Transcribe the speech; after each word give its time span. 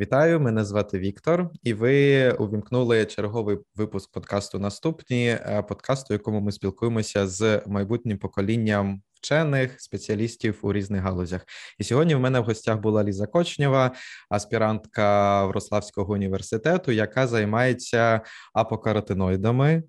Вітаю, 0.00 0.40
мене 0.40 0.64
звати 0.64 0.98
Віктор, 0.98 1.50
і 1.62 1.74
ви 1.74 2.30
увімкнули 2.30 3.04
черговий 3.04 3.58
випуск 3.74 4.12
подкасту 4.12 4.58
Наступні 4.58 5.26
е, 5.26 5.64
подкасту, 5.68 6.06
у 6.10 6.16
якому 6.16 6.40
ми 6.40 6.52
спілкуємося 6.52 7.26
з 7.26 7.62
майбутнім 7.66 8.18
поколінням 8.18 9.02
вчених 9.14 9.80
спеціалістів 9.80 10.58
у 10.62 10.72
різних 10.72 11.02
галузях. 11.02 11.46
І 11.78 11.84
сьогодні 11.84 12.14
в 12.14 12.20
мене 12.20 12.40
в 12.40 12.44
гостях 12.44 12.78
була 12.78 13.04
Ліза 13.04 13.26
Кочнєва, 13.26 13.94
аспірантка 14.30 15.46
Врославського 15.46 16.12
університету, 16.12 16.92
яка 16.92 17.26
займається 17.26 18.20
апокаротиноїдами, 18.54 19.82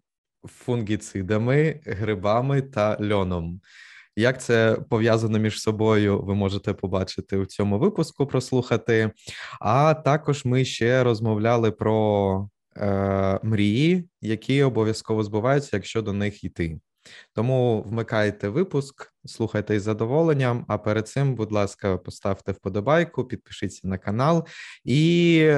фунгіцидами, 0.43 1.79
грибами 1.85 2.61
та 2.61 2.97
льоном. 3.01 3.61
Як 4.15 4.41
це 4.41 4.77
пов'язано 4.89 5.39
між 5.39 5.61
собою, 5.61 6.21
ви 6.21 6.35
можете 6.35 6.73
побачити 6.73 7.37
у 7.37 7.45
цьому 7.45 7.79
випуску, 7.79 8.27
прослухати. 8.27 9.11
А 9.59 9.93
також 9.93 10.45
ми 10.45 10.65
ще 10.65 11.03
розмовляли 11.03 11.71
про 11.71 12.49
е, 12.77 13.39
мрії, 13.43 14.09
які 14.21 14.63
обов'язково 14.63 15.23
збуваються, 15.23 15.69
якщо 15.73 16.01
до 16.01 16.13
них 16.13 16.43
йти. 16.43 16.79
Тому 17.33 17.81
вмикайте 17.81 18.49
випуск, 18.49 19.13
слухайте 19.25 19.75
із 19.75 19.83
задоволенням. 19.83 20.65
А 20.67 20.77
перед 20.77 21.07
цим, 21.07 21.35
будь 21.35 21.51
ласка, 21.51 21.97
поставте 21.97 22.51
вподобайку, 22.51 23.25
підпишіться 23.25 23.87
на 23.87 23.97
канал 23.97 24.47
і 24.83 25.51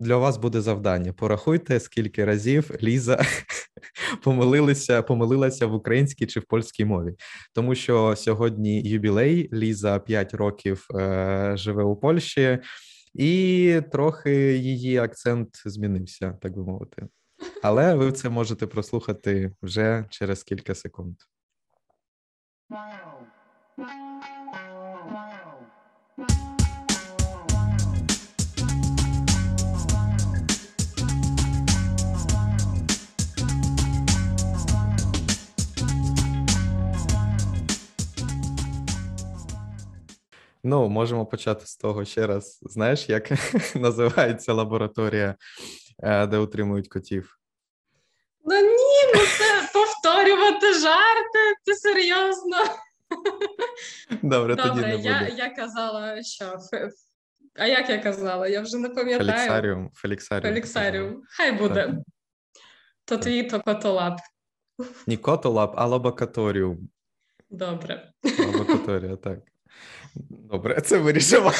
для 0.00 0.16
вас 0.16 0.36
буде 0.36 0.60
завдання. 0.60 1.12
Порахуйте, 1.12 1.80
скільки 1.80 2.24
разів 2.24 2.70
Ліза 2.82 3.24
помилилася, 4.22 5.02
помилилася 5.02 5.66
в 5.66 5.74
українській 5.74 6.26
чи 6.26 6.40
в 6.40 6.44
польській 6.44 6.84
мові, 6.84 7.14
тому 7.54 7.74
що 7.74 8.16
сьогодні 8.16 8.82
юбілей 8.82 9.48
Ліза 9.52 9.98
5 9.98 10.34
років 10.34 10.86
е, 10.94 11.52
живе 11.56 11.84
у 11.84 11.96
Польщі, 11.96 12.58
і 13.14 13.80
трохи 13.92 14.56
її 14.56 14.96
акцент 14.96 15.48
змінився, 15.64 16.38
так 16.42 16.56
би 16.56 16.64
мовити. 16.64 17.06
Але 17.62 17.94
ви 17.94 18.12
це 18.12 18.28
можете 18.28 18.66
прослухати 18.66 19.52
вже 19.62 20.04
через 20.10 20.42
кілька 20.42 20.74
секунд. 20.74 21.16
Ну, 40.66 40.88
можемо 40.88 41.26
почати 41.26 41.66
з 41.66 41.76
того 41.76 42.04
ще 42.04 42.26
раз. 42.26 42.58
Знаєш, 42.62 43.08
як 43.08 43.30
називається 43.74 44.52
лабораторія, 44.52 45.34
е, 46.02 46.26
де 46.26 46.38
утримують 46.38 46.88
котів? 46.88 47.38
Ну 48.44 48.60
ні, 48.60 49.12
ну 49.14 49.20
це 49.38 49.70
повторювати 49.72 50.72
жарти, 50.72 51.54
це 51.62 51.74
серйозно. 51.74 52.56
Добре, 54.22 54.56
тоді 54.56 54.80
не 54.80 54.96
я, 54.96 54.96
буде. 54.96 55.34
я 55.36 55.50
казала, 55.50 56.22
що 56.22 56.58
а 57.54 57.66
як 57.66 57.90
я 57.90 57.98
казала? 57.98 58.48
Я 58.48 58.60
вже 58.60 58.78
не 58.78 58.88
пам'ятаю. 58.88 59.18
Феліксаріум. 59.18 59.90
Феліксаріум. 59.94 60.54
Феліксаріум. 60.54 61.22
Хай 61.28 61.52
буде. 61.52 61.86
Так. 61.86 61.94
То 63.04 63.18
твій 63.18 63.42
то 63.42 63.60
котолаб. 63.60 64.18
Ні 65.06 65.16
котолаб, 65.16 65.74
а 65.76 65.86
лабокаторіум. 65.86 66.88
Добре. 67.50 68.12
Лабокаторія, 68.38 69.16
так. 69.16 69.38
Добре, 70.30 70.80
це 70.80 70.98
вирішила. 70.98 71.52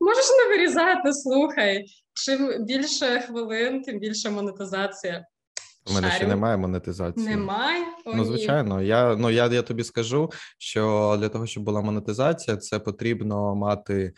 Можеш 0.00 0.24
не 0.30 0.56
вирізати, 0.56 1.12
слухай. 1.12 1.84
Чим 2.14 2.64
більше 2.64 3.20
хвилин, 3.20 3.82
тим 3.82 3.98
більше 3.98 4.30
монетизація. 4.30 5.26
У 5.90 5.92
мене 5.92 6.10
ще 6.10 6.26
немає 6.26 6.56
монетизації. 6.56 7.26
Немає? 7.26 7.84
О, 8.04 8.12
Ну, 8.14 8.24
звичайно, 8.24 8.82
я 8.82 9.16
ну 9.16 9.30
я, 9.30 9.46
я 9.46 9.62
тобі 9.62 9.84
скажу, 9.84 10.30
що 10.58 11.16
для 11.20 11.28
того, 11.28 11.46
щоб 11.46 11.64
була 11.64 11.80
монетизація, 11.80 12.56
це 12.56 12.78
потрібно 12.78 13.54
мати. 13.54 14.12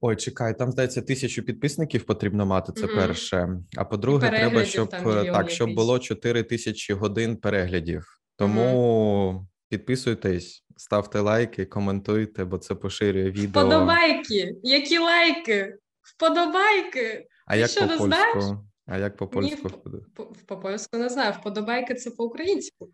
Ой, 0.00 0.16
чекай, 0.16 0.58
там 0.58 0.72
здається 0.72 1.02
тисячу 1.02 1.42
підписників 1.42 2.04
потрібно 2.04 2.46
мати. 2.46 2.72
Це 2.72 2.86
Мгм. 2.86 2.96
перше. 2.96 3.48
А 3.76 3.84
по-друге, 3.84 4.28
треба, 4.30 4.64
щоб 4.64 4.90
так, 4.90 5.50
щоб 5.50 5.68
якийсь. 5.68 5.76
було 5.76 5.98
4 5.98 6.42
тисячі 6.42 6.94
годин 6.94 7.36
переглядів. 7.36 8.06
Тому 8.36 9.47
підписуйтесь, 9.68 10.64
ставте 10.76 11.20
лайки, 11.20 11.64
коментуйте, 11.66 12.44
бо 12.44 12.58
це 12.58 12.74
поширює 12.74 13.30
відео. 13.30 13.48
Вподобайки. 13.62 14.54
Які 14.62 14.98
лайки? 14.98 15.76
Вподобайки. 16.02 17.26
А 17.46 17.52
Ти 17.52 17.58
як 17.58 17.70
що, 17.70 17.80
по 17.80 17.86
не 17.86 17.96
знаєш? 17.96 18.44
А 18.86 18.98
як 18.98 19.16
по 19.16 19.28
польську? 19.28 19.70
По- 20.14 20.26
По-польську 20.46 20.96
не 20.98 21.08
знаю. 21.08 21.32
Вподобайки 21.40 21.94
це 21.94 22.10
по-українську. 22.10 22.90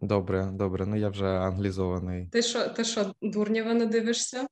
Добре, 0.00 0.48
добре. 0.52 0.86
Ну 0.86 0.96
я 0.96 1.08
вже 1.08 1.26
англізований. 1.26 2.28
Ти 2.32 2.42
що, 2.42 2.68
ти 2.68 2.84
що, 2.84 3.14
дурнєва 3.22 3.74
не 3.74 3.86
дивишся? 3.86 4.46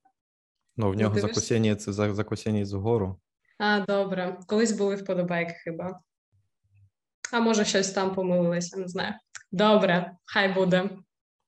Ну 0.77 0.91
в 0.91 0.95
нього 0.95 1.19
закусіння 1.19 1.75
це 1.75 1.93
за- 1.93 2.13
закусіння 2.13 2.65
згору. 2.65 3.19
А, 3.59 3.79
добре. 3.79 4.37
Колись 4.47 4.71
були 4.71 4.95
вподобайки 4.95 5.53
хіба. 5.63 5.99
А 7.33 7.39
може, 7.39 7.65
щось 7.65 7.91
там 7.91 8.15
помилилися, 8.15 8.77
не 8.79 8.87
знаю. 8.87 9.13
Добре, 9.51 10.11
хай 10.25 10.53
буде. 10.53 10.89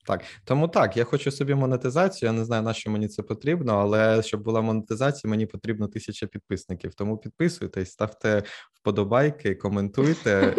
Так, 0.05 0.23
тому 0.43 0.67
так, 0.67 0.97
я 0.97 1.03
хочу 1.03 1.31
собі 1.31 1.55
монетизацію. 1.55 2.27
Я 2.27 2.33
не 2.33 2.45
знаю, 2.45 2.63
на 2.63 2.73
що 2.73 2.91
мені 2.91 3.07
це 3.07 3.23
потрібно, 3.23 3.73
але 3.73 4.23
щоб 4.23 4.43
була 4.43 4.61
монетизація, 4.61 5.31
мені 5.31 5.45
потрібно 5.45 5.87
тисяча 5.87 6.27
підписників. 6.27 6.93
Тому 6.93 7.17
підписуйтесь, 7.17 7.91
ставте 7.91 8.43
вподобайки, 8.73 9.55
коментуйте, 9.55 10.55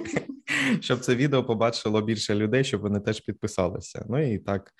щоб 0.80 1.00
це 1.00 1.14
відео 1.14 1.44
побачило 1.44 2.02
більше 2.02 2.34
людей, 2.34 2.64
щоб 2.64 2.80
вони 2.80 3.00
теж 3.00 3.20
підписалися. 3.20 4.06
Ну 4.08 4.32
і 4.32 4.38
так, 4.38 4.70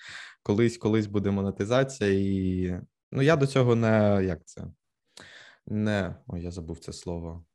колись, 0.43 0.77
колись 0.77 1.07
буде 1.07 1.31
монетизація, 1.31 2.09
і 2.09 2.73
ну 3.11 3.21
я 3.21 3.35
до 3.35 3.47
цього 3.47 3.75
не 3.75 4.21
як 4.25 4.45
це. 4.45 4.63
Не 5.67 6.15
ой, 6.27 6.41
я 6.41 6.51
забув 6.51 6.79
це 6.79 6.93
слово. 6.93 7.45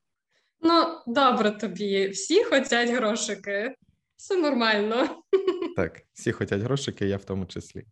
Ну, 0.60 0.84
добре 1.06 1.50
тобі. 1.50 2.08
Всі 2.08 2.44
хочуть 2.44 2.90
грошики. 2.90 3.74
Все 4.18 4.36
нормально. 4.36 5.08
Так, 5.76 6.02
всі 6.12 6.32
хочуть 6.32 6.62
грошики, 6.62 7.06
я 7.06 7.16
в 7.16 7.24
тому 7.24 7.46
числі. 7.46 7.84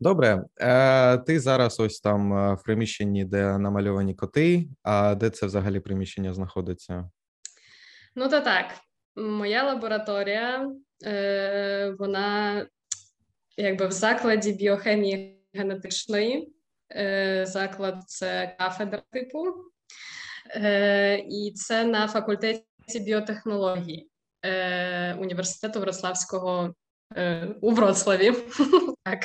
Добре, 0.00 0.44
е, 0.60 1.18
ти 1.18 1.40
зараз 1.40 1.80
ось 1.80 2.00
там 2.00 2.32
е, 2.32 2.54
в 2.54 2.62
приміщенні, 2.62 3.24
де 3.24 3.58
намальовані 3.58 4.14
коти. 4.14 4.68
А 4.82 5.14
де 5.14 5.30
це 5.30 5.46
взагалі 5.46 5.80
приміщення 5.80 6.34
знаходиться? 6.34 7.10
Ну, 8.14 8.28
то 8.28 8.40
так. 8.40 8.66
Моя 9.16 9.64
лабораторія, 9.64 10.70
е, 11.04 11.96
вона 11.98 12.66
якби 13.56 13.86
в 13.86 13.92
закладі 13.92 14.52
біохемії 14.52 15.44
генетичної. 15.54 16.52
Е, 16.92 17.46
заклад 17.46 18.02
це 18.06 18.56
кафедра 18.58 19.02
типу, 19.12 19.54
е, 20.56 21.18
і 21.18 21.52
це 21.56 21.84
на 21.84 22.08
факультеті 22.08 22.64
біотехнології 23.00 24.10
е, 24.44 25.14
університету 25.14 25.80
Вроцлавського 25.80 26.74
е, 27.16 27.54
у 27.60 27.70
Вроцлаві. 27.70 28.32
так. 29.04 29.18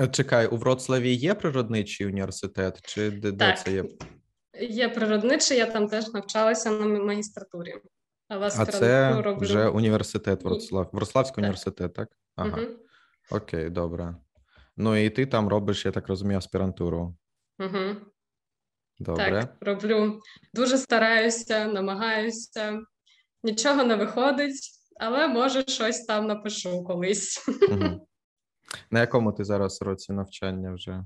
Е, 0.00 0.08
Чекай, 0.08 0.46
у 0.46 0.56
Вроцлаві 0.56 1.12
є 1.14 1.34
природничий 1.34 2.06
університет, 2.06 2.80
чи 2.82 3.10
де, 3.10 3.32
де 3.32 3.46
Так. 3.46 3.58
це 3.64 3.72
є? 3.72 3.84
Є 4.60 4.88
природничий, 4.88 5.58
я 5.58 5.66
там 5.66 5.88
теж 5.88 6.12
навчалася 6.12 6.70
на 6.70 6.86
магістратурі. 6.86 7.74
Але 8.28 8.46
А 8.46 8.66
це 8.66 9.22
роблю. 9.22 9.40
вже 9.40 9.68
університет 9.68 10.44
Ні. 10.44 10.48
Вроцлав. 10.50 10.88
Вроцлавський 10.92 11.34
Так. 11.34 11.38
університет, 11.42 11.94
так? 11.94 12.08
Ага. 12.36 12.48
Мгм. 12.48 12.76
Окей, 13.30 13.70
добре. 13.70 14.16
Ну 14.76 14.96
і 14.96 15.10
ти 15.10 15.26
там 15.26 15.48
робиш, 15.48 15.84
я 15.86 15.92
так 15.92 16.08
розумію, 16.08 16.38
аспірантуру. 16.38 17.16
Мгм. 17.58 17.96
Добре. 18.98 19.40
Так, 19.40 19.56
роблю. 19.60 20.20
Дуже 20.54 20.78
стараюся, 20.78 21.66
намагаюся. 21.66 22.80
Нічого 23.42 23.84
не 23.84 23.96
виходить, 23.96 24.70
але 25.00 25.28
може 25.28 25.64
щось 25.68 26.04
там 26.04 26.26
напишу 26.26 26.84
колись. 26.84 27.48
На 28.90 29.00
якому 29.00 29.32
ти 29.32 29.44
зараз 29.44 29.82
році 29.82 30.12
навчання 30.12 30.72
вже? 30.72 31.04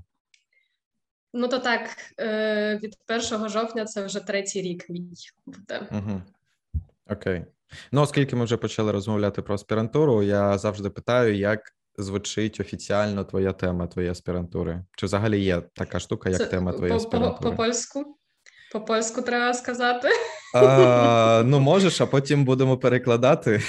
Ну 1.33 1.47
то 1.47 1.59
так, 1.59 1.89
е, 2.19 2.79
від 2.83 2.97
1 3.31 3.49
жовтня 3.49 3.85
це 3.85 4.05
вже 4.05 4.19
третій 4.19 4.61
рік 4.61 4.89
мій 4.89 5.13
буде. 5.45 5.87
Угу. 5.91 6.21
Окей. 7.09 7.45
Ну, 7.91 8.01
оскільки 8.01 8.35
ми 8.35 8.45
вже 8.45 8.57
почали 8.57 8.91
розмовляти 8.91 9.41
про 9.41 9.55
аспірантуру, 9.55 10.23
я 10.23 10.57
завжди 10.57 10.89
питаю, 10.89 11.35
як 11.37 11.59
звучить 11.97 12.59
офіціально 12.59 13.23
твоя 13.23 13.53
тема 13.53 13.87
твоєї 13.87 14.11
аспірантури? 14.11 14.83
Чи 14.97 15.05
взагалі 15.05 15.39
є 15.39 15.61
така 15.73 15.99
штука, 15.99 16.29
як 16.29 16.39
Це 16.39 16.45
тема 16.45 16.73
твоєї 16.73 16.97
аспірантури? 16.97 17.51
по 17.51 17.57
польську. 17.57 18.17
По 18.71 18.81
польську 18.81 19.21
треба 19.21 19.53
сказати. 19.53 20.09
А, 20.53 21.43
ну, 21.45 21.59
можеш, 21.59 22.01
а 22.01 22.05
потім 22.05 22.45
будемо 22.45 22.77
перекладати. 22.77 23.61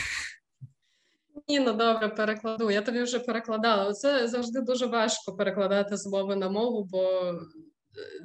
Ні, 1.49 1.61
ну 1.61 1.73
добре, 1.73 2.09
перекладу. 2.09 2.71
Я 2.71 2.83
тобі 2.83 3.03
вже 3.03 3.19
перекладала. 3.19 3.93
Це 3.93 4.29
завжди 4.29 4.61
дуже 4.61 4.87
важко 4.87 5.37
перекладати 5.37 5.97
з 5.97 6.07
мови 6.07 6.37
на 6.37 6.49
мову, 6.49 6.85
бо 6.85 7.35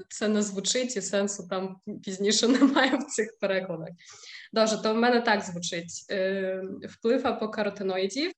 це 0.10 0.28
не 0.28 0.42
звучить 0.42 0.98
і 0.98 1.02
сенсу 1.02 1.48
там 1.50 1.76
пізніше 2.04 2.48
немає 2.60 2.98
в 2.98 3.04
цих 3.04 3.38
перекладах. 3.40 3.90
Добре, 4.54 4.78
то 4.84 4.94
в 4.94 4.98
мене 4.98 5.22
так 5.22 5.42
звучить: 5.42 6.06
е, 6.12 6.64
вплив 6.90 7.28
апокаротиноїдів 7.28 8.32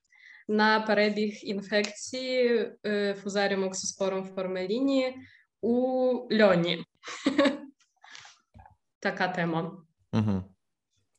на 0.48 0.80
перебіг 0.80 1.40
інфекції 1.44 2.72
е, 2.86 3.16
фузаріум 3.24 3.70
в 3.70 4.36
формеліні 4.36 5.16
у 5.62 6.12
льоні. 6.32 6.86
Така 9.00 9.28
тема. 9.28 9.86
Угу. 10.16 10.44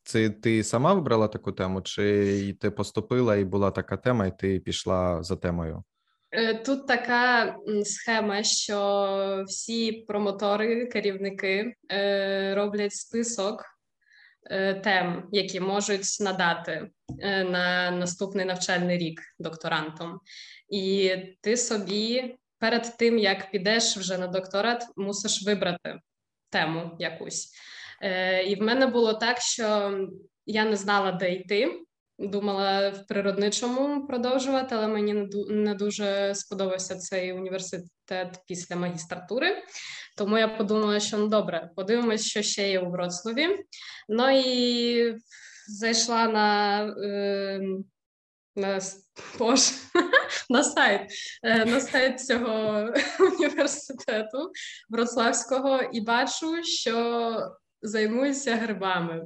Це 0.02 0.30
ти 0.30 0.64
сама 0.64 0.94
вибрала 0.94 1.28
таку 1.28 1.52
тему, 1.52 1.82
чи 1.82 2.56
ти 2.60 2.70
поступила 2.70 3.36
і 3.36 3.44
була 3.44 3.70
така 3.70 3.96
тема, 3.96 4.26
і 4.26 4.38
ти 4.38 4.60
пішла 4.60 5.22
за 5.22 5.36
темою? 5.36 5.84
Е, 6.30 6.54
тут 6.54 6.86
така 6.86 7.56
схема, 7.84 8.42
що 8.42 9.44
всі 9.46 9.92
промотори, 9.92 10.86
керівники 10.86 11.74
е, 11.92 12.54
роблять 12.54 12.92
список 12.92 13.64
е, 14.50 14.74
тем, 14.74 15.28
які 15.32 15.60
можуть 15.60 16.20
надати 16.20 16.90
на 17.24 17.90
наступний 17.90 18.44
навчальний 18.44 18.98
рік 18.98 19.20
докторантом. 19.38 20.20
І 20.68 21.12
ти 21.40 21.56
собі 21.56 22.36
перед 22.58 22.96
тим 22.96 23.18
як 23.18 23.50
підеш 23.50 23.96
вже 23.96 24.18
на 24.18 24.26
докторат, 24.26 24.84
мусиш 24.96 25.46
вибрати 25.46 26.00
тему 26.50 26.96
якусь. 26.98 27.52
І 28.46 28.54
в 28.54 28.62
мене 28.62 28.86
було 28.86 29.14
так, 29.14 29.40
що 29.40 29.98
я 30.46 30.64
не 30.64 30.76
знала, 30.76 31.12
де 31.12 31.32
йти. 31.32 31.82
Думала 32.18 32.90
в 32.90 33.06
природничому 33.06 34.06
продовжувати, 34.06 34.74
але 34.74 34.88
мені 34.88 35.28
не 35.48 35.74
дуже 35.74 36.34
сподобався 36.34 36.96
цей 36.96 37.32
університет 37.32 38.40
після 38.46 38.76
магістратури. 38.76 39.62
Тому 40.16 40.38
я 40.38 40.48
подумала, 40.48 41.00
що 41.00 41.18
ну 41.18 41.28
добре, 41.28 41.70
подивимось, 41.76 42.26
що 42.26 42.42
ще 42.42 42.70
є 42.70 42.80
у 42.80 42.90
Вроцлаві. 42.90 43.64
Ну 44.08 44.30
і 44.30 45.18
зайшла 45.68 46.28
на 46.28 46.80
е, 46.84 47.60
на, 48.56 48.80
Боже, 49.38 49.72
на 50.50 50.64
сайт 50.64 51.10
е, 51.42 51.64
на 51.64 51.80
сайт 51.80 52.20
цього 52.20 52.88
університету 53.20 54.50
Вроцлавського 54.88 55.80
і 55.92 56.00
бачу, 56.00 56.62
що 56.62 57.56
займуюся 57.86 58.56
грибами. 58.56 59.24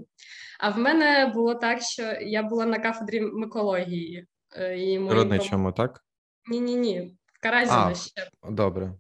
А 0.61 0.71
в 0.71 0.79
мене 0.79 1.33
було 1.35 1.55
так, 1.55 1.83
що 1.83 2.03
я 2.21 2.43
була 2.43 2.67
на 2.67 2.79
кафедрі 2.79 3.21
микології. 3.21 4.27
Е, 4.57 4.79
і 4.79 4.99
Родничому, 4.99 5.73
так? 5.73 6.05
Ні, 6.51 6.61
ні, 6.61 6.77
ні. 6.77 7.17
В 7.33 7.43
Каразіна 7.43 7.95
ще. 7.95 8.31
Добре. 8.51 8.93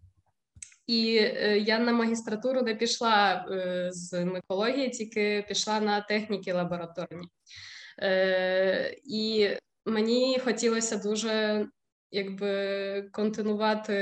І 0.86 1.16
е, 1.16 1.58
я 1.58 1.78
на 1.78 1.92
магістратуру 1.92 2.62
не 2.62 2.74
пішла 2.74 3.46
е, 3.50 3.88
з 3.92 4.24
микології, 4.24 4.90
тільки 4.90 5.44
пішла 5.48 5.80
на 5.80 6.00
техніки 6.00 6.52
лабораторні. 6.52 7.28
Е, 8.02 8.96
І 9.04 9.48
мені 9.86 10.38
хотілося 10.44 10.96
дуже 10.96 11.66
якби 12.10 13.02
континувати 13.12 13.94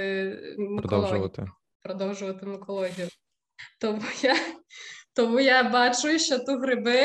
микологію, 0.59 0.83
продовжувати 0.83 1.47
продовжувати 1.83 2.47
микологію. 2.47 3.09
Тому 3.81 4.03
я 4.23 4.37
тому 5.19 5.41
я 5.41 5.63
бачу, 5.63 6.19
що 6.19 6.39
тут 6.39 6.61
гриби 6.61 7.01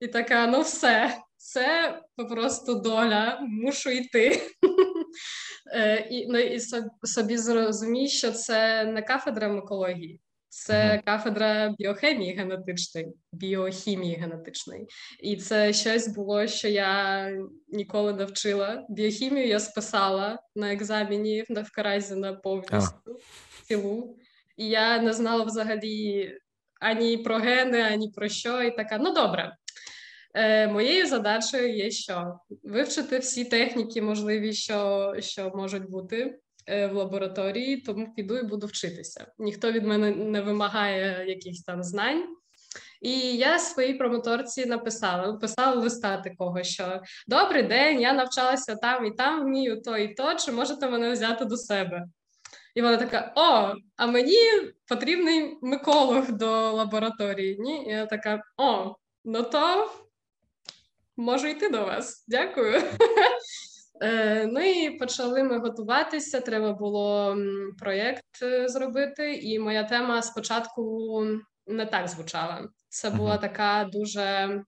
і 0.00 0.08
така: 0.08 0.46
ну 0.46 0.60
все, 0.60 1.18
це 1.36 2.00
просто 2.16 2.74
доля, 2.74 3.38
мушу 3.42 3.90
йти. 3.90 4.40
Е, 5.74 6.08
і 6.10 6.26
ну, 6.26 6.38
і 6.38 6.60
собі 7.02 7.36
зрозумій, 7.36 8.08
що 8.08 8.32
це 8.32 8.84
не 8.84 9.02
кафедра 9.02 9.48
микології, 9.48 10.20
це 10.48 11.02
кафедра 11.04 11.74
біохемії 11.78 12.34
генетичної, 12.34 13.12
біохімії 13.32 14.16
генетичної. 14.16 14.86
І 15.22 15.36
це 15.36 15.72
щось 15.72 16.08
було, 16.08 16.46
що 16.46 16.68
я 16.68 17.30
ніколи 17.68 18.12
не 18.12 18.24
вчила. 18.24 18.86
Біохімію 18.88 19.46
я 19.46 19.60
списала 19.60 20.38
на 20.54 20.72
екзамені 20.72 21.44
в 21.48 21.70
Каразі 21.74 22.14
на 22.14 22.32
повністю 22.32 23.20
цілу. 23.68 24.16
І 24.56 24.68
я 24.68 25.02
не 25.02 25.12
знала 25.12 25.44
взагалі 25.44 26.30
ані 26.80 27.16
про 27.16 27.36
гени, 27.36 27.80
ані 27.80 28.10
про 28.10 28.28
що. 28.28 28.62
І 28.62 28.76
така, 28.76 28.98
ну 28.98 29.12
добре, 29.12 29.56
Е, 30.34 30.68
Моєю 30.68 31.06
задачею 31.06 31.76
є 31.76 31.90
що 31.90 32.38
вивчити 32.62 33.18
всі 33.18 33.44
техніки, 33.44 34.02
можливі, 34.02 34.52
що 34.52 35.14
що 35.18 35.52
можуть 35.54 35.90
бути 35.90 36.38
е, 36.66 36.86
в 36.86 36.92
лабораторії, 36.92 37.80
тому 37.80 38.14
піду 38.14 38.38
і 38.38 38.42
буду 38.42 38.66
вчитися. 38.66 39.26
Ніхто 39.38 39.72
від 39.72 39.86
мене 39.86 40.10
не 40.10 40.40
вимагає 40.40 41.24
якихось 41.28 41.62
там 41.62 41.82
знань. 41.82 42.24
І 43.00 43.36
я 43.36 43.58
своїй 43.58 43.94
промоторці 43.94 44.66
написала, 44.66 45.26
написала 45.26 45.74
листа 45.74 46.16
такого, 46.16 46.62
що 46.62 47.02
добрий 47.28 47.62
день, 47.62 48.00
я 48.00 48.12
навчалася 48.12 48.74
там 48.74 49.06
і 49.06 49.10
там, 49.10 49.44
вмію 49.44 49.82
то 49.82 49.96
і 49.96 50.14
то, 50.14 50.34
чи 50.34 50.52
можете 50.52 50.90
мене 50.90 51.12
взяти 51.12 51.44
до 51.44 51.56
себе? 51.56 52.04
І 52.74 52.82
вона 52.82 52.96
така: 52.96 53.32
О, 53.36 53.74
а 53.96 54.06
мені 54.06 54.38
потрібний 54.88 55.58
миколог 55.62 56.32
до 56.32 56.72
лабораторії. 56.72 57.56
Ні? 57.58 57.84
І 57.86 57.90
я 57.90 58.06
така: 58.06 58.42
О, 58.56 58.94
ну 59.24 59.42
то 59.42 59.90
можу 61.16 61.46
йти 61.46 61.68
до 61.68 61.84
вас. 61.84 62.24
Дякую. 62.28 62.82
Е, 64.02 64.46
ну 64.46 64.60
і 64.60 64.90
почали 64.90 65.42
ми 65.42 65.58
готуватися. 65.58 66.40
Треба 66.40 66.72
було 66.72 67.36
проєкт 67.78 68.42
е, 68.42 68.68
зробити, 68.68 69.34
і 69.34 69.58
моя 69.58 69.84
тема 69.84 70.22
спочатку 70.22 71.26
не 71.66 71.86
так 71.86 72.08
звучала. 72.08 72.68
Це 72.88 73.10
була 73.10 73.36
така 73.36 73.88
дуже 73.92 74.60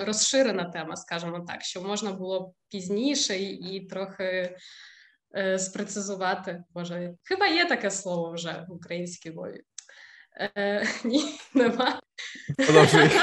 розширена 0.00 0.64
тема, 0.64 0.96
скажімо 0.96 1.44
так, 1.48 1.62
що 1.62 1.82
можна 1.82 2.12
було 2.12 2.54
пізніше 2.68 3.36
і 3.38 3.86
трохи 3.90 4.56
е, 5.36 5.58
спрецизувати. 5.58 6.64
Боже, 6.74 7.14
хіба 7.28 7.46
є 7.46 7.64
таке 7.64 7.90
слово 7.90 8.32
вже 8.32 8.64
в 8.68 8.72
українській 8.72 9.30
мові? 9.30 9.62
Е, 10.56 10.86
Ні, 11.04 11.24
нема. 11.54 12.00
Продовжуй. 12.56 13.10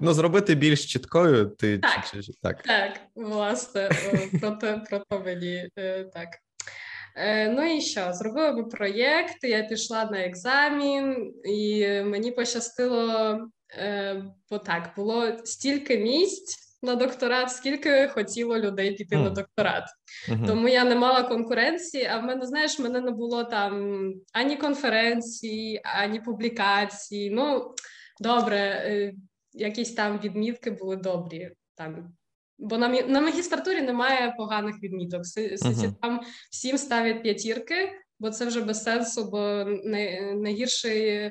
Ну, 0.00 0.12
зробити 0.12 0.54
більш 0.54 0.92
чіткою, 0.92 1.46
ти 1.46 1.78
так, 1.78 2.08
чи, 2.10 2.22
чи, 2.22 2.32
так. 2.42 2.62
так, 2.62 3.00
власне, 3.14 3.90
про 4.40 4.50
те, 4.50 4.82
про 4.90 4.98
те 4.98 5.18
мені 5.18 5.68
е, 5.78 6.04
так. 6.04 6.28
Е, 7.16 7.48
ну 7.48 7.76
і 7.76 7.80
що? 7.80 8.12
Зробили 8.12 8.64
проєкт, 8.64 9.36
я 9.42 9.62
пішла 9.62 10.04
на 10.04 10.20
екзамін, 10.20 11.34
і 11.44 11.86
мені 12.02 12.30
пощастило, 12.30 13.38
бо 14.50 14.58
так, 14.58 14.90
було 14.96 15.38
стільки 15.44 15.98
місць 15.98 16.71
на 16.82 16.94
докторат, 16.94 17.50
скільки 17.50 18.08
хотіло 18.08 18.58
людей 18.58 18.94
піти 18.94 19.16
mm. 19.16 19.22
на 19.22 19.30
докторат. 19.30 19.84
Mm-hmm. 20.28 20.46
Тому 20.46 20.68
я 20.68 20.84
не 20.84 20.94
мала 20.94 21.22
конкуренції, 21.22 22.04
а 22.04 22.18
в 22.18 22.24
мене, 22.24 22.46
знаєш, 22.46 22.78
в 22.78 22.82
мене 22.82 23.00
не 23.00 23.10
було 23.10 23.44
там 23.44 24.04
ані 24.32 24.56
конференції, 24.56 25.80
ані 25.84 26.20
публікацій. 26.20 27.30
Ну, 27.30 27.74
добре, 28.20 28.58
е, 28.58 29.14
якісь 29.52 29.94
там 29.94 30.18
відмітки 30.18 30.70
були 30.70 30.96
добрі. 30.96 31.50
Там. 31.74 32.12
Бо 32.58 32.78
на 32.78 32.88
на 32.88 33.20
магістратурі 33.20 33.82
немає 33.82 34.34
поганих 34.36 34.82
відміток. 34.82 35.22
Uh-huh. 35.22 35.92
Там 36.02 36.20
всім 36.50 36.78
ставлять 36.78 37.22
п'ятірки, 37.22 37.92
бо 38.18 38.30
це 38.30 38.46
вже 38.46 38.60
без 38.60 38.82
сенсу, 38.82 39.30
бо 39.30 39.64
найгірший 40.34 41.30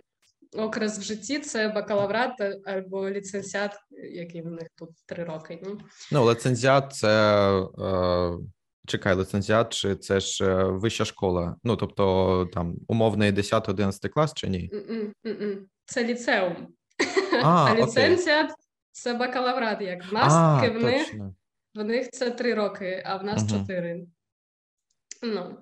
окрес 0.57 0.99
в 0.99 1.01
житті 1.01 1.39
це 1.39 1.67
бакалаврат 1.67 2.41
або 2.65 3.09
ліцензіат, 3.09 3.75
який 4.13 4.41
в 4.41 4.51
них 4.51 4.67
тут 4.75 4.89
три 5.05 5.23
роки. 5.23 5.59
Ні? 5.63 5.75
Ну, 6.11 6.23
лицензіат 6.23 6.93
це. 6.95 7.09
Е... 7.79 8.37
Чекай, 8.87 9.15
лицензіат, 9.15 9.73
чи 9.73 9.95
це 9.95 10.19
ж 10.19 10.45
е, 10.45 10.63
вища 10.63 11.05
школа? 11.05 11.55
Ну, 11.63 11.75
тобто 11.75 12.45
там 12.53 12.75
умовний 12.87 13.31
10-11 13.31 14.09
клас 14.09 14.33
чи 14.33 14.47
ні? 14.47 14.71
Це 15.85 16.03
ліцеум. 16.03 16.67
А, 17.43 17.65
а 17.71 17.75
ліцензія 17.75 18.49
це 18.91 19.13
бакалаврат. 19.13 19.81
Як 19.81 20.11
в 20.11 20.13
нас 20.13 20.33
а, 20.33 20.69
в 20.69 20.83
них 20.83 21.13
в 21.75 21.83
них 21.83 22.09
це 22.11 22.31
три 22.31 22.53
роки, 22.53 23.03
а 23.05 23.17
в 23.17 23.23
нас 23.23 23.51
чотири. 23.51 23.93
Угу. 23.93 24.07
Ну. 25.23 25.57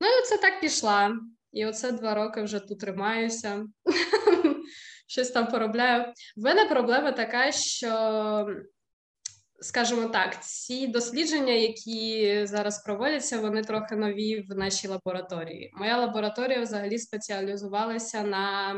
ну 0.00 0.06
і 0.06 0.20
оце 0.22 0.38
так 0.38 0.60
пішла. 0.60 1.18
І 1.52 1.66
оце 1.66 1.92
два 1.92 2.14
роки 2.14 2.42
вже 2.42 2.60
тут 2.60 2.80
тримаюся. 2.80 3.66
Щось 5.06 5.30
там 5.30 5.46
поробляю. 5.46 6.12
В 6.36 6.44
мене 6.44 6.64
проблема 6.64 7.12
така, 7.12 7.52
що, 7.52 8.48
скажімо 9.60 10.08
так, 10.08 10.44
ці 10.44 10.86
дослідження, 10.86 11.52
які 11.52 12.40
зараз 12.46 12.82
проводяться, 12.84 13.40
вони 13.40 13.62
трохи 13.62 13.96
нові 13.96 14.40
в 14.48 14.54
нашій 14.54 14.88
лабораторії. 14.88 15.70
Моя 15.74 15.98
лабораторія 15.98 16.60
взагалі 16.60 16.98
спеціалізувалася 16.98 18.22
на 18.22 18.74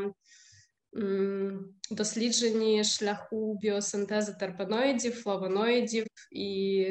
дослідженні 1.90 2.84
шляху 2.84 3.58
біосинтезу 3.60 4.32
терпеноїдів, 4.40 5.12
флавоноїдів 5.12 6.06
і 6.32 6.86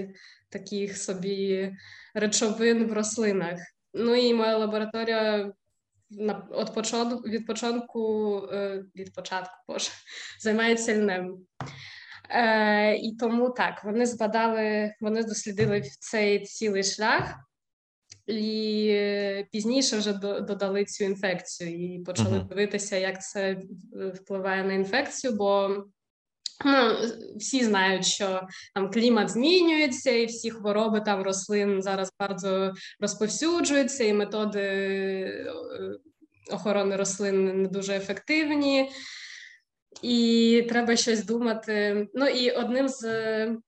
таких 0.50 0.98
собі 0.98 1.72
речовин 2.14 2.88
в 2.88 2.94
рослинах. 2.94 3.60
Ну 3.94 4.16
і 4.16 4.34
моя 4.34 4.58
лабораторія 4.58 5.54
на 6.10 6.48
от 6.52 6.74
початку 6.74 7.30
від 7.30 7.46
початку 7.48 8.40
від 8.96 9.14
початку 9.14 9.54
боже, 9.68 9.90
займається 10.40 10.96
льнем. 10.98 11.38
Е, 12.30 12.96
І 12.96 13.16
тому 13.20 13.50
так 13.50 13.84
вони 13.84 14.06
збадали, 14.06 14.96
вони 15.02 15.24
дослідили 15.24 15.82
цей 16.00 16.40
цілий 16.46 16.84
шлях. 16.84 17.36
І 18.28 19.46
пізніше 19.52 19.98
вже 19.98 20.14
додали 20.42 20.86
цю 20.86 21.04
інфекцію 21.04 21.96
і 21.96 22.00
почали 22.00 22.38
uh-huh. 22.38 22.48
дивитися, 22.48 22.98
як 22.98 23.24
це 23.24 23.58
впливає 24.14 24.64
на 24.64 24.74
інфекцію. 24.74 25.34
Бо 25.34 25.84
ну, 26.66 26.98
всі 27.36 27.66
знають, 27.66 28.06
що 28.06 28.42
там 28.74 28.92
клімат 28.92 29.30
змінюється, 29.30 30.12
і 30.12 30.26
всі 30.26 30.52
хвороби 30.52 31.02
там 31.02 31.24
рослин 31.24 31.82
зараз 31.82 32.12
bardzo 32.20 32.74
розповсюджуються, 33.00 34.04
і 34.04 34.14
методи 34.14 34.62
е, 34.62 35.54
охорони 36.52 36.96
рослин 36.96 37.62
не 37.62 37.70
дуже 37.70 37.96
ефективні. 37.96 38.90
І 40.02 40.66
треба 40.70 40.96
щось 40.96 41.26
думати. 41.26 42.08
Ну 42.14 42.28
і 42.28 42.52
одним 42.52 42.90
з 42.90 43.04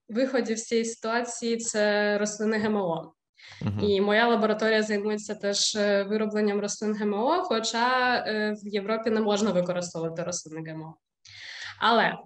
виходів 0.09 0.57
з 0.57 0.63
цієї 0.63 0.85
ситуації 0.85 1.57
це 1.57 2.17
рослини 2.17 2.57
ГМО. 2.57 3.13
Uh-huh. 3.61 3.85
І 3.85 4.01
моя 4.01 4.27
лабораторія 4.27 4.83
займається 4.83 5.35
теж 5.35 5.75
е, 5.75 6.03
виробленням 6.03 6.59
рослин 6.61 6.95
ГМО, 6.95 7.43
хоча 7.43 8.15
е, 8.27 8.55
в 8.63 8.67
Європі 8.67 9.09
не 9.09 9.21
можна 9.21 9.51
використовувати 9.51 10.23
рослини 10.23 10.71
ГМО. 10.71 10.95
Але 11.79 12.17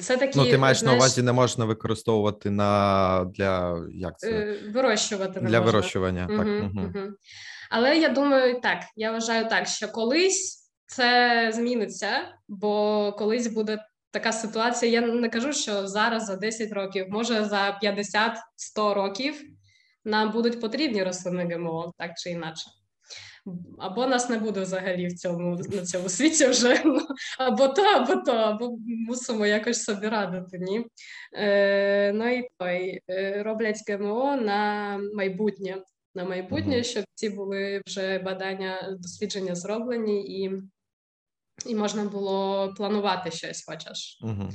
це 0.00 0.16
такі 0.16 0.38
Ну, 0.38 0.50
ти 0.50 0.58
маєш 0.58 0.78
знаєш, 0.78 0.82
на 0.82 0.92
увазі, 0.92 1.22
не 1.22 1.32
можна 1.32 1.64
використовувати 1.64 2.50
на 2.50 3.30
для 3.34 3.84
як 3.92 4.18
це? 4.18 4.30
Е, 4.30 4.58
вирощувати 4.74 5.40
не 5.40 5.50
для 5.50 5.60
можна. 5.60 5.72
вирощування. 5.72 6.26
Uh-huh, 6.30 6.36
так. 6.36 6.46
Uh-huh. 6.46 7.12
Але 7.70 7.98
я 7.98 8.08
думаю, 8.08 8.60
так, 8.60 8.78
я 8.96 9.12
вважаю 9.12 9.48
так, 9.48 9.66
що 9.66 9.88
колись 9.88 10.70
це 10.86 11.50
зміниться, 11.54 12.10
бо 12.48 13.12
колись 13.18 13.46
буде 13.46 13.78
така 14.10 14.32
ситуація. 14.32 15.00
Я 15.00 15.06
не 15.06 15.28
кажу, 15.28 15.52
що 15.52 15.86
зараз 15.86 16.26
за 16.26 16.36
10 16.36 16.72
років, 16.72 17.06
може 17.08 17.44
за 17.44 17.78
50-100 17.82 18.94
років 18.94 19.34
нам 20.04 20.32
будуть 20.32 20.60
потрібні 20.60 21.02
рослини 21.02 21.54
ГМО, 21.54 21.92
так 21.98 22.10
чи 22.16 22.30
інакше. 22.30 22.70
Або 23.78 24.06
нас 24.06 24.28
не 24.28 24.38
буде 24.38 24.60
взагалі 24.60 25.06
в 25.06 25.14
цьому 25.14 25.56
на 25.56 25.82
цьому 25.82 26.08
світі 26.08 26.46
вже 26.46 26.82
або 27.38 27.68
то, 27.68 27.82
або 27.82 28.16
то, 28.16 28.32
або 28.32 28.78
мусимо 28.86 29.46
якось 29.46 29.82
собі 29.84 30.08
радити. 30.08 30.58
Ні? 30.58 30.86
Е, 31.32 32.12
Ну 32.12 32.28
і 32.28 32.48
той 32.58 33.00
е, 33.10 33.42
роблять 33.42 33.82
ГМО 33.88 34.36
на 34.36 35.00
майбутнє, 35.14 35.76
на 36.14 36.24
майбутнє, 36.24 36.84
щоб 36.84 37.04
ці 37.14 37.30
були 37.30 37.82
вже 37.86 38.18
бадання, 38.18 38.96
дослідження 39.00 39.54
зроблені, 39.54 40.42
і 40.42 40.62
і 41.66 41.74
можна 41.74 42.04
було 42.04 42.74
планувати 42.76 43.30
щось, 43.30 43.64
хочеш. 43.68 44.18
Угу. 44.22 44.50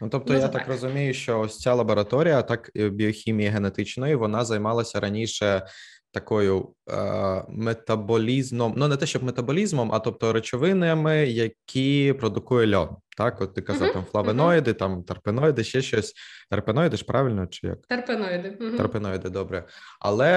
Ну, 0.00 0.08
тобто, 0.08 0.32
ну, 0.32 0.38
я 0.38 0.48
так. 0.48 0.52
так 0.52 0.68
розумію, 0.68 1.14
що 1.14 1.40
ось 1.40 1.58
ця 1.58 1.74
лабораторія, 1.74 2.42
так 2.42 2.70
біохімії 2.74 3.48
генетичної, 3.48 4.14
вона 4.14 4.44
займалася 4.44 5.00
раніше 5.00 5.66
такою 6.12 6.68
е, 6.90 7.44
метаболізмом, 7.48 8.74
ну 8.76 8.88
не 8.88 8.96
те, 8.96 9.06
щоб 9.06 9.24
метаболізмом, 9.24 9.92
а 9.92 9.98
тобто 9.98 10.32
речовинами, 10.32 11.16
які 11.26 12.14
продукує 12.20 12.76
льон. 12.76 12.88
Так, 13.16 13.40
от 13.40 13.54
ти 13.54 13.62
казав, 13.62 13.88
uh-huh, 13.88 13.92
там 13.92 14.04
флавеноїди, 14.04 14.70
uh-huh. 14.70 14.78
там 14.78 15.02
терпеноїди, 15.02 15.64
ще 15.64 15.82
щось. 15.82 16.14
Терпеноїди 16.50 16.96
ж 16.96 17.04
правильно 17.04 17.46
чи 17.46 17.66
як? 17.66 17.86
Терпеноїди. 17.86 18.56
Uh-huh. 18.60 18.76
Терпеноїди, 18.76 19.30
добре. 19.30 19.64
Але 20.00 20.30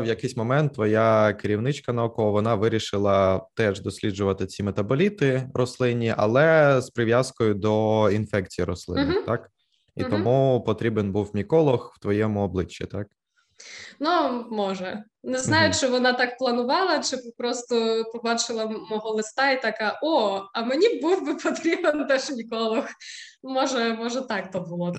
в 0.00 0.06
якийсь 0.06 0.36
момент 0.36 0.74
твоя 0.74 1.32
керівничка 1.32 1.92
наукова 1.92 2.30
вона 2.30 2.54
вирішила 2.54 3.46
теж 3.54 3.80
досліджувати 3.80 4.46
ці 4.46 4.62
метаболіти 4.62 5.50
рослинні, 5.54 6.14
але 6.16 6.80
з 6.80 6.90
прив'язкою 6.90 7.54
до 7.54 8.10
інфекції 8.10 8.64
рослини, 8.64 9.22
так? 9.26 9.50
І 9.96 10.04
тому 10.04 10.64
потрібен 10.66 11.12
був 11.12 11.30
міколог 11.34 11.92
в 11.96 11.98
твоєму 11.98 12.40
обличчі, 12.40 12.84
так? 12.84 13.06
Ну, 14.00 14.46
може. 14.50 15.04
Не 15.22 15.38
знаю, 15.38 15.74
чи 15.74 15.86
вона 15.86 16.12
так 16.12 16.38
планувала, 16.38 16.98
чи 16.98 17.16
просто 17.38 18.04
побачила 18.12 18.66
мого 18.66 19.10
листа 19.10 19.50
і 19.50 19.62
така: 19.62 20.00
о, 20.02 20.42
а 20.54 20.62
мені 20.62 21.00
був 21.00 21.26
би 21.26 21.34
потрібен 21.34 22.06
теж 22.06 22.30
ніколог. 22.30 22.84
Може, 23.42 23.94
може, 23.94 24.20
так 24.20 24.50
то 24.50 24.60
було. 24.60 24.94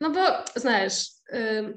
Ну, 0.00 0.08
бо 0.08 0.20
знаєш, 0.54 1.06
е, 1.32 1.74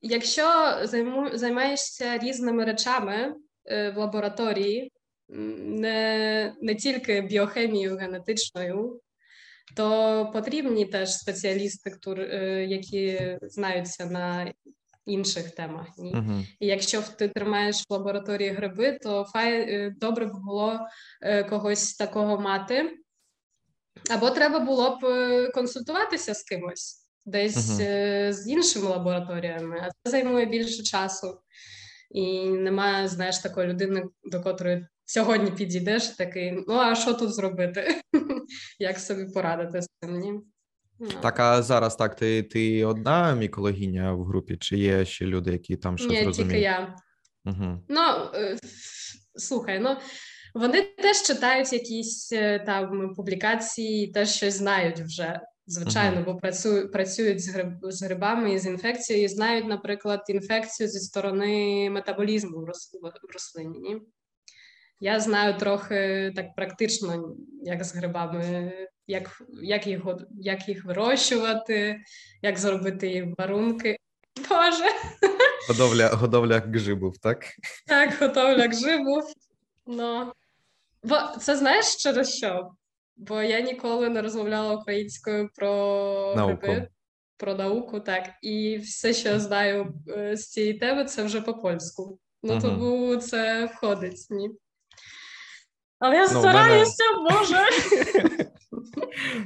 якщо 0.00 0.78
займу, 0.82 1.30
займаєшся 1.32 2.18
різними 2.18 2.64
речами 2.64 3.34
е, 3.66 3.90
в 3.90 3.96
лабораторії, 3.96 4.92
не, 5.28 6.54
не 6.60 6.74
тільки 6.74 7.20
біохемією 7.20 7.96
генетичною. 7.96 9.00
То 9.76 10.30
потрібні 10.32 10.86
теж 10.86 11.14
спеціалісти, 11.14 11.92
е, 12.06 12.64
які 12.64 13.38
знаються 13.42 14.06
на 14.06 14.52
інших 15.08 15.50
темах. 15.50 15.86
Ні? 15.98 16.14
Uh-huh. 16.14 16.46
І 16.60 16.66
якщо 16.66 17.02
ти 17.02 17.28
тримаєш 17.28 17.76
в 17.88 17.92
лабораторії 17.92 18.50
гриби, 18.50 18.98
то 19.02 19.24
фай 19.24 19.60
е, 19.60 19.94
добре 20.00 20.26
б 20.26 20.32
було 20.32 20.78
е, 21.22 21.44
когось 21.44 21.94
такого 21.94 22.40
мати. 22.40 22.98
Або 24.10 24.30
треба 24.30 24.60
було 24.60 24.96
б 24.96 25.04
е, 25.04 25.50
консультуватися 25.50 26.34
з 26.34 26.42
кимось 26.42 27.04
десь 27.26 27.56
uh-huh. 27.56 28.32
з 28.32 28.48
іншими 28.48 28.86
лабораторіями, 28.86 29.80
а 29.82 29.88
це 29.88 30.10
займує 30.10 30.46
більше 30.46 30.82
часу. 30.82 31.40
І 32.10 32.48
немає, 32.48 33.08
знаєш, 33.08 33.38
такої 33.38 33.68
людини, 33.68 34.04
до 34.24 34.42
котрої 34.42 34.86
сьогодні 35.08 35.50
підійдеш, 35.50 36.08
такий: 36.08 36.52
ну 36.52 36.74
а 36.74 36.94
що 36.94 37.14
тут 37.14 37.34
зробити? 37.34 38.00
Як 38.78 38.98
собі 38.98 39.24
порадити 39.24 39.82
з 39.82 39.88
цим? 40.00 40.18
Ні? 40.18 40.40
Ну. 41.00 41.08
Так, 41.22 41.40
а 41.40 41.62
зараз 41.62 41.96
так, 41.96 42.16
ти 42.16 42.42
ти 42.42 42.84
одна 42.84 43.34
мікологиня 43.34 44.12
в 44.12 44.24
групі, 44.24 44.56
чи 44.56 44.78
є 44.78 45.04
ще 45.04 45.26
люди, 45.26 45.52
які 45.52 45.76
там 45.76 45.98
щось 45.98 46.10
Ні, 46.10 46.22
розуміють? 46.22 46.36
тільки 46.36 46.60
я. 46.60 46.96
Угу. 47.44 47.84
Ну, 47.88 48.00
е, 48.34 48.56
слухай, 49.34 49.78
ну 49.78 49.96
вони 50.54 50.82
теж 50.82 51.22
читають 51.22 51.72
якісь 51.72 52.32
е, 52.32 52.58
там 52.58 53.14
публікації, 53.14 54.12
теж 54.12 54.28
щось 54.28 54.54
знають 54.54 55.00
вже. 55.00 55.40
Звичайно, 55.70 56.22
бо 56.22 56.36
працюють 56.36 56.92
працюють 56.92 57.44
з 57.44 57.48
гриб, 57.48 57.72
з 57.82 58.02
грибами 58.02 58.54
і 58.54 58.58
з 58.58 58.66
інфекцією, 58.66 59.24
і 59.24 59.28
знають, 59.28 59.66
наприклад, 59.66 60.24
інфекцію 60.28 60.88
зі 60.88 60.98
сторони 60.98 61.90
метаболізму 61.90 62.58
в 62.60 63.32
рослині. 63.32 63.78
Ні? 63.78 64.02
Я 65.00 65.20
знаю 65.20 65.58
трохи 65.58 66.32
так 66.36 66.54
практично, 66.54 67.36
як 67.62 67.84
з 67.84 67.94
грибами 67.94 68.72
як 69.08 69.42
як, 69.62 69.86
їх 69.86 70.00
як 70.40 70.68
їх 70.68 70.84
вирощувати, 70.84 72.00
як 72.42 72.58
зробити 72.58 73.08
їх 73.08 73.26
барунки. 73.26 73.98
Боже. 74.48 74.84
Годовля 75.68 76.08
годовля 76.08 76.58
гжибів, 76.58 77.18
так? 77.18 77.44
Так, 77.86 78.14
годовля 78.20 78.68
гжибів. 78.68 79.22
Ну. 79.86 80.32
Бо 81.02 81.16
це 81.40 81.56
знаєш 81.56 81.96
через 81.96 82.34
що? 82.36 82.70
Бо 83.16 83.42
я 83.42 83.60
ніколи 83.60 84.08
не 84.08 84.22
розмовляла 84.22 84.74
українською 84.74 85.48
про 85.54 86.34
науку. 86.36 86.58
гриби, 86.62 86.88
про 87.36 87.54
науку, 87.54 88.00
так. 88.00 88.30
І 88.42 88.78
все, 88.78 89.14
що 89.14 89.28
я 89.28 89.40
знаю 89.40 89.94
е, 90.08 90.36
з 90.36 90.50
цієї 90.50 90.74
теми, 90.74 91.04
це 91.04 91.22
вже 91.22 91.40
по 91.40 91.54
польську. 91.54 92.18
Ну, 92.42 92.54
uh 92.54 92.60
тому 92.60 93.16
це 93.16 93.64
входить. 93.64 94.26
ні. 94.30 94.50
Але 95.98 96.16
я 96.16 96.22
ну, 96.22 96.40
стараюся, 96.40 97.04
мене... 97.16 97.30
Боже. 97.30 97.58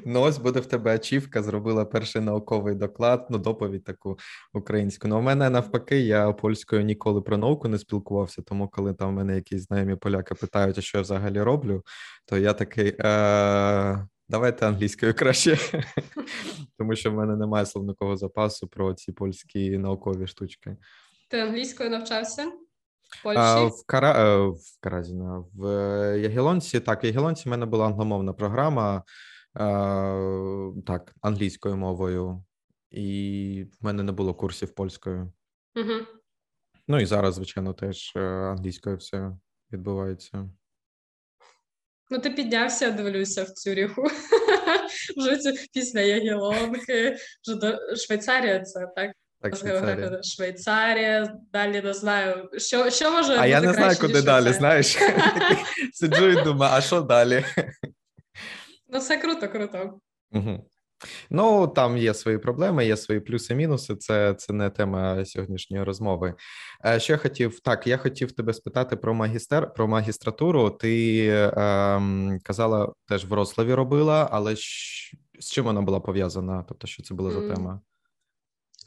Ну, 0.05 0.21
ось 0.23 0.39
буде 0.39 0.61
в 0.61 0.67
тебе 0.67 0.95
ачівка, 0.95 1.43
зробила 1.43 1.85
перший 1.85 2.23
науковий 2.23 2.75
доклад, 2.75 3.27
ну, 3.31 3.39
доповідь 3.39 3.85
таку 3.85 4.19
українську. 4.55 5.09
Ну, 5.09 5.19
у 5.19 5.23
мене 5.23 5.51
навпаки, 5.51 6.01
я 6.01 6.33
польською 6.33 6.83
ніколи 6.83 7.23
про 7.23 7.37
науку 7.37 7.69
не 7.69 7.79
спілкувався, 7.79 8.43
тому 8.43 8.69
коли 8.69 8.95
там 8.95 9.09
в 9.09 9.13
мене 9.13 9.35
якісь 9.35 9.63
знайомі 9.63 9.97
поляки 9.97 10.35
питають, 10.35 10.79
а 10.79 10.81
що 10.81 10.99
я 10.99 11.03
взагалі 11.03 11.43
роблю, 11.43 11.83
то 12.27 12.39
я 12.39 12.53
такий. 12.53 12.97
Е- 13.01 14.07
Давайте 14.29 14.67
англійською 14.67 15.15
краще, 15.15 15.59
тому 16.79 16.97
що 16.97 17.11
в 17.11 17.15
мене 17.15 17.37
немає 17.37 17.67
словникового 17.67 18.17
запасу 18.17 18.69
про 18.69 18.95
ці 18.95 19.13
польські 19.13 19.79
наукові 19.79 20.27
штучки. 20.27 20.77
Ти 21.29 21.39
англійською 21.39 21.91
навчався? 21.91 22.53
А, 23.25 23.65
В 23.65 23.87
Кара... 23.87 24.13
Е, 24.13 24.47
в 24.47 24.81
Каразіна, 24.81 25.45
в 25.55 25.67
Ягелонці. 26.19 26.81
Так, 26.81 27.05
в 27.05 27.07
Ягелонці 27.07 27.49
в 27.49 27.51
мене 27.51 27.67
була 27.67 27.87
англомовна 27.87 28.33
програма, 28.33 29.03
так, 30.87 31.15
англійською 31.21 31.77
мовою, 31.77 32.45
і 32.91 33.67
в 33.81 33.85
мене 33.85 34.03
не 34.03 34.13
було 34.13 34.35
курсів 34.35 34.75
польською. 34.75 35.33
Угу. 35.77 36.07
Ну 36.89 37.01
і 37.01 37.07
зараз, 37.07 37.35
звичайно, 37.35 37.75
теж 37.75 38.13
е, 38.17 38.21
англійською 38.21 38.97
все 38.97 39.37
відбувається. 39.73 40.51
Ну, 42.11 42.19
ти 42.19 42.31
піднявся, 42.31 42.91
дивлюся 42.91 43.45
в 43.45 43.51
Цюріху. 43.51 44.03
Вже 45.17 45.53
після 45.73 46.01
Ягелонки, 46.01 47.17
вже 47.47 47.57
до 47.57 47.97
Швейцарія 47.97 48.61
це 48.61 48.87
так. 48.97 49.17
Так, 49.43 49.57
Швейцарія. 49.57 50.23
Швейцарія, 50.23 51.35
далі 51.53 51.83
не 51.83 51.95
знаю. 51.95 52.49
Що 52.57 52.91
що 52.91 53.11
може 53.11 53.33
А 53.33 53.37
бути 53.37 53.49
я 53.49 53.61
не 53.61 53.73
знаю, 53.73 53.97
куди 54.01 54.23
далі, 54.23 54.53
знаєш. 54.53 54.99
Сиджу 55.93 56.29
і 56.29 56.45
думаю, 56.45 56.73
а 56.75 56.81
що 56.81 57.01
далі? 57.01 57.45
Ну, 58.89 59.01
це 59.01 59.17
круто, 59.17 59.49
круто. 59.49 59.99
Угу. 60.33 60.65
Ну, 61.31 61.69
там 61.69 61.99
є 61.99 62.15
свої 62.15 62.39
проблеми, 62.39 62.87
є 62.87 62.97
свої 62.97 63.21
плюси-мінуси. 63.21 63.97
Це 63.97 64.35
це 64.35 64.53
не 64.53 64.71
тема 64.71 65.25
сьогоднішньої 65.25 65.85
розмови. 65.85 66.35
Е, 66.87 67.01
Що 67.01 67.13
я 67.13 67.17
хотів 67.17 67.61
так, 67.61 67.87
я 67.87 67.97
хотів 67.97 68.33
тебе 68.33 68.55
спитати 68.55 68.97
про 68.97 69.15
магістер, 69.15 69.75
про 69.75 69.89
магістратуру. 69.89 70.71
Ти 70.71 71.27
ем, 71.57 72.39
казала, 72.43 72.93
теж 73.09 73.25
в 73.25 73.29
Вроцлаві 73.29 73.75
робила, 73.75 74.29
але 74.33 74.57
з 75.41 75.51
чим 75.53 75.65
вона 75.65 75.83
була 75.83 76.01
пов'язана? 76.01 76.65
Тобто, 76.69 76.87
що 76.87 77.03
це 77.03 77.15
була 77.15 77.31
за 77.31 77.55
тема? 77.55 77.81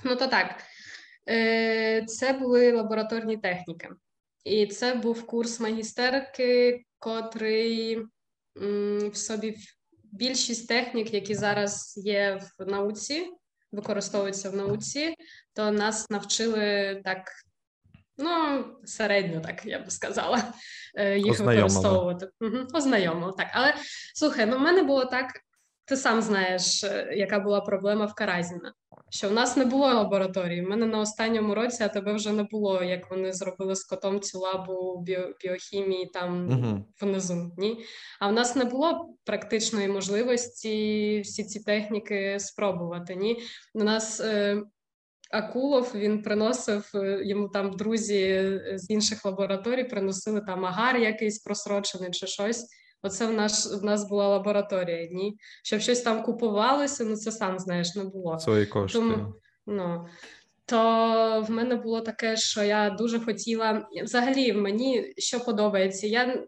Ну, 0.03 0.15
то 0.15 0.27
так. 0.27 0.63
Е, 1.29 2.05
Це 2.07 2.33
були 2.33 2.71
лабораторні 2.71 3.37
техніки. 3.37 3.89
І 4.43 4.67
це 4.67 4.95
був 4.95 5.27
курс 5.27 5.59
магістерки, 5.59 6.83
котрий 6.99 7.99
в 9.11 9.15
собі 9.15 9.57
більшість 10.03 10.67
технік, 10.67 11.13
які 11.13 11.35
зараз 11.35 11.93
є 11.97 12.41
в 12.59 12.65
науці, 12.65 13.31
використовуються 13.71 14.49
в 14.49 14.55
науці, 14.55 15.15
то 15.53 15.71
нас 15.71 16.09
навчили 16.09 17.01
так, 17.03 17.31
ну, 18.17 18.65
середньо, 18.85 19.41
так 19.41 19.65
я 19.65 19.79
б 19.79 19.91
сказала, 19.91 20.53
е, 20.95 21.17
їх 21.17 21.31
Ознайомили. 21.33 21.55
використовувати. 21.55 22.29
Угу, 22.41 22.57
ознайомили, 22.73 23.33
так. 23.37 23.47
Але 23.53 23.75
слухай, 24.15 24.45
ну 24.45 24.57
в 24.57 24.61
мене 24.61 24.83
було 24.83 25.05
так, 25.05 25.31
ти 25.85 25.97
сам 25.97 26.21
знаєш, 26.21 26.83
е, 26.83 27.13
яка 27.15 27.39
була 27.39 27.61
проблема 27.61 28.05
в 28.05 28.13
Каразіна. 28.13 28.73
Що 29.09 29.29
в 29.29 29.33
нас 29.33 29.57
не 29.57 29.65
було 29.65 29.85
лабораторії. 29.85 30.65
У 30.65 30.69
мене 30.69 30.85
на 30.85 30.99
останньому 30.99 31.55
році, 31.55 31.83
а 31.83 31.87
тебе 31.87 32.13
вже 32.13 32.31
не 32.31 32.43
було, 32.43 32.83
як 32.83 33.11
вони 33.11 33.33
зробили 33.33 33.75
з 33.75 33.83
котом 33.83 34.19
цю 34.19 34.39
лабу 34.39 35.01
біо, 35.01 35.33
біохімії 35.41 36.05
там 36.05 36.49
Угу. 36.49 36.85
внизу. 37.01 37.51
Ні? 37.57 37.85
А 38.19 38.27
в 38.27 38.33
нас 38.33 38.55
не 38.55 38.65
було 38.65 39.09
практичної 39.25 39.87
можливості 39.87 41.21
всі 41.25 41.43
ці 41.43 41.59
техніки 41.59 42.39
спробувати. 42.39 43.15
Ні? 43.15 43.39
У 43.73 43.83
нас 43.83 44.19
е, 44.19 44.61
Акулов 45.31 45.91
він 45.95 46.21
приносив 46.21 46.91
е, 46.95 47.21
йому 47.25 47.49
там 47.49 47.71
друзі 47.71 48.21
е, 48.21 48.73
з 48.75 48.89
інших 48.89 49.25
лабораторій, 49.25 49.83
приносили 49.83 50.41
там 50.41 50.65
агар 50.65 50.97
якийсь 50.97 51.39
просрочений 51.39 52.11
чи 52.11 52.27
щось. 52.27 52.67
Оце 53.05 53.25
в 53.25 53.33
нас 53.33 53.81
в 53.81 53.83
нас 53.83 54.09
була 54.09 54.27
лабораторія. 54.27 55.07
Ні, 55.11 55.37
щоб 55.63 55.79
щось 55.79 56.01
там 56.01 56.23
купувалося, 56.23 57.03
ну 57.03 57.15
це 57.15 57.31
сам 57.31 57.59
знаєш, 57.59 57.95
не 57.95 58.03
було. 58.03 58.39
Свої 58.39 58.65
кошти. 58.65 58.99
Тому- 58.99 59.33
Ну 59.67 60.05
то 60.67 61.45
в 61.47 61.51
мене 61.51 61.75
було 61.75 62.01
таке, 62.01 62.37
що 62.37 62.63
я 62.63 62.89
дуже 62.89 63.19
хотіла. 63.19 63.87
Взагалі, 64.03 64.53
мені 64.53 65.13
що 65.17 65.39
подобається, 65.39 66.07
я 66.07 66.43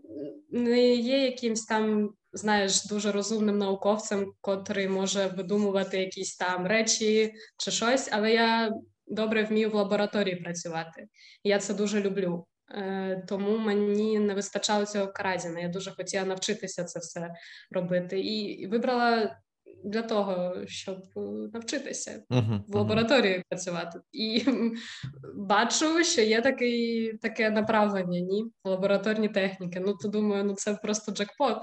не 0.52 0.96
є 0.96 1.26
якимсь 1.26 1.66
там, 1.66 2.10
знаєш, 2.34 2.86
дуже 2.86 3.12
розумним 3.12 3.58
науковцем, 3.58 4.32
котрий 4.42 4.88
може 4.90 5.28
видумувати 5.28 6.00
якісь 6.00 6.38
там 6.38 6.68
речі 6.68 7.34
чи 7.58 7.72
щось, 7.72 8.10
але 8.12 8.34
я 8.34 8.72
добре 9.08 9.44
вмію 9.44 9.70
в 9.70 9.74
лабораторії 9.76 10.36
працювати. 10.36 11.08
Я 11.44 11.60
це 11.60 11.74
дуже 11.74 12.02
люблю. 12.02 12.46
Е, 12.72 13.24
Тому 13.28 13.58
мені 13.58 14.20
не 14.20 14.34
вистачало 14.34 14.86
цього 14.86 15.08
каразіна. 15.08 15.60
Я 15.60 15.68
дуже 15.68 15.92
хотіла 15.92 16.26
навчитися 16.26 16.84
це 16.84 17.00
все 17.00 17.30
робити. 17.72 18.20
І 18.20 18.68
вибрала 18.68 19.38
для 19.84 20.02
того, 20.02 20.56
щоб 20.68 20.98
е, 21.18 21.20
навчитися 21.54 22.24
Угу. 22.30 22.64
в 22.68 22.76
лабораторії 22.76 23.44
працювати. 23.50 24.00
І 24.12 24.46
бачу, 25.36 26.04
що 26.04 26.22
є 26.22 26.42
такий, 26.42 27.14
таке 27.18 27.50
направлення, 27.50 28.20
ні, 28.20 28.46
лабораторні 28.64 29.30
техніки. 29.30 29.80
Ну, 29.80 29.94
то 29.94 30.08
думаю, 30.08 30.44
ну 30.44 30.56
це 30.56 30.74
просто 30.74 31.12
джекпот. 31.12 31.58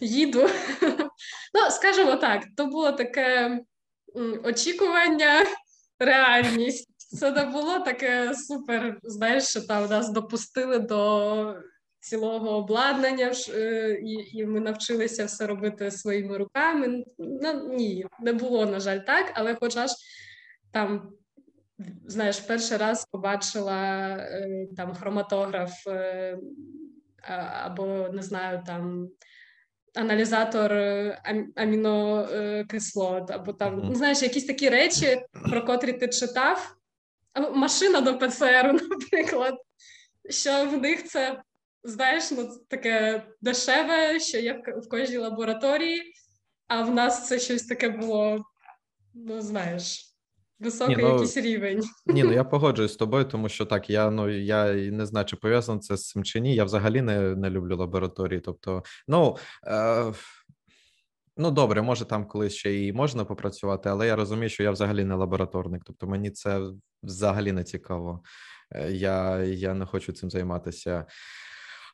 Їду. 0.00 0.48
Ну, 1.56 1.70
скажімо 1.70 2.16
так, 2.16 2.44
то 2.56 2.66
було 2.66 2.92
таке 2.92 3.60
очікування, 4.44 5.46
реальність. 5.98 6.93
Це 7.14 7.30
не 7.30 7.44
було 7.44 7.80
таке 7.80 8.34
супер, 8.34 8.98
знаєш, 9.02 9.44
що 9.44 9.60
там 9.60 9.88
нас 9.88 10.10
допустили 10.10 10.78
до 10.78 11.54
цілого 12.00 12.50
обладнання, 12.50 13.32
е, 13.54 13.92
і, 14.02 14.38
і 14.38 14.46
ми 14.46 14.60
навчилися 14.60 15.24
все 15.24 15.46
робити 15.46 15.90
своїми 15.90 16.38
руками. 16.38 17.04
Ну, 17.18 17.68
ні, 17.68 18.06
не 18.20 18.32
було, 18.32 18.66
на 18.66 18.80
жаль, 18.80 18.98
так, 18.98 19.32
але 19.34 19.56
хоча 19.60 19.86
ж 19.86 19.94
там, 20.72 21.12
знаєш, 22.06 22.40
перший 22.40 22.76
раз 22.76 23.04
побачила 23.04 24.08
е, 24.16 24.66
там 24.76 24.94
хроматограф 24.94 25.86
е, 25.86 26.38
або 27.64 28.08
не 28.12 28.22
знаю, 28.22 28.62
там. 28.66 29.08
Аналізатор 29.96 30.72
амінокислот, 31.56 33.30
або 33.30 33.52
там, 33.52 33.82
ну, 33.84 33.94
знаєш, 33.94 34.22
якісь 34.22 34.44
такі 34.46 34.68
речі, 34.68 35.20
про 35.50 35.64
котрі 35.64 35.92
ти 35.92 36.08
читав, 36.08 36.76
машина 37.40 38.00
до 38.00 38.18
ПЦР, 38.18 38.80
наприклад, 38.90 39.54
що 40.30 40.68
в 40.68 40.76
них 40.76 41.04
це, 41.04 41.42
знаєш, 41.84 42.30
ну, 42.30 42.48
таке 42.68 43.26
дешеве, 43.40 44.20
що 44.20 44.38
є 44.38 44.62
в 44.84 44.88
кожній 44.88 45.18
лабораторії, 45.18 46.02
а 46.68 46.82
в 46.82 46.94
нас 46.94 47.28
це 47.28 47.38
щось 47.38 47.62
таке 47.62 47.88
було, 47.88 48.44
ну, 49.14 49.40
знаєш, 49.40 50.14
високий 50.60 50.96
Ні, 50.96 51.02
ну, 51.02 51.12
якийсь 51.12 51.36
рівень. 51.36 51.82
Ні, 52.06 52.22
ну 52.22 52.32
я 52.32 52.44
погоджуюсь 52.44 52.92
з 52.92 52.96
тобою, 52.96 53.24
тому 53.24 53.48
що 53.48 53.64
так, 53.64 53.90
я 53.90 54.10
ну 54.10 54.28
я 54.28 54.74
не 54.74 55.06
знаю, 55.06 55.26
чи 55.26 55.36
пов'язано 55.36 55.78
це 55.78 55.96
з 55.96 56.08
цим 56.08 56.24
чи 56.24 56.40
ні. 56.40 56.54
Я 56.54 56.64
взагалі 56.64 57.02
не, 57.02 57.36
не 57.36 57.50
люблю 57.50 57.76
лабораторії. 57.76 58.40
Тобто, 58.40 58.82
ну. 59.08 59.36
Е... 59.66 60.12
Ну, 61.36 61.50
добре, 61.50 61.82
може 61.82 62.04
там 62.04 62.26
колись 62.26 62.54
ще 62.54 62.84
і 62.84 62.92
можна 62.92 63.24
попрацювати, 63.24 63.88
але 63.88 64.06
я 64.06 64.16
розумію, 64.16 64.48
що 64.48 64.62
я 64.62 64.70
взагалі 64.70 65.04
не 65.04 65.14
лабораторник. 65.14 65.82
Тобто 65.86 66.06
мені 66.06 66.30
це 66.30 66.60
взагалі 67.02 67.52
не 67.52 67.64
цікаво. 67.64 68.22
Е, 68.74 68.92
Я, 68.92 69.38
я 69.42 69.74
не 69.74 69.86
хочу 69.86 70.12
цим 70.12 70.30
займатися. 70.30 71.06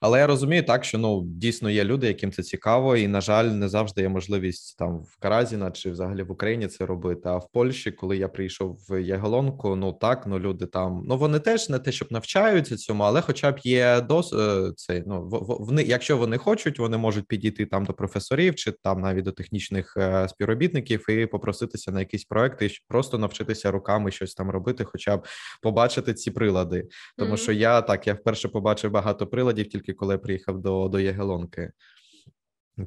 Але 0.00 0.18
я 0.18 0.26
розумію 0.26 0.62
так, 0.62 0.84
що 0.84 0.98
ну 0.98 1.22
дійсно 1.26 1.70
є 1.70 1.84
люди, 1.84 2.06
яким 2.06 2.32
це 2.32 2.42
цікаво, 2.42 2.96
і 2.96 3.08
на 3.08 3.20
жаль, 3.20 3.44
не 3.44 3.68
завжди 3.68 4.02
є 4.02 4.08
можливість 4.08 4.78
там 4.78 4.98
в 4.98 5.16
Каразіна 5.18 5.70
чи 5.70 5.90
взагалі 5.90 6.22
в 6.22 6.30
Україні 6.30 6.66
це 6.66 6.86
робити. 6.86 7.20
А 7.24 7.36
в 7.36 7.52
Польщі, 7.52 7.90
коли 7.90 8.16
я 8.16 8.28
прийшов 8.28 8.78
в 8.88 9.02
Ягелонку, 9.02 9.76
ну 9.76 9.92
так, 9.92 10.26
ну 10.26 10.38
люди 10.38 10.66
там, 10.66 11.04
ну 11.08 11.16
вони 11.16 11.38
теж 11.38 11.68
не 11.68 11.78
те, 11.78 11.92
щоб 11.92 12.12
навчаються 12.12 12.76
цьому, 12.76 13.02
але 13.02 13.20
хоча 13.20 13.52
б 13.52 13.58
є 13.58 14.00
дос 14.00 14.32
е, 14.32 14.72
цей. 14.76 15.02
Ну 15.06 15.28
вони, 15.60 15.82
якщо 15.82 16.16
вони 16.16 16.38
хочуть, 16.38 16.78
вони 16.78 16.96
можуть 16.96 17.26
підійти 17.26 17.66
там 17.66 17.84
до 17.84 17.92
професорів 17.92 18.54
чи 18.54 18.72
там 18.72 19.00
навіть 19.00 19.24
до 19.24 19.32
технічних 19.32 19.94
е, 19.96 20.28
співробітників 20.28 21.10
і 21.10 21.26
попроситися 21.26 21.92
на 21.92 22.00
якісь 22.00 22.24
проекти, 22.24 22.68
щоб 22.68 22.86
просто 22.88 23.18
навчитися 23.18 23.70
руками 23.70 24.10
щось 24.10 24.34
там 24.34 24.50
робити, 24.50 24.84
хоча 24.84 25.16
б 25.16 25.26
побачити 25.62 26.14
ці 26.14 26.30
прилади. 26.30 26.88
Тому 27.18 27.28
Мгм. 27.28 27.36
що 27.38 27.52
я 27.52 27.82
так, 27.82 28.06
я 28.06 28.14
вперше 28.14 28.48
побачив 28.48 28.90
багато 28.90 29.26
приладів, 29.26 29.68
тільки 29.68 29.89
коли 29.92 30.14
я 30.14 30.18
приїхав 30.18 30.60
до, 30.60 30.88
до 30.88 31.00
Ягелонки, 31.00 31.72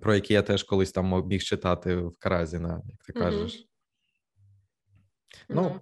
про 0.01 0.15
які 0.15 0.33
я 0.33 0.41
теж 0.41 0.63
колись 0.63 0.91
там 0.91 1.27
міг 1.27 1.43
читати 1.43 1.95
в 1.95 2.17
Каразіна, 2.17 2.81
як 2.85 3.03
ти 3.03 3.13
кажеш. 3.13 3.67
Ну, 5.49 5.79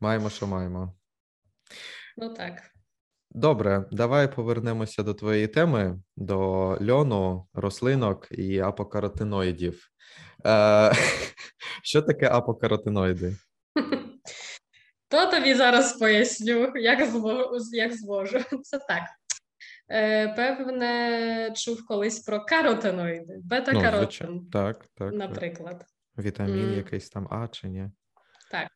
маємо, 0.00 0.30
що 0.30 0.46
маємо. 0.46 0.94
ну 2.16 2.34
так. 2.34 2.72
Добре, 3.34 3.84
давай 3.92 4.34
повернемося 4.34 5.02
до 5.02 5.14
твоєї 5.14 5.46
теми, 5.46 6.00
до 6.16 6.38
льону, 6.90 7.46
рослинок 7.54 8.28
і 8.30 8.58
апокаротиноїдів. 8.58 9.88
Е, 10.46 10.92
що 11.82 12.02
таке 12.02 12.30
апокаротиноїди? 12.30 13.36
То 15.08 15.26
тобі 15.30 15.54
зараз 15.54 15.92
поясню, 15.92 16.72
як 16.76 17.10
зможу, 17.10 17.58
як 17.72 17.92
зможу. 17.94 18.38
Це 18.62 18.78
так. 18.78 19.02
Е, 19.94 20.28
певне, 20.28 21.52
чув 21.56 21.86
колись 21.86 22.20
про 22.20 22.44
каротиноїди, 22.44 23.34
Ну, 23.36 23.42
бета-каротин, 23.44 24.00
звичайно. 24.00 24.42
Так, 24.52 24.76
так, 24.76 24.88
так. 24.94 25.12
наприклад. 25.12 25.84
Вітамін 26.18 26.68
М. 26.68 26.76
якийсь 26.76 27.10
там 27.10 27.28
А 27.30 27.48
чи 27.48 27.68
ні? 27.68 27.90
Так. 28.50 28.68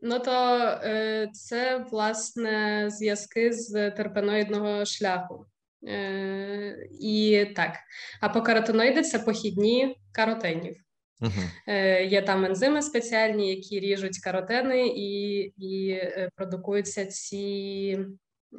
Ну 0.00 0.18
то 0.18 0.58
е, 0.84 1.28
це 1.32 1.86
власне 1.90 2.86
зв'язки 2.90 3.52
з 3.52 3.90
терпеноїдного 3.90 4.84
шляху. 4.84 5.46
Е, 5.88 6.88
і 7.00 7.46
так, 7.56 7.76
апокаротиноїди 8.20 9.02
це 9.02 9.18
похідні 9.18 9.96
каротинів. 10.12 10.76
Угу. 11.20 11.72
Є 12.02 12.22
там 12.22 12.44
ензими 12.44 12.82
спеціальні, 12.82 13.50
які 13.50 13.80
ріжуть 13.80 14.18
каротени, 14.18 14.86
і, 14.86 15.38
і 15.58 16.02
продукуються 16.36 17.06
ці 17.06 17.98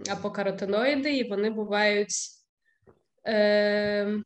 апокаротиноїди, 0.09 1.17
і 1.17 1.29
вони 1.29 1.49
бувають. 1.49 2.13
Е, 3.27 4.23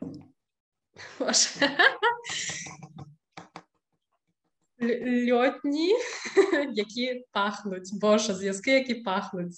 Боже. 1.18 1.48
льотні, 5.30 5.94
які 6.72 7.24
пахнуть. 7.32 7.90
Боже, 8.00 8.34
зв'язки, 8.34 8.70
які 8.70 8.94
пахнуть. 8.94 9.54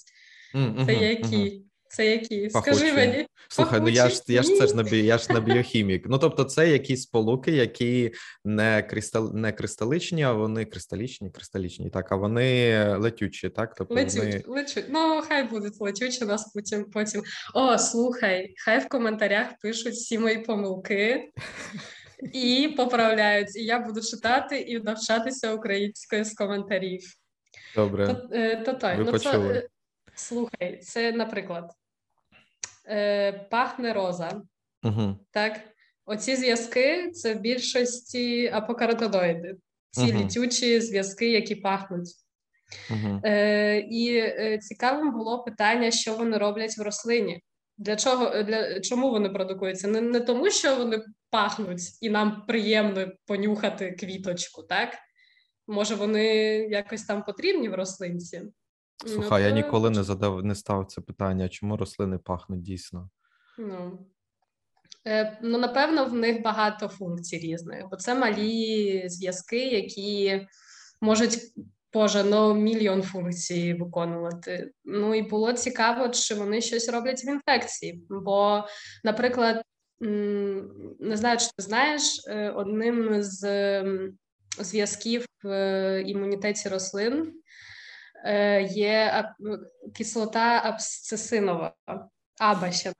Це 0.85 0.93
які? 0.93 1.68
Це 1.89 2.05
які? 2.05 2.49
Скажи 2.49 2.93
мені. 2.93 3.27
Слухай, 3.49 3.79
ну 3.81 3.89
я 3.89 4.09
ж 4.09 4.21
я 4.27 4.43
ж 4.43 4.55
це 4.55 4.67
ж 4.67 4.75
на 4.75 4.89
я 4.89 5.17
ж 5.17 5.33
на 5.33 5.39
біохімік. 5.39 6.05
Ну 6.09 6.17
тобто, 6.17 6.43
це 6.43 6.69
якісь 6.69 7.01
сполуки, 7.01 7.51
які 7.51 8.11
не 8.45 8.83
кристал, 8.89 9.35
не 9.35 9.51
кристаличні, 9.51 10.23
а 10.23 10.33
вони 10.33 10.65
кристалічні, 10.65 11.29
кристалічні, 11.29 11.89
так, 11.89 12.11
а 12.11 12.15
вони 12.15 12.85
летючі, 12.95 13.49
так? 13.49 13.75
Тобто 13.77 13.93
Летють, 13.93 14.17
вони... 14.17 14.43
летють. 14.47 14.85
Ну, 14.89 15.21
хай 15.27 15.43
будуть 15.43 15.81
летючі, 15.81 16.25
нас 16.25 16.51
потім 16.53 16.83
потім. 16.83 17.23
О, 17.53 17.77
слухай, 17.77 18.53
хай 18.65 18.79
в 18.79 18.87
коментарях 18.87 19.47
пишуть 19.61 19.93
всі 19.93 20.19
мої 20.19 20.37
помилки. 20.37 21.31
І 22.33 22.73
поправляють, 22.77 23.55
і 23.55 23.63
я 23.63 23.79
буду 23.79 24.01
читати 24.01 24.59
і 24.59 24.79
навчатися 24.79 25.53
українською 25.53 26.25
з 26.25 26.33
коментарів. 26.33 27.01
Добре. 27.75 28.07
То, 28.07 28.35
е, 28.35 28.55
то, 28.55 28.73
то, 28.73 28.87
Ви 28.87 29.03
ну, 29.03 29.11
почули. 29.11 29.53
Це, 29.53 29.67
слухай, 30.15 30.77
це, 30.77 31.11
наприклад, 31.11 31.71
е, 32.89 33.31
пахне 33.51 33.93
роза. 33.93 34.41
Угу. 34.83 35.15
Так, 35.31 35.59
оці 36.05 36.35
зв'язки 36.35 37.11
це 37.11 37.33
в 37.33 37.39
більшості 37.39 38.47
апокаратодоїди, 38.47 39.55
ці 39.91 40.01
угу. 40.01 40.19
літючі 40.19 40.81
зв'язки, 40.81 41.31
які 41.31 41.55
пахнуть. 41.55 42.09
Угу. 42.91 43.21
Е, 43.25 43.79
І 43.79 44.17
е, 44.17 44.59
цікавим 44.61 45.11
було 45.11 45.43
питання, 45.43 45.91
що 45.91 46.15
вони 46.15 46.37
роблять 46.37 46.77
в 46.77 46.81
рослині. 46.81 47.43
Для 47.77 47.95
чого 47.95 48.43
для 48.43 48.79
чому 48.79 49.09
вони 49.09 49.29
продукуються? 49.29 49.87
Не 49.87 50.01
не 50.01 50.19
тому, 50.19 50.49
що 50.49 50.75
вони 50.75 51.01
пахнуть, 51.29 51.81
і 52.01 52.09
нам 52.09 52.43
приємно 52.47 53.11
понюхати 53.25 53.91
квіточку, 53.91 54.63
так? 54.63 54.97
Може, 55.67 55.95
вони 55.95 56.25
якось 56.71 57.03
там 57.03 57.23
потрібні 57.23 57.69
в 57.69 57.73
рослинці? 57.73 58.41
Слухай, 59.05 59.41
ну, 59.41 59.47
я 59.47 59.53
ніколи 59.53 59.89
не 59.89 60.03
задав, 60.03 60.45
не 60.45 60.55
став 60.55 60.85
це 60.85 61.01
питання, 61.01 61.49
чому 61.49 61.77
рослини 61.77 62.17
пахнуть 62.17 62.61
дійсно? 62.61 63.09
Ну, 63.57 63.99
е, 65.07 65.39
ну 65.41 65.57
напевно, 65.57 66.05
в 66.05 66.13
них 66.13 66.41
багато 66.41 66.87
функцій 66.87 67.37
різних, 67.37 67.89
бо 67.89 67.95
це 67.95 68.15
малі 68.15 69.03
зв'язки, 69.09 69.69
які 69.69 70.47
можуть 71.01 71.39
Боже, 71.93 72.23
ну 72.23 72.53
мільйон 72.53 73.01
функцій 73.01 73.73
виконувати. 73.73 74.71
Ну 74.85 75.15
і 75.15 75.21
було 75.21 75.53
цікаво, 75.53 76.09
чи 76.09 76.35
вони 76.35 76.61
щось 76.61 76.89
роблять 76.89 77.25
в 77.25 77.27
інфекції. 77.27 78.03
Бо, 78.09 78.63
наприклад, 79.03 79.61
не 80.99 81.17
знаю, 81.17 81.37
чи 81.37 81.47
ти 81.57 81.63
знаєш, 81.63 82.21
е, 82.27 82.49
одним 82.49 83.23
з 83.23 83.83
зв'язків 84.59 85.25
в 85.43 86.03
імунітеті 86.05 86.69
рослин 86.69 87.13
е, 87.13 87.33
є 88.69 89.23
кислота 89.95 90.61
абсцесинова, 90.63 91.73
аба 92.39 92.71
ще 92.71 92.93